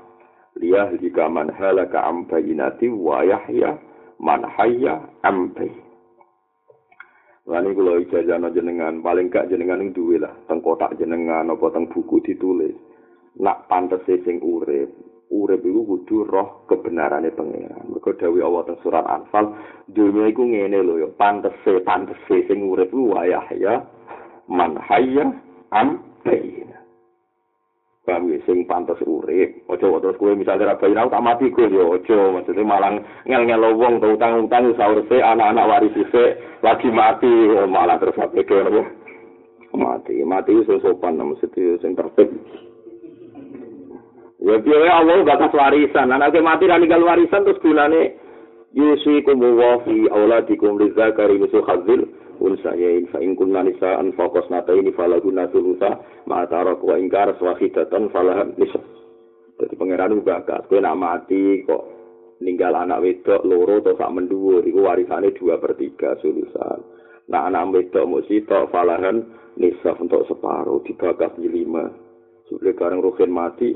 Liyah 0.57 0.97
jika 0.97 1.29
man 1.29 1.53
halaka 1.53 2.09
am 2.09 2.25
bayinati 2.25 2.89
wa 2.89 3.21
yahya 3.21 3.77
man 4.17 4.41
hayya 4.49 4.97
am 5.21 5.53
bayinati. 5.53 5.89
Lani 7.49 7.73
kula 7.73 7.97
ijazah 8.05 8.37
jenengan, 8.53 9.01
paling 9.01 9.33
gak 9.33 9.49
jenengan 9.49 9.81
ing 9.81 9.89
duwe 9.89 10.21
lah, 10.21 10.29
teng 10.45 10.61
kotak 10.61 10.93
jenengan 11.01 11.49
apa 11.49 11.73
teng 11.73 11.89
buku 11.89 12.21
ditulis. 12.21 12.77
Nak 13.41 13.65
pantes 13.65 14.05
sing 14.05 14.37
urip, 14.37 14.93
urip 15.29 15.61
iku 15.61 15.81
kudu 15.85 16.25
roh 16.25 16.65
kebenarane 16.65 17.29
pangeran. 17.33 17.85
Mergo 17.89 18.11
dawuh 18.17 18.41
Allah 18.41 18.61
teng 18.65 18.79
surat 18.81 19.05
Anfal, 19.05 19.53
dunya 19.89 20.33
iku 20.33 20.41
ngene 20.45 20.81
lho 20.81 21.05
ya, 21.05 21.09
pantes 21.13 21.53
pantes 21.85 22.17
sing 22.27 22.65
urip 22.65 22.89
ku 22.89 23.13
wayah 23.13 23.45
ya 23.53 23.85
man 24.49 24.77
hayya 24.81 25.29
am 25.69 26.01
bayina. 26.25 26.81
paham 28.09 28.33
ya 28.33 28.41
sing 28.49 28.65
pantes 28.65 28.97
urip. 29.05 29.61
Aja 29.69 29.85
terus 30.01 30.17
kowe 30.17 30.33
misale 30.33 30.65
ra 30.65 30.81
bayar 30.81 31.13
tak 31.13 31.21
mati 31.21 31.53
kowe 31.53 31.69
yo 31.69 31.93
aja. 31.93 32.17
Maksudnya 32.33 32.65
malang 32.65 33.05
ngel-ngel 33.29 33.77
wong 33.77 34.01
to 34.01 34.17
utang-utang 34.17 34.73
sahur 34.73 35.05
anak-anak 35.05 35.69
waris 35.69 35.93
se 36.09 36.23
lagi 36.65 36.89
mati 36.89 37.29
malah 37.69 38.01
terus 38.01 38.17
apa? 38.17 38.41
Ke 38.41 38.65
mati. 39.77 40.25
Mati 40.25 40.57
iso 40.57 40.81
sopan 40.81 41.21
nang 41.21 41.37
mesti 41.37 41.77
sing 41.85 41.93
tertib 41.93 42.33
ya 44.39 44.55
piye 44.59 44.87
Allah 44.87 45.23
bakas 45.27 45.51
warisan. 45.51 46.11
Anak 46.11 46.35
mati 46.39 46.67
ra 46.67 46.79
ninggal 46.79 47.03
warisan 47.03 47.43
terus 47.43 47.59
gunane 47.59 48.15
yusikum 48.73 49.41
wa 49.41 49.81
fi 49.83 50.07
auladikum 50.09 50.77
lizakari 50.79 51.41
musuh 51.41 51.65
khazil 51.65 52.05
unsayain 52.39 53.09
fa 53.11 53.19
in 53.19 53.35
kunna 53.35 53.65
nisaan 53.65 54.15
faqas 54.15 54.47
nataini 54.47 54.95
falahunna 54.95 55.51
thulutha 55.51 55.99
ma 56.29 56.47
tarak 56.47 56.79
wa 56.79 56.95
ingkar 56.95 57.35
swahidatan 57.35 58.07
falahan 58.13 58.55
nisa 58.55 58.79
dadi 59.59 59.75
pangeran 59.75 60.15
uga 60.15 60.39
bakat 60.39 60.71
kowe 60.71 60.79
nak 60.79 60.95
mati 60.95 61.67
kok 61.67 61.83
ninggal 62.39 62.71
anak 62.71 63.03
wedok 63.03 63.43
loro 63.43 63.83
atau 63.83 63.99
sak 63.99 64.11
mendhuwur 64.15 64.63
iku 64.63 64.87
warisane 64.87 65.35
2 65.35 65.59
per 65.59 65.75
3 65.75 66.23
sulusan. 66.23 66.79
Nah 67.27 67.51
anak 67.51 67.75
wedok 67.75 68.07
mesti 68.07 68.47
tok 68.47 68.71
falahan 68.71 69.19
nisa 69.59 69.91
untuk 69.99 70.23
separuh 70.31 70.79
dibakas 70.87 71.35
di 71.35 71.51
lima. 71.51 71.91
Sudah 72.47 72.71
bareng 72.73 73.03
ruhin 73.03 73.29
mati 73.29 73.75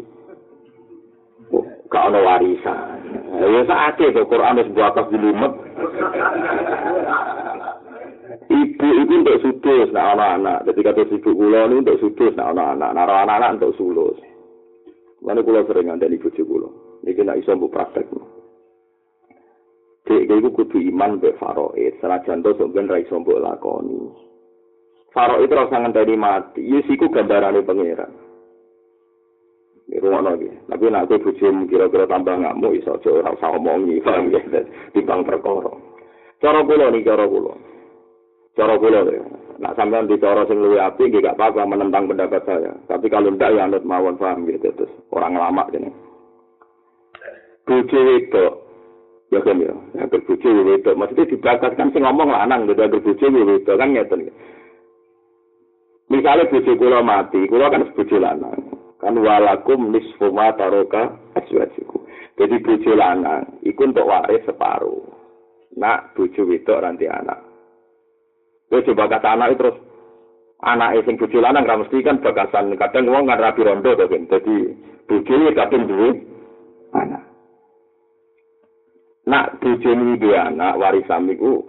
gak 1.89 2.05
ada 2.09 2.19
warisan. 2.19 2.99
Ya 3.37 3.61
saatnya 3.69 4.13
kok 4.13 4.29
Quran 4.29 4.57
harus 4.57 4.73
bakas 4.73 5.05
di 5.13 5.17
lima 5.21 5.47
ibu 8.49 8.87
itu 9.03 9.13
untuk 9.13 9.39
sudus 9.41 9.87
nak 9.93 10.17
anak-anak. 10.17 10.59
Jadi 10.69 10.79
kata 10.81 11.01
ibu 11.05 11.29
kula 11.33 11.61
ini 11.69 11.81
untuk 11.85 11.99
sudus 12.01 12.33
nak 12.33 12.57
anak-anak. 12.57 12.89
Naruh 12.93 13.17
anak-anak 13.25 13.53
untuk 13.61 13.75
sulus. 13.77 14.17
Mana 15.21 15.45
kula 15.45 15.65
sering 15.69 15.93
ada 15.93 16.09
ibu 16.09 16.29
kula. 16.33 16.69
Ini 17.03 17.21
nak 17.23 17.39
iso 17.39 17.51
mbok 17.53 17.71
praktek. 17.73 18.07
Dek 20.03 20.27
iku 20.27 20.51
kudu 20.51 20.83
iman 20.91 21.15
be 21.23 21.31
faroid, 21.39 21.95
to 21.95 22.51
sampeyan 22.59 22.91
ra 22.91 22.99
iso 22.99 23.23
mbok 23.23 23.39
lakoni. 23.39 24.11
Faroid 25.15 25.47
ora 25.47 25.71
sangat 25.71 25.95
dari 25.95 26.17
mati, 26.19 26.59
yes 26.59 26.89
iku 26.91 27.07
gambarane 27.07 27.63
pangeran. 27.63 28.11
Rumah 29.99 30.21
lagi. 30.25 30.49
Tapi 30.69 30.89
nak 30.89 31.05
aku 31.11 31.29
bujum 31.29 31.69
kira-kira 31.69 32.09
tambah 32.09 32.33
ngamuk, 32.33 32.77
iso 32.77 32.97
aja 32.97 33.09
ora 33.13 33.35
usah 33.35 33.49
ngomongi, 33.53 34.01
paham 34.01 34.33
ya? 34.33 34.41
Di 34.95 35.01
bang 35.05 35.21
perkara. 35.21 35.73
Cara 36.41 36.59
kula 36.65 36.89
nih, 36.89 37.05
cara 37.05 37.25
kula. 37.29 37.53
cara 38.53 38.73
kula 38.77 39.01
ya. 39.09 39.23
Nak 39.61 39.75
sampean 39.77 40.09
bicara 40.09 40.43
sing 40.49 40.59
luwih 40.59 40.81
apik 40.81 41.07
nggih 41.07 41.23
gak 41.23 41.37
apa-apa 41.37 41.63
menentang 41.69 42.09
pendapat 42.09 42.41
saya. 42.43 42.73
Tapi 42.89 43.05
kalau 43.07 43.31
ndak 43.31 43.53
ya 43.53 43.69
anut 43.69 43.85
mawon 43.85 44.17
paham 44.17 44.49
gitu 44.49 44.73
terus 44.73 44.91
orang 45.13 45.37
lama 45.37 45.63
gini. 45.69 45.87
Bojo 47.63 47.99
itu 48.17 48.45
ya 49.31 49.39
kan 49.39 49.63
ya, 49.63 49.71
ya 49.95 50.03
berbojo 50.09 50.49
itu 50.67 50.91
maksudnya 50.99 51.31
dibakat 51.31 51.79
sing 51.79 52.01
ngomong 52.03 52.27
lanang 52.27 52.67
gitu 52.67 52.81
berbojo 52.81 53.25
itu 53.29 53.71
kan 53.71 53.89
ngeten. 53.93 54.27
Misalnya 56.11 56.49
bojo 56.49 56.71
kula 56.75 56.99
mati, 56.99 57.39
kula 57.47 57.71
kan 57.71 57.87
bojo 57.93 58.17
lanang. 58.19 58.72
Kan 59.03 59.19
walakum 59.19 59.91
nisfu 59.91 60.31
ma 60.31 60.55
taroka 60.55 61.11
aswajiku. 61.35 62.07
Jadi 62.39 62.55
bojo 62.63 62.91
lanang 62.95 63.59
iku 63.67 63.91
untuk 63.91 64.07
waris 64.07 64.47
separuh. 64.47 65.03
Nak 65.75 66.15
bojo 66.15 66.47
wedok 66.47 66.79
nanti 66.79 67.11
anak. 67.11 67.43
Kowe 68.71 68.79
coba 68.79 69.11
kata 69.11 69.35
anak 69.35 69.59
terus 69.59 69.75
anak 70.63 71.03
sing 71.03 71.19
bojo 71.19 71.37
lanang 71.43 71.67
ra 71.67 71.75
mesti 71.83 71.99
kan 71.99 72.23
bagasan 72.23 72.79
kadang 72.79 73.11
wong 73.11 73.27
kan 73.27 73.43
rapi 73.43 73.67
rondo 73.67 73.91
to 73.91 74.07
kan. 74.07 74.23
Dadi 74.31 74.55
bojo 75.03 75.35
kadang 75.51 75.83
duwe 75.83 76.09
anak. 76.95 77.23
Nak 79.27 79.59
bojo 79.59 79.89
ni 79.99 80.15
duwe 80.15 80.39
anak 80.39 80.79
warisan 80.79 81.27
niku 81.27 81.59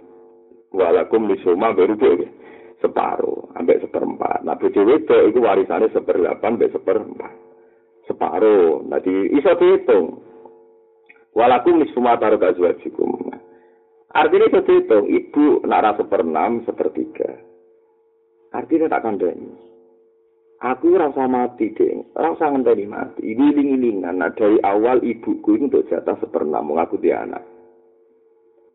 walakum 0.71 1.27
lisuma 1.27 1.75
berubah. 1.75 2.34
Separuh, 2.85 3.49
ambek 3.57 3.81
seperempat. 3.81 4.45
Nah, 4.45 4.53
bojo 4.61 4.85
wedok 4.85 5.25
iku 5.33 5.39
warisane 5.41 5.89
seperdelapan 5.89 6.61
ambek 6.61 6.73
seperempat. 6.77 7.33
Separuh. 8.05 8.85
Nanti 8.85 9.09
iso 9.33 9.49
dihitung. 9.57 10.21
Walakum 11.33 11.81
nisfuma 11.81 12.21
taruh 12.21 12.37
kazwajikum. 12.37 13.33
Artinya 14.15 14.47
itu 14.47 14.59
dihitung, 14.63 15.11
ibu 15.11 15.65
nak 15.67 15.83
rasa 15.83 16.07
seperenam, 16.07 16.63
sepertiga. 16.63 17.35
Artinya 18.55 18.87
tak 18.87 19.03
kandani. 19.03 19.51
Aku 20.63 20.95
rasa 20.95 21.27
mati, 21.27 21.75
deh. 21.75 22.15
Rasa 22.15 22.47
ngenteni 22.47 22.87
mati. 22.87 23.27
Ini 23.27 23.51
iling-ilingan. 23.51 24.23
Nah, 24.23 24.31
dari 24.31 24.55
awal 24.63 25.03
ibuku 25.03 25.59
ini 25.59 25.67
untuk 25.67 25.91
jatah 25.91 26.15
seperenam, 26.23 26.71
mengaku 26.71 26.95
dia 26.95 27.27
anak. 27.27 27.43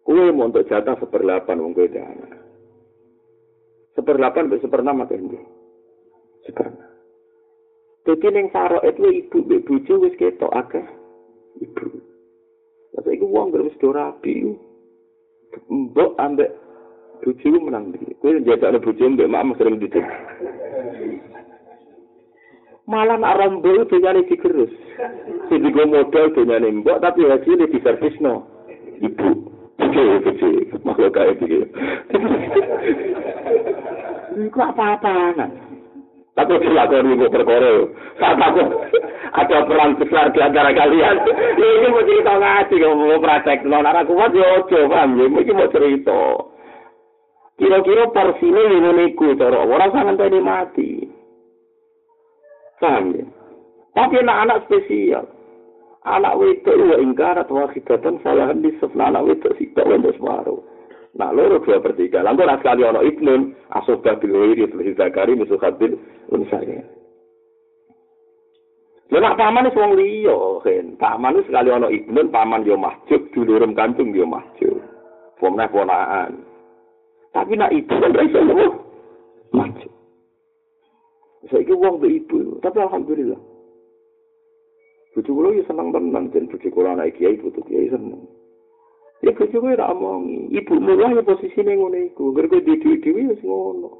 Kue 0.04 0.28
mau 0.28 0.52
untuk 0.52 0.68
jatah 0.68 1.00
seperdelapan, 1.00 1.56
mengaku 1.56 1.88
dia 1.88 2.04
anak. 2.04 2.39
Seperdelapan, 4.00 4.48
seperenam, 4.64 5.04
apa 5.04 5.12
ini? 5.12 5.36
Seperenam. 6.48 6.88
Jadi 8.08 8.32
yang 8.32 8.48
sarok 8.48 8.80
itu 8.88 9.28
ibu, 9.28 9.38
ibu, 9.44 9.72
ibu, 9.76 9.92
wis 10.08 10.16
ketok, 10.16 10.48
agak. 10.56 10.88
Ibu. 11.60 12.00
Tapi 12.96 13.08
itu 13.12 13.28
uang, 13.28 13.52
wis 13.60 13.76
do 13.76 13.92
rapi. 13.92 14.56
Mbok 15.68 16.16
ambek 16.16 16.48
bojomu 17.20 17.68
menang 17.68 17.92
iki. 17.92 18.16
Kowe 18.22 18.40
njajakne 18.40 18.78
bojomu 18.80 19.14
mbek 19.18 19.30
mak 19.30 19.56
sering 19.58 19.76
didik. 19.82 20.06
Malah 22.88 23.18
nak 23.18 23.36
rombo 23.38 23.84
dunyane 23.86 24.26
digerus. 24.26 24.72
Sing 25.50 25.58
digo 25.62 25.84
modal 25.86 26.32
dunyane 26.34 26.70
mbok 26.80 27.02
tapi 27.02 27.26
hasilnya 27.28 27.68
di 27.68 27.78
servisno. 27.82 28.46
Ibu. 29.04 29.28
Oke, 29.80 30.04
oke, 30.28 30.50
makhluk 30.84 31.16
kayak 31.16 31.40
gitu. 31.40 31.64
Iku 34.40 34.58
apa-apaan? 34.60 35.36
Tapi 36.32 36.52
dilakoni 36.62 37.20
kok 37.20 37.32
perkara. 37.36 37.74
Saat 38.16 38.38
aku 38.40 38.62
ada 39.36 39.58
perang 39.68 39.92
besar 40.00 40.32
di 40.32 40.40
antara 40.40 40.72
kalian. 40.72 41.16
Ini 41.58 41.86
mau 41.92 42.00
cerita 42.00 42.32
ngaji, 42.38 42.76
mau 42.96 43.20
praktek. 43.20 43.68
Nona 43.68 43.92
aku 43.92 44.16
kuat 44.16 44.32
ya 44.32 44.64
paham 44.88 45.20
ya. 45.20 45.26
Ini 45.28 45.52
mau 45.52 45.68
cerita. 45.68 46.22
Kira-kira 47.60 48.08
porsinya 48.08 48.62
ini 48.72 48.90
niku, 48.96 49.36
cara 49.36 49.60
orang 49.60 49.92
sangat 49.92 50.16
tadi 50.16 50.38
mati. 50.40 50.90
Paham 52.80 53.12
ya? 53.12 53.26
Tapi 53.92 54.14
anak-anak 54.24 54.64
spesial. 54.64 55.28
Anak 56.08 56.40
wedok 56.40 56.72
itu 56.72 56.96
ingkar 57.04 57.36
atau 57.36 57.60
wakidatan 57.60 58.16
saya 58.24 58.56
di 58.56 58.72
anak 58.80 59.24
wedok 59.28 59.52
sih, 59.60 59.68
tak 59.76 59.84
wendos 59.84 60.16
baru. 60.16 60.56
Nah, 61.10 61.34
loro 61.34 61.58
dua 61.58 61.82
per 61.82 61.98
tiga. 61.98 62.22
Lalu 62.22 62.46
nak 62.46 62.62
sekali 62.62 62.86
ono 62.86 63.02
ibnun, 63.02 63.50
asobah 63.74 64.14
bilwiri, 64.22 64.70
selisih 64.70 64.94
zakari, 64.94 65.34
musuh 65.34 65.58
khabil, 65.58 65.98
unsaya. 66.30 66.86
Lha 69.10 69.18
nak 69.18 69.34
paman 69.34 69.66
wis 69.66 69.74
wong 69.74 69.98
liya, 69.98 70.38
kan. 70.62 70.86
Paman 71.02 71.42
wis 71.42 71.46
sekali 71.50 71.74
ono 71.74 71.90
ibnun, 71.90 72.30
paman 72.30 72.62
yo 72.62 72.78
mahjub, 72.78 73.26
dulurem 73.34 73.74
kantung 73.74 74.14
yo 74.14 74.22
mahjub. 74.22 74.78
Pomnah 75.42 75.66
ponaan. 75.66 76.46
Tapi 77.34 77.58
nak 77.58 77.74
ibu 77.74 77.90
kan 77.90 78.14
iso 78.14 78.38
ngono. 78.38 78.78
Mahjub. 79.50 79.92
Saiki 81.50 81.74
wong 81.74 81.98
be 81.98 82.22
ibu, 82.22 82.62
tapi 82.62 82.78
alhamdulillah. 82.78 83.40
Bujuk 85.10 85.34
kula 85.34 85.58
yo 85.58 85.66
seneng 85.66 85.90
tenan, 85.90 86.30
jen 86.30 86.46
bujuk 86.46 86.70
kula 86.70 86.94
anak 86.94 87.18
kiai, 87.18 87.34
bujuk 87.34 87.66
kiai 87.66 87.90
seneng. 87.90 88.22
Ya 89.20 89.36
bojo 89.36 89.52
kowe 89.60 89.76
ra 89.76 89.92
omong, 89.92 90.48
ibu 90.48 90.80
mulai 90.80 91.12
ya 91.12 91.20
posisine 91.20 91.76
ngono 91.76 91.98
iku. 92.08 92.32
Gergo 92.32 92.56
di 92.64 92.80
dhewe 92.80 93.36
wis 93.36 93.42
ngono. 93.44 93.90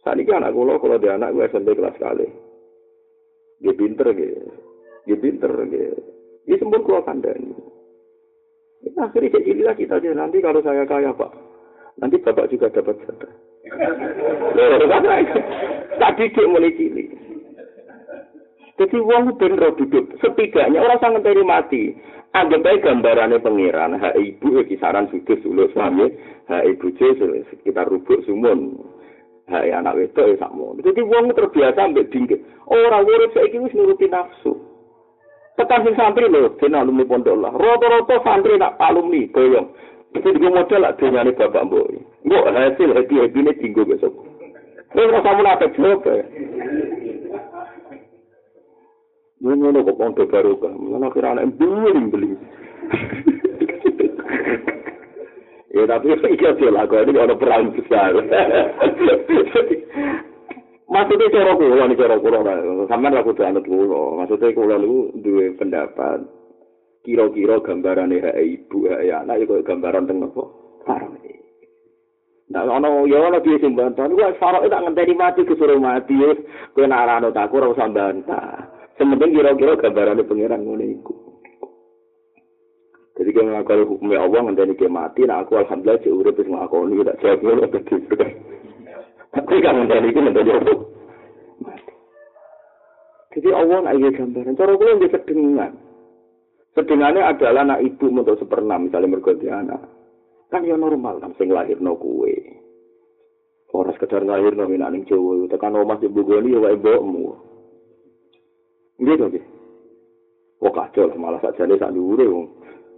Saniki 0.00 0.32
anak 0.32 0.56
kula 0.56 0.80
kalau 0.80 0.96
dia 0.96 1.20
anak 1.20 1.36
gue 1.36 1.44
SMP 1.52 1.76
kelas 1.76 2.00
kali. 2.00 2.24
Dia 3.60 3.76
pinter 3.76 4.08
gitu. 4.16 4.48
Dia 5.04 5.16
pinter 5.20 5.52
gitu. 5.68 6.00
Dia 6.48 6.56
sempur 6.56 6.80
kula 6.80 7.04
kandani. 7.04 7.52
Nah, 8.94 9.10
akhirnya 9.10 9.34
kayak 9.34 9.44
gini 9.44 9.62
lah 9.66 9.74
kita 9.74 9.98
aja. 9.98 10.14
Nanti 10.14 10.38
kalau 10.38 10.62
saya 10.62 10.86
kaya, 10.86 11.10
Pak. 11.10 11.32
Nanti 11.98 12.16
Bapak 12.22 12.46
juga 12.46 12.70
dapat 12.70 12.94
jatah. 13.02 13.32
Tak 15.98 16.14
didik 16.14 16.46
mulai 16.46 16.70
cilik. 16.78 17.17
Jadi 18.78 18.96
uang 19.02 19.34
bener 19.36 19.74
duduk. 19.74 20.14
Setidaknya 20.22 20.78
orang 20.78 21.02
sangat 21.02 21.26
dari 21.26 21.42
mati. 21.42 21.98
Anggap 22.36 22.60
aja 22.60 22.92
gambarannya 22.92 23.40
pengiran, 23.40 23.96
hak 23.96 24.14
ibu 24.20 24.60
ya 24.60 24.62
kisaran 24.68 25.08
sudut 25.08 25.40
sulus 25.40 25.72
suami, 25.72 26.12
hak 26.46 26.76
ibu 26.76 26.92
sekitar 27.48 27.88
rubuk 27.88 28.20
sumun, 28.28 28.76
hak 29.48 29.64
anak 29.72 29.96
wedok 29.96 30.36
ya 30.36 30.36
sama. 30.36 30.76
Jadi 30.84 31.00
wong 31.08 31.32
terbiasa 31.32 31.88
ambil 31.88 32.04
dingin. 32.12 32.44
Orang 32.68 33.08
urip 33.08 33.32
saya 33.32 33.48
wis 33.48 33.72
nuruti 33.72 34.12
nafsu. 34.12 34.60
Tekan 35.56 35.88
sing 35.88 35.96
santri 35.96 36.28
lho, 36.28 36.52
ben 36.60 36.76
alumni 36.76 37.08
pondok 37.08 37.34
lah. 37.34 37.50
Rata-rata 37.50 38.20
santri 38.22 38.60
nak 38.60 38.76
alumni 38.78 39.24
boyong. 39.32 39.66
Itu 40.14 40.28
juga 40.36 40.62
model 40.62 40.84
lah 40.84 40.92
dunyane 41.00 41.32
bapak 41.34 41.64
mbok. 41.64 41.90
Mbok 42.28 42.46
hasil 42.54 42.92
happy-happy 42.92 43.40
ini 43.40 43.52
tinggal 43.58 43.88
besok. 43.88 44.14
Terus 44.94 45.12
rasa 45.12 45.32
apa 45.36 45.66
jawab 45.74 46.06
Ini 49.38 49.54
ngono 49.54 49.86
kok 49.86 49.98
pondok 49.98 50.30
baru 50.34 50.58
kan. 50.58 50.74
Mana 50.74 51.14
kira 51.14 51.30
anak 51.30 51.54
beli 51.54 52.10
beli. 52.10 52.30
ya 55.70 55.86
tapi 55.86 56.10
iya 56.34 56.50
sih 56.58 56.70
lah. 56.74 56.90
Ini 56.90 57.14
ada 57.14 57.38
perang 57.38 57.70
besar. 57.70 58.18
Maksudnya 60.88 61.30
cara 61.30 61.52
kulo 61.54 61.84
nih 61.84 61.98
cara 62.00 62.16
kulo 62.18 62.38
Sama 62.90 63.14
aku 63.14 63.30
tuh 63.38 63.46
anut 63.46 63.62
kulo. 63.62 64.18
Maksudnya 64.18 64.56
kulo 64.58 64.74
lu 64.74 64.94
dua 65.22 65.54
pendapat. 65.54 66.18
Kira-kira 67.06 67.62
gambaran 67.62 68.10
ya 68.10 68.34
ibu 68.42 68.90
ya 68.90 69.22
anak 69.22 69.46
itu 69.46 69.62
gambaran? 69.62 70.10
Sarang 70.82 71.14
ini. 71.22 71.38
Nah, 72.48 72.64
ono 72.64 73.06
ya 73.06 73.22
ono 73.22 73.38
piye 73.38 73.60
sing 73.62 73.78
bantah. 73.78 74.08
Niku 74.08 74.34
sarok 74.42 74.66
tak 74.66 74.82
ngenteni 74.82 75.14
mati 75.14 75.46
kesuruh 75.46 75.78
mati. 75.78 76.16
Kowe 76.74 76.84
nak 76.88 77.06
ora 77.06 77.28
tak 77.30 77.52
ora 77.54 77.70
usah 77.70 77.86
bantah. 77.92 78.77
Sementing 78.98 79.30
kira-kira 79.30 79.78
gambarannya 79.78 80.26
pengiran 80.26 80.66
ngono 80.66 80.84
iku. 80.84 81.14
Jadi 83.18 83.30
kalau 83.34 83.50
ngakal 83.54 83.78
hukumnya 83.86 84.18
Allah 84.22 84.40
ngenteni 84.46 84.74
ke 84.78 84.86
mati, 84.90 85.26
nah 85.26 85.42
aku 85.42 85.58
alhamdulillah 85.58 86.02
cek 86.02 86.14
urip 86.14 86.38
wis 86.38 86.50
ngakoni 86.50 87.06
tak 87.06 87.18
jawab 87.22 87.38
ngono 87.42 87.62
dadi. 87.70 87.94
Tapi 89.34 89.54
kan 89.62 89.74
ngenteni 89.78 90.06
iku 90.10 90.18
ngenteni 90.22 90.50
apa? 90.50 90.72
Jadi 93.38 93.48
Allah 93.54 93.78
nak 93.86 93.94
iya 93.94 94.10
gambaran. 94.10 94.58
Cara 94.58 94.72
kula 94.74 94.92
nggih 94.98 95.12
sedengan. 95.14 95.72
Sedengannya 96.74 97.22
adalah 97.22 97.62
anak 97.66 97.82
ibu 97.86 98.06
untuk 98.10 98.38
seperenam 98.38 98.90
misalnya 98.90 99.14
mergoti 99.14 99.46
anak. 99.46 99.82
Kan 100.50 100.66
ya 100.66 100.74
normal 100.74 101.22
kan 101.22 101.38
sing 101.38 101.54
lahirno 101.54 101.94
kuwe. 101.94 102.34
Ora 103.74 103.94
sekedar 103.94 104.26
lahirno 104.26 104.66
minak 104.66 104.90
ning 104.90 105.02
Jawa, 105.06 105.46
tekan 105.46 105.76
omah 105.76 106.00
ibu 106.02 106.22
goni 106.24 106.56
ya 106.56 106.58
wae 106.58 106.78
mbokmu. 106.78 107.26
Gitu 108.98 109.24
sih. 109.30 109.44
Kok 110.58 110.74
kacau 110.74 111.06
lah, 111.06 111.16
malah 111.16 111.38
saja 111.38 111.62
nih 111.64 111.78
saat 111.78 111.94
dulu 111.94 112.50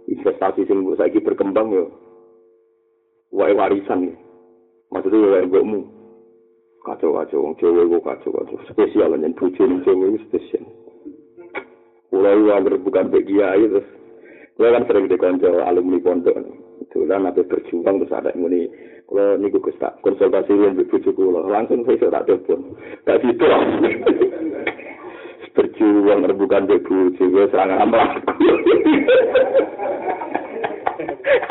investasi 0.09 0.65
sing 0.65 0.81
saiki 0.97 1.21
berkembang 1.21 1.69
yo. 1.69 1.85
Wae 3.29 3.53
warisan 3.53 4.09
nih. 4.09 4.17
Maksudnya 4.89 5.29
wae 5.29 5.45
mbokmu. 5.45 5.81
Kacau 6.81 7.13
kacau, 7.13 7.45
wong 7.45 7.53
cewek 7.61 7.85
kok 7.85 8.05
kacau 8.09 8.29
kacau. 8.33 8.57
Spesial 8.73 9.13
nih, 9.13 9.29
bujuk 9.37 9.85
cewek 9.85 10.17
spesial. 10.25 10.65
Mulai 12.11 12.41
yang 12.43 12.65
bukan 12.81 13.13
bagi 13.13 13.37
aja 13.39 13.61
terus. 13.61 13.87
Gue 14.57 14.67
kan 14.67 14.83
sering 14.89 15.05
dikonco 15.07 15.63
alumni 15.63 16.01
pondok. 16.01 16.35
Itulah 16.81 17.21
nabi 17.21 17.45
berjuang 17.45 18.03
terus 18.03 18.11
ada 18.11 18.33
ini. 18.35 18.67
Kalau 19.05 19.37
niku 19.39 19.63
konsultasi 20.03 20.51
dengan 20.51 20.81
bujuk 20.81 21.15
langsung 21.47 21.85
saya 21.87 22.09
tak 22.09 22.25
telepon. 22.27 22.75
Gak 23.05 23.21
situ 23.21 23.45
berjuang 25.61 26.25
rebukan 26.25 26.65
di 26.65 26.81
buji 26.81 27.21
gue 27.21 27.45
serangan 27.53 27.85
melaku 27.85 28.33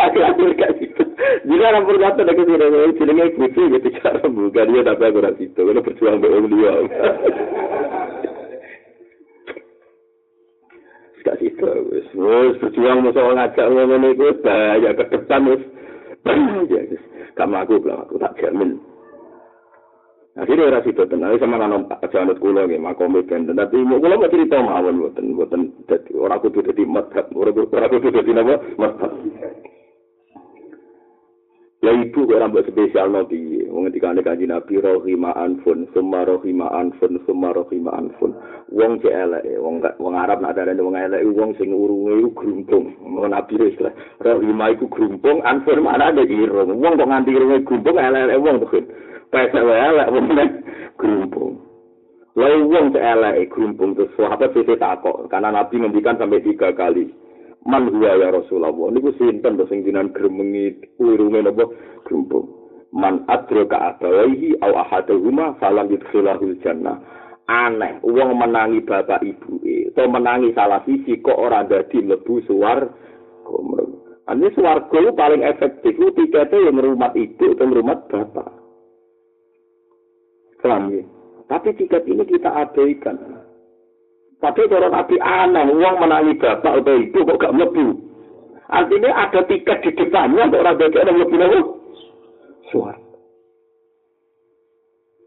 akhir-akhir 0.03 0.51
kayak 0.59 0.75
gitu. 0.83 1.03
Jika 1.47 1.67
orang 1.71 1.87
berkata 1.87 2.27
dari 2.27 2.43
sini 2.43 2.67
gue 2.67 2.99
jenenge 2.99 3.35
buji 3.39 3.63
gitu 3.79 3.89
cara 4.03 4.27
bukan 4.27 4.67
dia 4.75 4.83
tapi 4.83 5.03
aku 5.07 5.19
rasa 5.23 5.39
itu 5.39 5.61
karena 5.63 5.79
berjuang 5.79 6.19
di 6.19 6.27
om 6.27 6.47
dia 6.51 6.75
gak 11.23 11.39
wis. 11.95 12.07
Wis 12.11 12.57
berjuang 12.59 13.07
mau 13.07 13.15
ngajak 13.15 13.67
ngomong 13.71 14.03
itu 14.11 14.27
bahaya 14.43 14.91
ke 14.91 15.05
depan 15.15 15.55
bahaya 16.27 16.81
wis. 16.91 17.03
Kamu 17.39 17.55
aku 17.63 17.79
bilang 17.79 18.11
aku 18.11 18.19
tak 18.19 18.35
jamin 18.43 18.83
Akhirnya 20.39 20.71
ora 20.71 20.81
sido 20.87 21.03
tenan 21.11 21.35
sama 21.43 21.59
nang 21.59 21.91
janut 22.15 22.39
kula 22.39 22.63
nggih 22.63 22.79
makom 22.79 23.19
ben 23.19 23.51
tapi 23.51 23.83
kula 23.83 24.15
mau 24.15 24.31
cerita 24.31 24.63
mawon 24.63 25.03
mboten 25.03 25.35
mboten 25.35 25.63
dadi 25.91 26.15
ora 26.15 26.39
kudu 26.39 26.63
dadi 26.63 26.87
madhab 26.87 27.27
ora 27.35 27.51
kudu 27.91 28.15
dadi 28.15 28.31
napa 28.31 28.63
madhab 28.79 29.11
Lah 31.81 31.97
ibu 31.97 32.29
kok 32.29 32.37
rambut 32.37 32.69
spesial 32.69 33.09
no 33.09 33.25
piye? 33.25 33.65
Wong 33.73 33.89
ngendikane 33.89 34.21
kanjeng 34.21 34.53
Nabi 34.53 34.85
rohima 34.85 35.33
anfun, 35.33 35.89
summa 35.97 36.29
rohima 36.29 36.69
anfun, 36.77 37.17
summa 37.25 37.57
rohima 37.57 37.97
anfun. 37.97 38.37
Wong 38.69 39.01
elek, 39.01 39.49
wong 39.57 39.81
wong 39.97 40.13
Arab 40.13 40.45
nak 40.45 40.61
darane 40.61 40.77
wong 40.77 40.93
elek 40.93 41.25
wong 41.33 41.57
sing 41.57 41.73
urunge 41.73 42.21
iku 42.21 42.31
grumpung. 42.37 42.93
Wong 43.01 43.33
Nabi 43.33 43.57
istilah 43.65 43.97
rohima 44.21 44.77
iku 44.77 44.93
grumpung, 44.93 45.41
anfun 45.41 45.81
mana 45.81 46.13
ada 46.13 46.21
irung. 46.21 46.69
Wong 46.85 47.01
kok 47.01 47.09
nganti 47.09 47.33
irunge 47.33 47.65
grumpung 47.65 47.97
elek 47.97 48.37
wong 48.45 48.61
tuh. 48.61 48.85
Pesek 49.31 49.63
wae 49.63 49.79
elek 49.79 50.11
wong 50.11 50.27
nek 50.35 50.51
grumpung. 50.99 51.55
Lah 52.35 52.51
wong 52.67 52.91
cek 52.95 53.07
elek 53.15 53.49
grumpung 53.51 53.95
terus 53.95 54.11
sahabat 54.19 54.51
sing 54.55 54.67
takok 54.67 55.31
karena 55.31 55.55
Nabi 55.55 55.79
ngendikan 55.79 56.19
sampai 56.19 56.43
tiga 56.43 56.75
kali. 56.75 57.07
man 57.67 57.89
huwa 57.93 58.17
ya 58.17 58.31
Rasulullah 58.33 58.73
niku 58.73 59.13
sinten 59.21 59.61
to 59.61 59.69
sing 59.69 59.85
dinan 59.85 60.17
gremengi 60.17 60.81
urunge 60.97 61.45
napa 61.45 61.69
grumpung 62.09 62.49
man 62.93 63.21
adraka 63.29 63.97
abawaihi 63.97 64.57
au 64.65 64.81
ahaduhuma 64.81 65.61
falam 65.61 65.93
yudkhilahul 65.93 66.57
jannah 66.65 66.97
aneh 67.53 68.01
wong 68.01 68.33
menangi 68.33 68.81
bapak 68.81 69.21
ibu 69.21 69.61
e 69.61 69.93
to 69.93 70.03
menangi 70.09 70.57
salah 70.57 70.81
sisi 70.89 71.21
kok 71.21 71.37
ora 71.37 71.67
dadi 71.67 72.01
mlebu 72.01 72.41
suwar 72.49 72.89
Ini 74.31 74.47
itu 74.47 74.63
paling 75.19 75.43
efektif 75.43 75.91
itu 75.91 76.15
tiketnya 76.15 76.71
yang 76.71 76.79
merumat 76.79 77.19
ibu 77.19 77.51
atau 77.51 77.67
merumat 77.67 78.07
bapak. 78.07 78.60
Paham 80.61 80.93
ya? 80.93 81.03
Tapi 81.51 81.75
tiket 81.75 82.07
ini 82.07 82.23
kita 82.29 82.47
abaikan. 82.47 83.17
Tapi 84.41 84.71
cara 84.73 84.89
Nabi 84.89 85.17
aneh, 85.21 85.69
uang 85.69 85.97
menangi 86.01 86.39
bapak 86.41 86.81
atau 86.81 86.97
ibu 86.97 87.19
kok 87.27 87.41
gak 87.43 87.53
mlebu. 87.53 87.87
Artinya 88.71 89.11
ada 89.13 89.43
tiket 89.45 89.83
di 89.83 89.91
depannya 89.99 90.47
untuk 90.47 90.63
orang 90.63 90.79
baik 90.79 90.97
ada 90.97 91.13
mlebu 91.13 91.35
nopo? 91.37 91.61
Suar. 92.71 92.97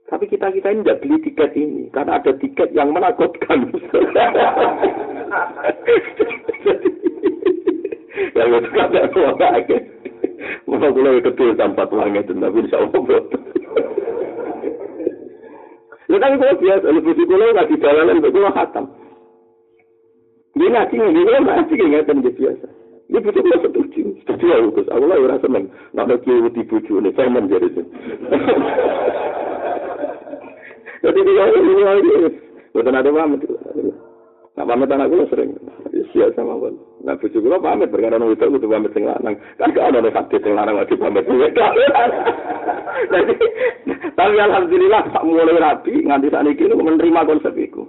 Tapi 0.07 0.25
kita 0.29 0.53
kita 0.53 0.71
ini 0.71 0.81
tidak 0.85 1.01
beli 1.03 1.17
tiket 1.27 1.51
ini 1.59 1.83
karena 1.91 2.21
ada 2.21 2.31
tiket 2.37 2.69
yang 2.71 2.93
menakutkan. 2.93 3.67
yang 8.37 8.49
itu 8.53 8.69
kan 8.71 8.87
ada 8.93 9.09
uang 9.11 9.37
lagi. 9.37 9.77
Mau 10.69 10.79
pulang 10.79 11.21
kecil 11.21 11.53
tanpa 11.53 11.85
uangnya 11.91 12.25
itu, 12.25 12.33
tapi 12.33 12.65
insya 12.65 12.81
Allah 12.81 13.21
Ya 16.11 16.17
tapi 16.19 16.35
kalau 16.35 16.59
biasa, 16.59 16.87
lebih 16.91 17.13
sekolah 17.15 17.47
nggak 17.55 17.69
di 17.71 17.75
jalanan, 17.79 18.19
betul 18.19 18.47
khatam. 18.51 18.85
Dia 20.53 20.67
ngaji 20.69 20.95
ngaji 20.99 21.21
kalau 21.25 21.41
ngaji 21.47 21.73
kayak 21.73 21.89
nggak 21.89 22.05
tentu 22.05 22.31
biasa. 22.35 22.67
Ini 23.07 23.19
betul 23.19 23.41
betul 23.43 23.59
setuju, 23.63 24.01
setuju 24.23 24.45
ya 24.47 24.57
Gus. 24.73 24.87
Aku 24.91 25.05
lah 25.07 25.17
rasa 25.27 25.47
men, 25.47 25.71
nak 25.95 26.07
ada 26.11 26.15
kiai 26.21 26.49
di 26.49 27.11
saya 27.15 27.29
menjadi 27.31 27.67
itu. 27.67 27.81
Jadi 31.03 31.19
dia 31.19 31.45
ini 31.51 31.83
lagi, 31.83 32.11
bukan 32.71 32.95
ada 32.95 33.11
pamit. 33.11 33.43
Nak 34.55 34.67
pamit 34.67 34.87
anak 34.87 35.11
gue 35.11 35.27
sering, 35.27 35.51
siap 36.15 36.31
sama 36.35 36.55
gue. 36.63 36.71
Nah 37.03 37.19
bucu 37.19 37.43
gue 37.43 37.59
pamit, 37.59 37.91
perkara 37.91 38.15
nunggu 38.15 38.39
itu 38.39 38.47
gue 38.47 38.63
pamit 38.63 38.95
sing 38.95 39.03
lanang. 39.03 39.35
Kan 39.59 39.75
gak 39.75 39.91
ada 39.91 39.99
nih 39.99 40.15
hati 40.15 40.39
sing 40.39 40.55
lanang 40.55 40.79
wajib 40.79 41.03
pamit. 41.03 41.27
Tapi 44.13 44.37
alhamdulillah, 44.39 45.11
tak 45.11 45.25
mulai 45.27 45.59
rapi, 45.59 46.07
nganti 46.07 46.31
saat 46.31 46.47
ini 46.47 46.71
menerima 46.71 47.27
konsep 47.27 47.51
itu. 47.59 47.83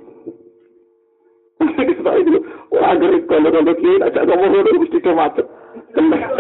Wah, 2.75 2.99
dari 2.99 3.23
kalau-kalau 3.31 3.75
kita 3.79 4.11
tak 4.11 4.27
ngomong 4.27 4.67
itu 4.67 4.83
mesti 4.83 4.99
ke 4.99 5.15
macet. 5.15 5.47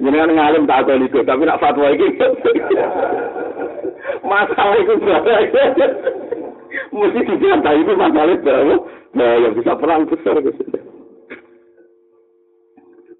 Jangan 0.00 0.32
ngalim 0.32 0.64
tak 0.64 0.88
tahu 0.88 1.04
itu, 1.04 1.20
tapi 1.26 1.42
nak 1.44 1.60
fatwa 1.60 1.92
ini. 1.92 2.08
Masalah 4.30 4.78
itu 4.78 4.94
berapa? 4.96 5.30
Mesti 6.94 7.20
dijantai 7.26 7.82
itu 7.82 7.92
masalah 7.98 8.38
berapa? 8.40 8.74
Nah, 9.10 9.32
yang 9.42 9.58
bisa 9.58 9.74
perang 9.74 10.06
besar 10.06 10.38
ke 10.38 10.54
sini. 10.54 10.89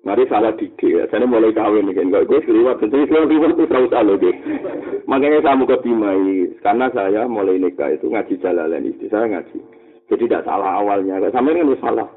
Mari 0.00 0.24
salah 0.32 0.56
dike 0.56 0.88
ya. 0.88 1.04
Saya 1.12 1.28
mulai 1.28 1.52
kawin 1.52 1.84
nih 1.84 2.00
kan. 2.00 2.08
Gue 2.24 2.40
seliwat. 2.48 2.80
Tentu 2.80 3.04
seliwat 3.04 3.52
itu 3.52 3.64
terus 3.68 3.92
salah 3.92 4.16
deh. 4.16 4.34
Makanya 5.04 5.44
saya 5.44 5.60
mau 5.60 5.68
ketimai. 5.68 6.56
Karena 6.64 6.86
saya 6.96 7.28
mulai 7.28 7.60
nikah 7.60 7.92
itu 7.92 8.08
ngaji 8.08 8.34
jalalan 8.40 8.88
istri. 8.88 9.12
Saya 9.12 9.28
ngaji. 9.28 9.58
Jadi 10.08 10.24
tidak 10.24 10.48
salah 10.48 10.80
awalnya. 10.80 11.20
Kalau 11.20 11.32
sama 11.36 11.52
ini 11.52 11.76
salah. 11.84 12.08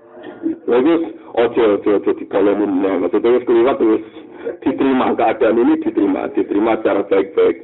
Lagi 0.63 0.93
ojo 1.35 1.63
ojo 1.79 1.89
ojo 1.99 2.11
di 2.15 2.25
kolonin. 2.31 2.71
Maksudnya 3.03 3.35
wis 3.35 3.43
keliwat 3.43 3.75
terus 3.75 4.03
diterima 4.63 5.15
keadaan 5.15 5.59
ini 5.59 5.73
diterima, 5.83 6.31
diterima 6.31 6.79
secara 6.79 7.03
baik-baik. 7.07 7.57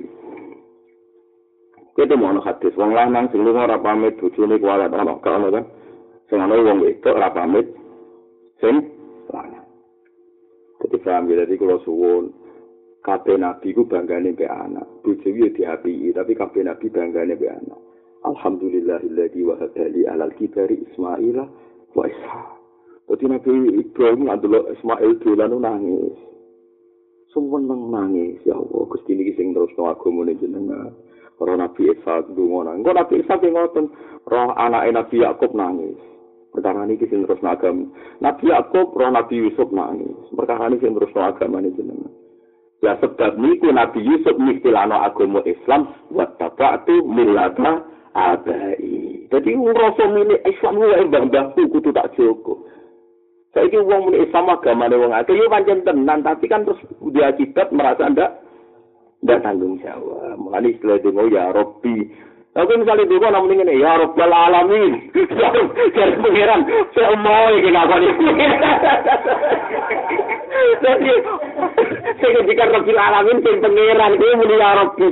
Kita 1.96 2.16
mau 2.16 2.32
ono 2.32 2.40
hadis, 2.40 2.72
wong 2.80 2.96
lanang 2.96 3.28
sing 3.28 3.44
lunga 3.44 3.68
ora 3.68 3.76
pamit 3.76 4.16
kuwalat 4.24 4.88
ana 4.88 5.20
gak 5.20 5.36
ono 5.36 5.48
kan. 5.52 5.66
Sing 6.32 6.40
ana 6.40 6.56
wong 6.56 6.80
wedok 6.80 7.16
ora 7.16 7.30
pamit 7.32 7.68
sing. 8.64 8.99
Jadi 10.90 11.06
paham 11.06 11.30
ya, 11.30 11.46
jadi 11.46 11.54
kalau 11.62 11.78
suwun, 11.86 12.34
kabeh 13.06 13.38
nabi 13.38 13.78
ku 13.78 13.86
banggane 13.86 14.34
mbek 14.34 14.50
anak. 14.50 14.90
Bojo 15.06 15.30
yo 15.30 15.54
diapiki, 15.54 16.10
tapi 16.18 16.34
kabeh 16.34 16.66
nabi 16.66 16.90
banggane 16.90 17.38
mbek 17.38 17.54
anak. 17.62 17.80
Alhamdulillahilladzi 18.26 19.46
wa 19.46 19.54
hadali 19.62 20.10
alal 20.10 20.34
kibari 20.34 20.82
Ismaila 20.82 21.46
wa 21.94 22.04
Ishaq. 22.10 22.50
Jadi 23.10 23.26
Nabi 23.26 23.50
Ibrahim 23.86 24.34
adalah 24.34 24.70
Ismail 24.74 25.12
dolan 25.22 25.54
nangis. 25.62 26.18
Semua 27.30 27.62
nang 27.62 27.94
nangis 27.94 28.42
ya 28.46 28.58
Allah. 28.58 28.86
Gusti 28.90 29.14
niki 29.14 29.38
sing 29.38 29.54
terus 29.54 29.70
no 29.78 29.94
agama 29.94 30.26
ning 30.26 30.42
jenengan. 30.42 30.94
Roh 31.38 31.58
Nabi 31.58 31.94
Ishaq 31.94 32.34
dungo 32.34 32.66
nang. 32.66 32.82
Kok 32.82 32.98
Nabi 32.98 33.22
Ishaq 33.22 33.46
ngoten. 33.46 33.86
Roh 34.26 34.52
anak 34.58 34.90
Nabi 34.90 35.22
Yakub 35.22 35.54
nangis. 35.54 35.98
Perkara 36.50 36.82
niki 36.90 37.06
sing 37.08 37.30
terus 37.30 37.42
agama. 37.46 37.86
Nabi 38.18 38.50
Yakub 38.50 38.98
roh 38.98 39.12
Nabi 39.14 39.38
Yusuf 39.38 39.70
nangis. 39.70 40.18
Perkara 40.34 40.66
niki 40.70 40.90
sing 40.90 40.98
terus 40.98 41.14
agama 41.14 41.62
ning 41.62 41.78
jenengan. 41.78 42.10
Ya 42.80 42.96
sebab 42.98 43.38
niku 43.38 43.70
Nabi 43.70 44.02
Yusuf 44.02 44.34
mistilano 44.40 44.98
agama 44.98 45.44
Islam 45.46 45.94
wa 46.10 46.26
tabatu 46.40 47.06
millata 47.06 47.86
abai. 48.18 49.28
Jadi 49.30 49.50
ngerasa 49.54 50.04
milik 50.10 50.42
Islam 50.48 50.82
wae 50.82 51.06
mbah-mbahku 51.06 51.70
kudu 51.70 51.94
tak 51.94 52.18
joko. 52.18 52.66
Saiki 53.54 53.78
wong 53.78 54.10
milik 54.10 54.32
Islam 54.32 54.50
agamane 54.50 54.96
wong 54.98 55.14
akeh 55.14 55.38
yo 55.38 55.46
pancen 55.52 55.86
tenan, 55.86 56.26
tapi 56.26 56.50
kan 56.50 56.66
terus 56.66 56.82
dia 57.14 57.30
akibat 57.30 57.70
merasa 57.70 58.10
ndak 58.10 58.42
ndak 59.22 59.42
tanggung 59.46 59.78
jawab. 59.86 60.40
Mulane 60.42 60.74
istilah 60.74 60.98
demo 61.04 61.30
ya 61.30 61.54
Rabbi. 61.54 62.29
Tapi 62.50 62.72
misalnya 62.82 63.06
dia 63.06 63.22
kok 63.22 63.30
namanya 63.30 63.62
ini, 63.62 63.78
ya 63.78 63.92
Rabbal 64.02 64.34
Alamin. 64.34 64.94
Jadi 65.96 66.16
pengiran, 66.24 66.62
saya 66.98 67.14
mau 67.22 67.46
ini 67.54 67.70
ngakon 67.70 68.02
ini. 68.04 68.46
Jadi, 70.82 71.12
saya 72.18 72.32
ketika 72.42 72.64
Rabbal 72.74 73.00
Alamin, 73.00 73.38
saya 73.46 73.62
pengiran, 73.62 74.12
dia 74.18 74.38
muni 74.38 74.56
ya 74.58 74.70
Rabbi, 74.82 75.06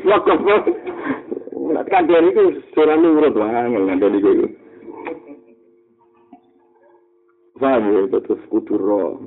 Nanti 1.68 1.92
kan 1.92 2.08
dia 2.08 2.24
itu 2.24 2.64
surah 2.72 2.96
nurut 2.96 3.36
banget 3.36 3.76
kan 3.76 4.00
dia 4.00 4.16
itu. 4.16 4.48
Paham 7.58 7.84
ya, 7.92 8.02
terus 8.24 8.42
kudu 8.48 8.76
roh. 8.80 9.20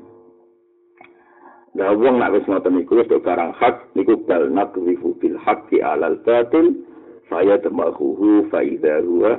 Lah 1.78 1.94
wong 1.94 2.18
nak 2.18 2.34
wis 2.34 2.46
ngoten 2.50 2.82
iku 2.82 2.98
wis 2.98 3.10
barang 3.10 3.54
hak 3.54 3.94
niku 3.94 4.18
bal 4.26 4.50
nakrifu 4.50 5.14
bil 5.22 5.38
haqqi 5.38 5.78
alal 5.78 6.18
batil 6.26 6.74
saya 7.30 7.56
temahuhu 7.62 8.50
fa 8.50 8.60
idza 8.60 9.00
huwa 9.06 9.38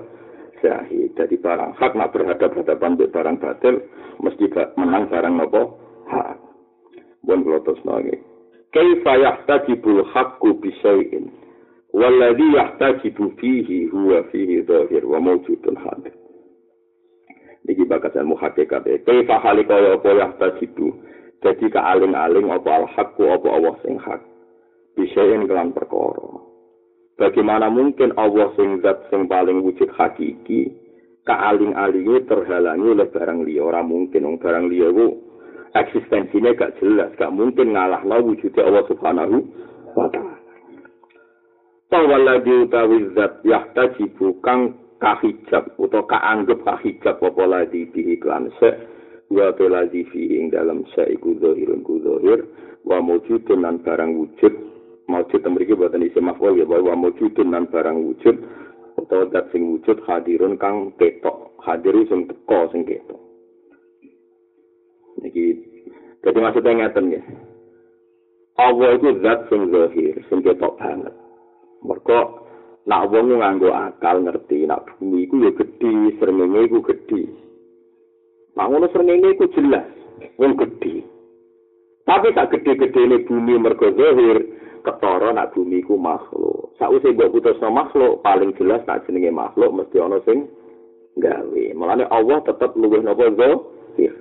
syahid. 0.63 1.11
Jadi 1.19 1.35
barang 1.37 1.75
hak 1.75 1.91
nak 1.99 2.15
berhadapan 2.15 2.95
dengan 2.95 3.11
barang 3.11 3.37
batil 3.43 3.75
mesti 4.23 4.45
menang 4.79 5.11
barang 5.11 5.33
nopo 5.35 5.75
hak. 6.07 6.39
Bon 7.27 7.43
klotos 7.43 7.77
nangis. 7.83 8.17
Kaifa 8.71 9.19
yahtajibul 9.19 10.07
haqqu 10.15 10.55
bi 10.63 10.71
syai'in 10.79 11.27
Walladhi 11.91 12.55
yahtajibu 12.55 13.35
fihi 13.35 13.91
huwa 13.91 14.23
fihi 14.31 14.63
dhahir 14.63 15.03
wa 15.03 15.19
mawjudun 15.19 15.75
hadir. 15.75 16.15
Iki 17.67 17.83
bakas 17.83 18.15
ilmu 18.15 18.39
hakikat 18.39 18.87
e. 18.87 19.03
Kaifa 19.03 19.43
halika 19.43 19.75
ya 19.75 19.99
apa 19.99 20.09
yahtajibu. 20.15 20.87
Jadi 21.43 21.67
kealing-aling 21.67 22.47
apa 22.47 22.85
al-haqqu 22.85 23.27
apa 23.27 23.47
Allah 23.51 23.75
sing 23.83 23.99
hak. 23.99 24.23
Bisain 24.95 25.43
kelan 25.51 25.75
perkara. 25.75 26.50
Bagaimana 27.21 27.69
mungkin 27.69 28.17
Allah 28.17 28.49
sing 28.57 28.81
zat 28.81 29.05
sing 29.13 29.29
paling 29.29 29.61
wujud 29.61 29.93
hakiki 29.93 30.73
kealing-alingnya 31.21 32.25
terhalangi 32.25 32.97
oleh 32.97 33.07
barang 33.13 33.45
liya. 33.45 33.61
Orang 33.61 33.93
mungkin 33.93 34.25
orang 34.25 34.41
barang 34.41 34.65
liya 34.73 34.89
itu 34.89 35.07
eksistensinya 35.77 36.57
gak 36.57 36.81
jelas. 36.81 37.13
Gak 37.21 37.29
mungkin 37.29 37.77
ngalah 37.77 38.01
wujudnya 38.25 38.65
Allah 38.65 38.83
subhanahu 38.89 39.37
wa 39.93 40.09
ta'ala. 40.09 40.33
Tawaladi 41.93 42.53
utawi 42.65 43.13
zat 43.13 43.45
yahtajibu 43.45 44.41
kang 44.41 44.81
kahijab 44.97 45.77
utawa 45.77 46.09
kaanggep 46.09 46.57
kahijab 46.65 47.21
apa 47.21 47.69
di 47.69 47.85
iklan 48.17 48.49
se 48.57 48.69
wa 49.29 49.51
ladi 49.53 50.07
fi 50.09 50.41
ing 50.41 50.49
dalam 50.49 50.87
se 50.97 51.05
iku 51.09 51.37
zahirun 51.37 51.85
ku 51.85 52.01
zahir 52.01 52.47
wa 52.87 52.97
mujudun 53.03 53.65
barang 53.83 54.11
wujud 54.17 54.70
maujud 55.09 55.41
mriki 55.45 55.73
boten 55.73 56.05
isim 56.05 56.29
maf'ul 56.29 56.57
ya 56.59 56.65
wa 56.67 56.93
mujudun 56.97 57.53
lan 57.53 57.69
barang 57.69 57.97
wujud 57.97 58.37
utawa 58.99 59.25
dat 59.33 59.49
sing 59.49 59.77
wujud 59.77 59.97
hadirun 60.05 60.59
kang 60.61 60.93
ketok. 60.99 61.53
Hadir 61.61 61.93
sing 62.09 62.25
teko 62.25 62.69
sing 62.73 62.85
ketok. 62.85 63.21
Iki 65.21 65.45
dadi 66.25 66.39
maksudnya 66.41 66.89
ngeten 66.89 67.13
ya. 67.13 67.21
Allah 68.57 68.97
itu 68.97 69.09
zat 69.21 69.49
sing 69.49 69.69
zahir 69.69 70.15
sing 70.29 70.39
ketok 70.41 70.77
banget. 70.77 71.13
Mergo 71.81 72.45
nak 72.85 73.13
wong 73.13 73.37
nganggo 73.37 73.69
akal 73.73 74.25
ngerti 74.25 74.65
nak 74.65 74.85
bumi 74.97 75.29
iku 75.29 75.35
ya 75.45 75.51
gedhi 75.53 76.17
srengenge 76.17 76.59
iku 76.65 76.79
gedhi. 76.81 77.29
Nah, 78.57 78.65
ngono 78.67 78.89
srengenge 78.89 79.37
iku 79.37 79.45
jelas 79.53 79.85
wong 80.41 80.57
gedhi. 80.57 81.05
Tapi 82.01 82.33
tak 82.33 82.49
gedhe-gedhene 82.57 83.29
bumi 83.29 83.61
mergo 83.61 83.93
zahir 83.93 84.60
ketara 84.81 85.33
nak 85.33 85.53
bumi 85.53 85.85
ku 85.85 85.95
makhluk. 85.97 86.73
Sakwise 86.77 87.13
mbok 87.13 87.37
putusno 87.37 87.69
makhluk, 87.69 88.19
paling 88.25 88.53
jelas 88.57 88.81
nak 88.89 89.05
jenenge 89.05 89.29
makhluk 89.29 89.71
mesti 89.71 89.97
ana 90.01 90.17
sing 90.25 90.49
gawe. 91.21 91.63
Mulane 91.77 92.05
Allah 92.09 92.41
tetep 92.43 92.73
luwih 92.75 93.01
napa 93.05 93.29
zahir. 93.37 94.13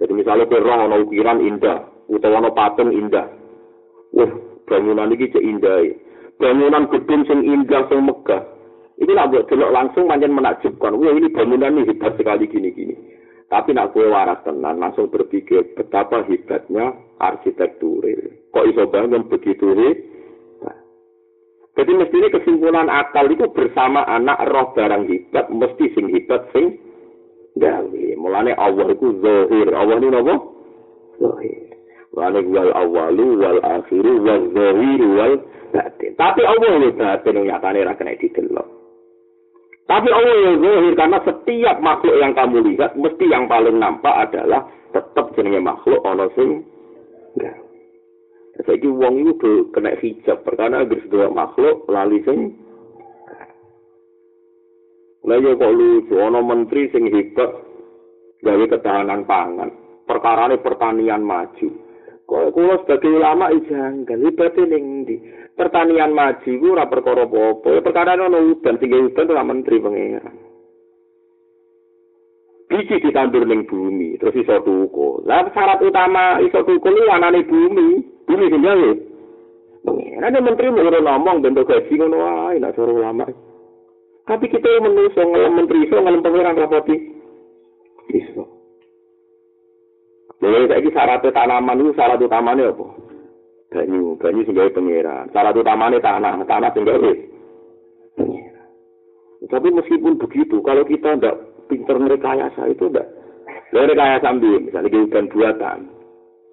Jadi 0.00 0.12
misalnya 0.16 0.48
kowe 0.48 0.58
roh 0.58 0.78
ana 0.88 0.96
ukiran 0.98 1.38
indah, 1.44 1.84
utawa 2.10 2.42
ana 2.42 2.50
patung 2.50 2.90
indah. 2.90 3.28
Wah, 4.16 4.32
bangunan 4.66 5.12
iki 5.12 5.30
cek 5.30 5.44
indah. 5.44 5.94
Bangunan 6.40 6.90
gedung 6.90 7.22
sing 7.28 7.44
indah 7.44 7.86
sing 7.86 8.02
megah. 8.02 8.42
Ini 8.98 9.12
lah 9.12 9.28
buat 9.28 9.50
langsung 9.52 10.08
manjen 10.08 10.34
menakjubkan. 10.34 10.96
Wah 10.96 11.12
ini 11.12 11.28
bangunan 11.30 11.76
ini 11.76 11.88
hebat 11.92 12.16
sekali 12.16 12.48
gini-gini. 12.48 13.11
Tapi 13.52 13.76
nak 13.76 13.92
kue 13.92 14.08
waras 14.08 14.40
tenan, 14.48 14.80
langsung 14.80 15.12
berpikir 15.12 15.76
betapa 15.76 16.24
hebatnya 16.24 16.96
arsitektur. 17.20 18.00
Kok 18.48 18.64
iso 18.64 18.88
bangun 18.88 19.28
begitu 19.28 19.76
hebat? 19.76 20.08
Jadi 21.72 21.92
mestinya 21.96 22.28
kesimpulan 22.32 22.88
akal 22.88 23.28
itu 23.28 23.48
bersama 23.52 24.04
anak 24.08 24.40
roh 24.48 24.72
barang 24.72 25.04
hebat, 25.08 25.52
mesti 25.52 25.84
sing 25.92 26.08
hebat 26.12 26.48
sing 26.52 26.80
gawe. 27.56 28.04
Mulane 28.16 28.52
Allah 28.56 28.92
itu 28.92 29.20
zahir. 29.20 29.68
Allah 29.72 29.96
ini 30.00 30.16
apa? 30.16 30.34
Zahir. 31.20 31.64
Mulane 32.12 32.40
wal 32.48 32.72
awalu 32.72 33.26
wal 33.40 33.60
akhiru 33.60 34.12
wal 34.20 34.44
zahiru 34.52 35.08
wal 35.16 35.34
batin. 35.72 36.12
Tapi 36.16 36.40
Allah 36.44 36.70
ini 36.76 36.88
batin 36.92 37.36
yang 37.40 37.46
nyatanya 37.52 37.88
ra 37.88 37.94
kena 37.96 38.16
didelok. 38.20 38.81
Tapi 39.82 40.08
Allah 40.08 40.36
yang 40.46 40.56
zahir 40.62 40.94
karena 40.94 41.18
setiap 41.26 41.76
makhluk 41.82 42.16
yang 42.16 42.32
kamu 42.32 42.58
lihat 42.72 42.94
mesti 42.94 43.24
yang 43.26 43.44
paling 43.50 43.76
nampak 43.76 44.14
adalah 44.30 44.64
tetap 44.94 45.34
jenenge 45.34 45.58
makhluk 45.58 46.00
ana 46.06 46.30
sing 46.38 46.62
enggak. 47.34 47.56
Saiki 48.62 48.86
wong 48.86 49.26
iku 49.26 49.72
kena 49.72 49.96
hijab 49.98 50.44
perkara 50.44 50.84
agar 50.84 50.98
sedaya 51.02 51.28
makhluk 51.32 51.88
lali 51.88 52.20
sing 52.22 52.52
yo 55.22 55.50
kok 55.56 55.74
lucu 55.74 56.14
ana 56.20 56.40
menteri 56.44 56.92
sing 56.92 57.08
hebat 57.08 57.50
gawe 58.42 58.64
ketahanan 58.68 59.22
pangan. 59.24 59.70
Perkarane 60.02 60.58
pertanian 60.60 61.22
maju. 61.22 61.68
Kok 62.26 62.50
kula 62.54 62.76
sebagai 62.82 63.12
ulama 63.16 63.54
ijanggal 63.54 64.18
ibate 64.28 64.62
ning 64.66 65.06
ndi? 65.06 65.16
Pertanian 65.56 66.12
maju 66.16 66.52
ku 66.58 66.66
ora 66.72 66.88
perkara 66.88 67.28
apa-apa. 67.28 67.84
Perkara 67.84 68.16
ono 68.16 68.38
udan, 68.52 68.78
tinggi 68.80 68.98
udan 68.98 69.32
ora 69.32 69.44
menteri 69.44 69.76
pangeran. 69.80 70.36
Biji 72.72 73.04
ditandur 73.04 73.44
ning 73.44 73.68
bumi, 73.68 74.16
terus 74.16 74.32
iso 74.32 74.64
tuku. 74.64 75.28
Lah 75.28 75.44
syarat 75.52 75.84
utama 75.84 76.40
iso 76.40 76.64
tuku 76.64 76.88
li 76.88 77.04
anane 77.12 77.44
bumi, 77.44 78.00
bumi 78.24 78.44
sing 78.48 78.62
gawe. 78.64 78.90
Pangeran 79.84 80.40
menteri 80.40 80.72
mau 80.72 80.88
ngomong 80.88 81.44
bentuk 81.44 81.68
gaji 81.68 81.92
ngono 82.00 82.16
wae, 82.16 82.56
nek 82.56 82.72
cara 82.72 82.92
ulama. 82.92 83.26
Tapi 84.22 84.46
kita 84.46 84.80
menungso 84.80 85.20
ngelem 85.20 85.52
menteri 85.52 85.78
iso 85.84 85.98
ngelem 86.00 86.24
pangeran 86.24 86.56
rapoti. 86.56 86.96
Iso. 88.08 88.44
Jadi 90.42 90.66
saiki 90.66 90.90
syarat 90.90 91.22
tanaman 91.22 91.78
itu 91.78 91.94
syarat 91.94 92.18
utamanya 92.18 92.74
apa? 92.74 93.01
Banyu, 93.72 94.14
banyu 94.20 94.44
gawe 94.44 94.70
pangeran. 94.70 95.32
Salah 95.32 95.56
utamane 95.56 95.98
tanah, 95.98 96.44
tanah 96.44 96.70
sing 96.76 96.84
gawe 96.84 97.00
pangeran. 97.00 98.60
Tapi 99.48 99.68
meskipun 99.74 100.20
begitu, 100.20 100.62
kalau 100.62 100.86
kita 100.86 101.18
ndak 101.18 101.66
pinter 101.66 101.96
merekayasa 101.98 102.70
itu 102.70 102.86
ndak. 102.92 103.08
Lha 103.72 103.88
rekayasa 103.88 104.28
ambil, 104.28 104.60
misalnya 104.68 105.02
hutan 105.02 105.26
buatan. 105.32 105.78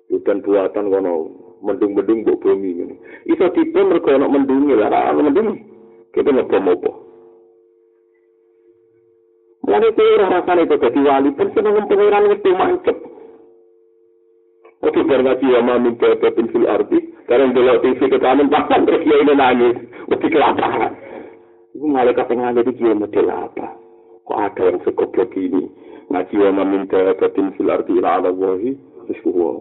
Hutan 0.09 0.37
buatan 0.41 0.85
kono 0.89 1.11
mendung-mendung 1.59 2.23
mbok 2.23 2.39
bumi 2.39 2.79
ngene. 2.79 2.95
Iso 3.27 3.51
tipe 3.51 3.77
mergo 3.83 4.09
ono 4.15 4.31
mendunge, 4.31 4.73
lah 4.79 5.11
ono 5.11 5.21
mendung. 5.27 5.49
Kita 6.09 6.31
ngebom 6.33 6.71
apa? 6.73 6.91
Mulai 9.69 9.91
itu 9.93 10.05
rasanya 10.17 10.65
itu 10.65 10.75
jadi 10.81 10.99
wali, 11.05 11.29
pun 11.37 11.47
seneng 11.53 11.85
pengiran 11.85 12.33
itu 12.33 12.49
mancep. 12.57 12.97
Bar 14.79 15.25
ngaji 15.25 15.51
ya 15.51 15.59
mamin 15.65 15.97
pepetin 15.97 16.47
fil 16.53 16.69
arti, 16.69 17.11
karena 17.25 17.51
delok 17.51 17.81
TV 17.81 17.99
ke 18.13 18.17
kanan 18.21 18.47
bahkan 18.47 18.85
terus 18.85 19.03
dia 19.03 19.17
ini 19.19 19.33
nangis. 19.35 19.75
Oke, 20.07 20.31
kelaparan. 20.31 20.95
Ibu 21.75 21.85
malaikat 21.89 22.29
yang 22.29 22.45
ada 22.45 22.61
di 22.63 22.71
kiai 22.77 22.95
model 22.95 23.27
apa? 23.27 23.73
Kok 24.23 24.39
ada 24.39 24.61
yang 24.69 24.77
sekoblok 24.85 25.33
ini? 25.33 25.65
Ngaji 26.13 26.35
ya 26.39 26.49
mamin 26.53 26.85
pepetin 26.85 27.51
fil 27.57 27.73
arti 27.73 27.97
ila 27.97 28.21
ala 28.21 28.29
wahi, 28.31 28.77
terus 29.09 29.19
gua, 29.25 29.57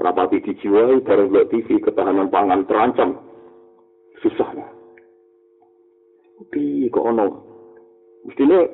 rapati 0.00 0.40
dijiwai, 0.40 1.04
bareng 1.04 1.28
delok 1.30 1.48
TV 1.52 1.78
ketahanan 1.84 2.32
pangan 2.32 2.64
terancam. 2.64 3.20
Susah 4.24 4.50
lah. 4.56 4.70
Tapi 6.42 6.88
kok 6.90 7.06
ono? 7.06 7.26
Mestinya, 8.24 8.66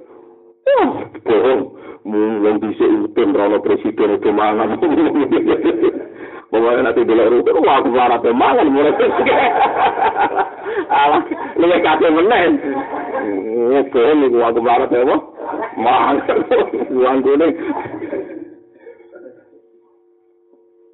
oh, 0.69 0.89
bohong. 1.25 1.63
mulai 2.09 2.57
bisa 2.57 2.85
ikutin 2.89 3.37
rano 3.37 3.61
presiden 3.61 4.17
itu 4.17 4.31
mangan. 4.33 4.81
Pokoknya 6.49 6.81
nanti 6.81 7.05
bila 7.05 7.29
rukun, 7.29 7.61
wah 7.61 7.77
aku 7.77 7.93
marah 7.93 8.19
tuh 8.25 8.33
mangan 8.33 8.73
mulai 8.73 8.97
Alah, 10.89 11.21
lebih 11.61 11.81
kacau 11.85 12.09
menen. 12.09 12.53
Oke, 13.85 14.01
ini 14.01 14.33
aku 14.33 14.61
marah 14.65 14.89
tuh 14.89 15.05
apa? 15.05 15.17
Mangan, 15.77 16.17
uang 16.89 17.19
kuning. 17.21 17.53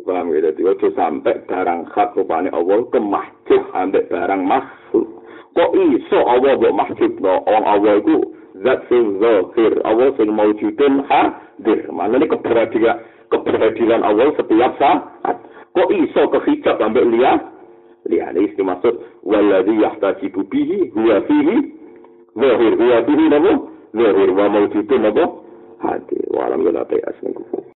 Paham 0.04 0.36
ya, 0.36 0.52
jadi 0.52 0.60
waktu 0.68 0.92
sampai 0.92 1.32
barang 1.48 1.88
hak 1.96 2.12
rupanya 2.12 2.52
Allah 2.52 2.84
ke 2.92 3.00
masjid 3.00 3.62
ambek 3.72 4.12
barang 4.12 4.44
makhluk. 4.44 5.08
Kok 5.56 5.70
iso 5.80 6.18
Allah 6.28 6.60
buat 6.60 6.76
masjid 6.76 7.08
no? 7.24 7.40
Allah 7.48 8.04
itu 8.04 8.20
zat 8.62 8.86
sing 8.86 9.18
zahir. 9.18 9.72
Allah 9.82 10.14
sing 10.14 10.30
maujudin 10.30 11.02
hadir 11.10 11.90
mana 11.90 12.22
ini 12.22 12.30
keberadilan 12.30 14.00
Allah 14.06 14.30
setiap 14.38 14.72
saat. 14.78 15.36
Kok 15.74 15.90
iso 15.90 16.22
kehijab 16.30 16.78
lihat 16.94 17.40
lihat 18.06 18.36
ini 18.38 18.62
maksud 18.62 18.94
waladhi 19.26 19.74
yahtajibu 19.82 20.46
bihi 20.46 20.94
huwa 20.94 21.18
fihi 21.26 21.56
zahir 22.38 22.72
huwa 22.78 22.98
fihi 23.02 23.24
nabo 23.26 23.52
zahir. 23.90 24.28
Wa 24.30 24.46
maujudin 24.46 25.00
nabo 25.02 25.24
hadir 25.82 26.24
wa 26.30 26.46
alam 26.46 26.62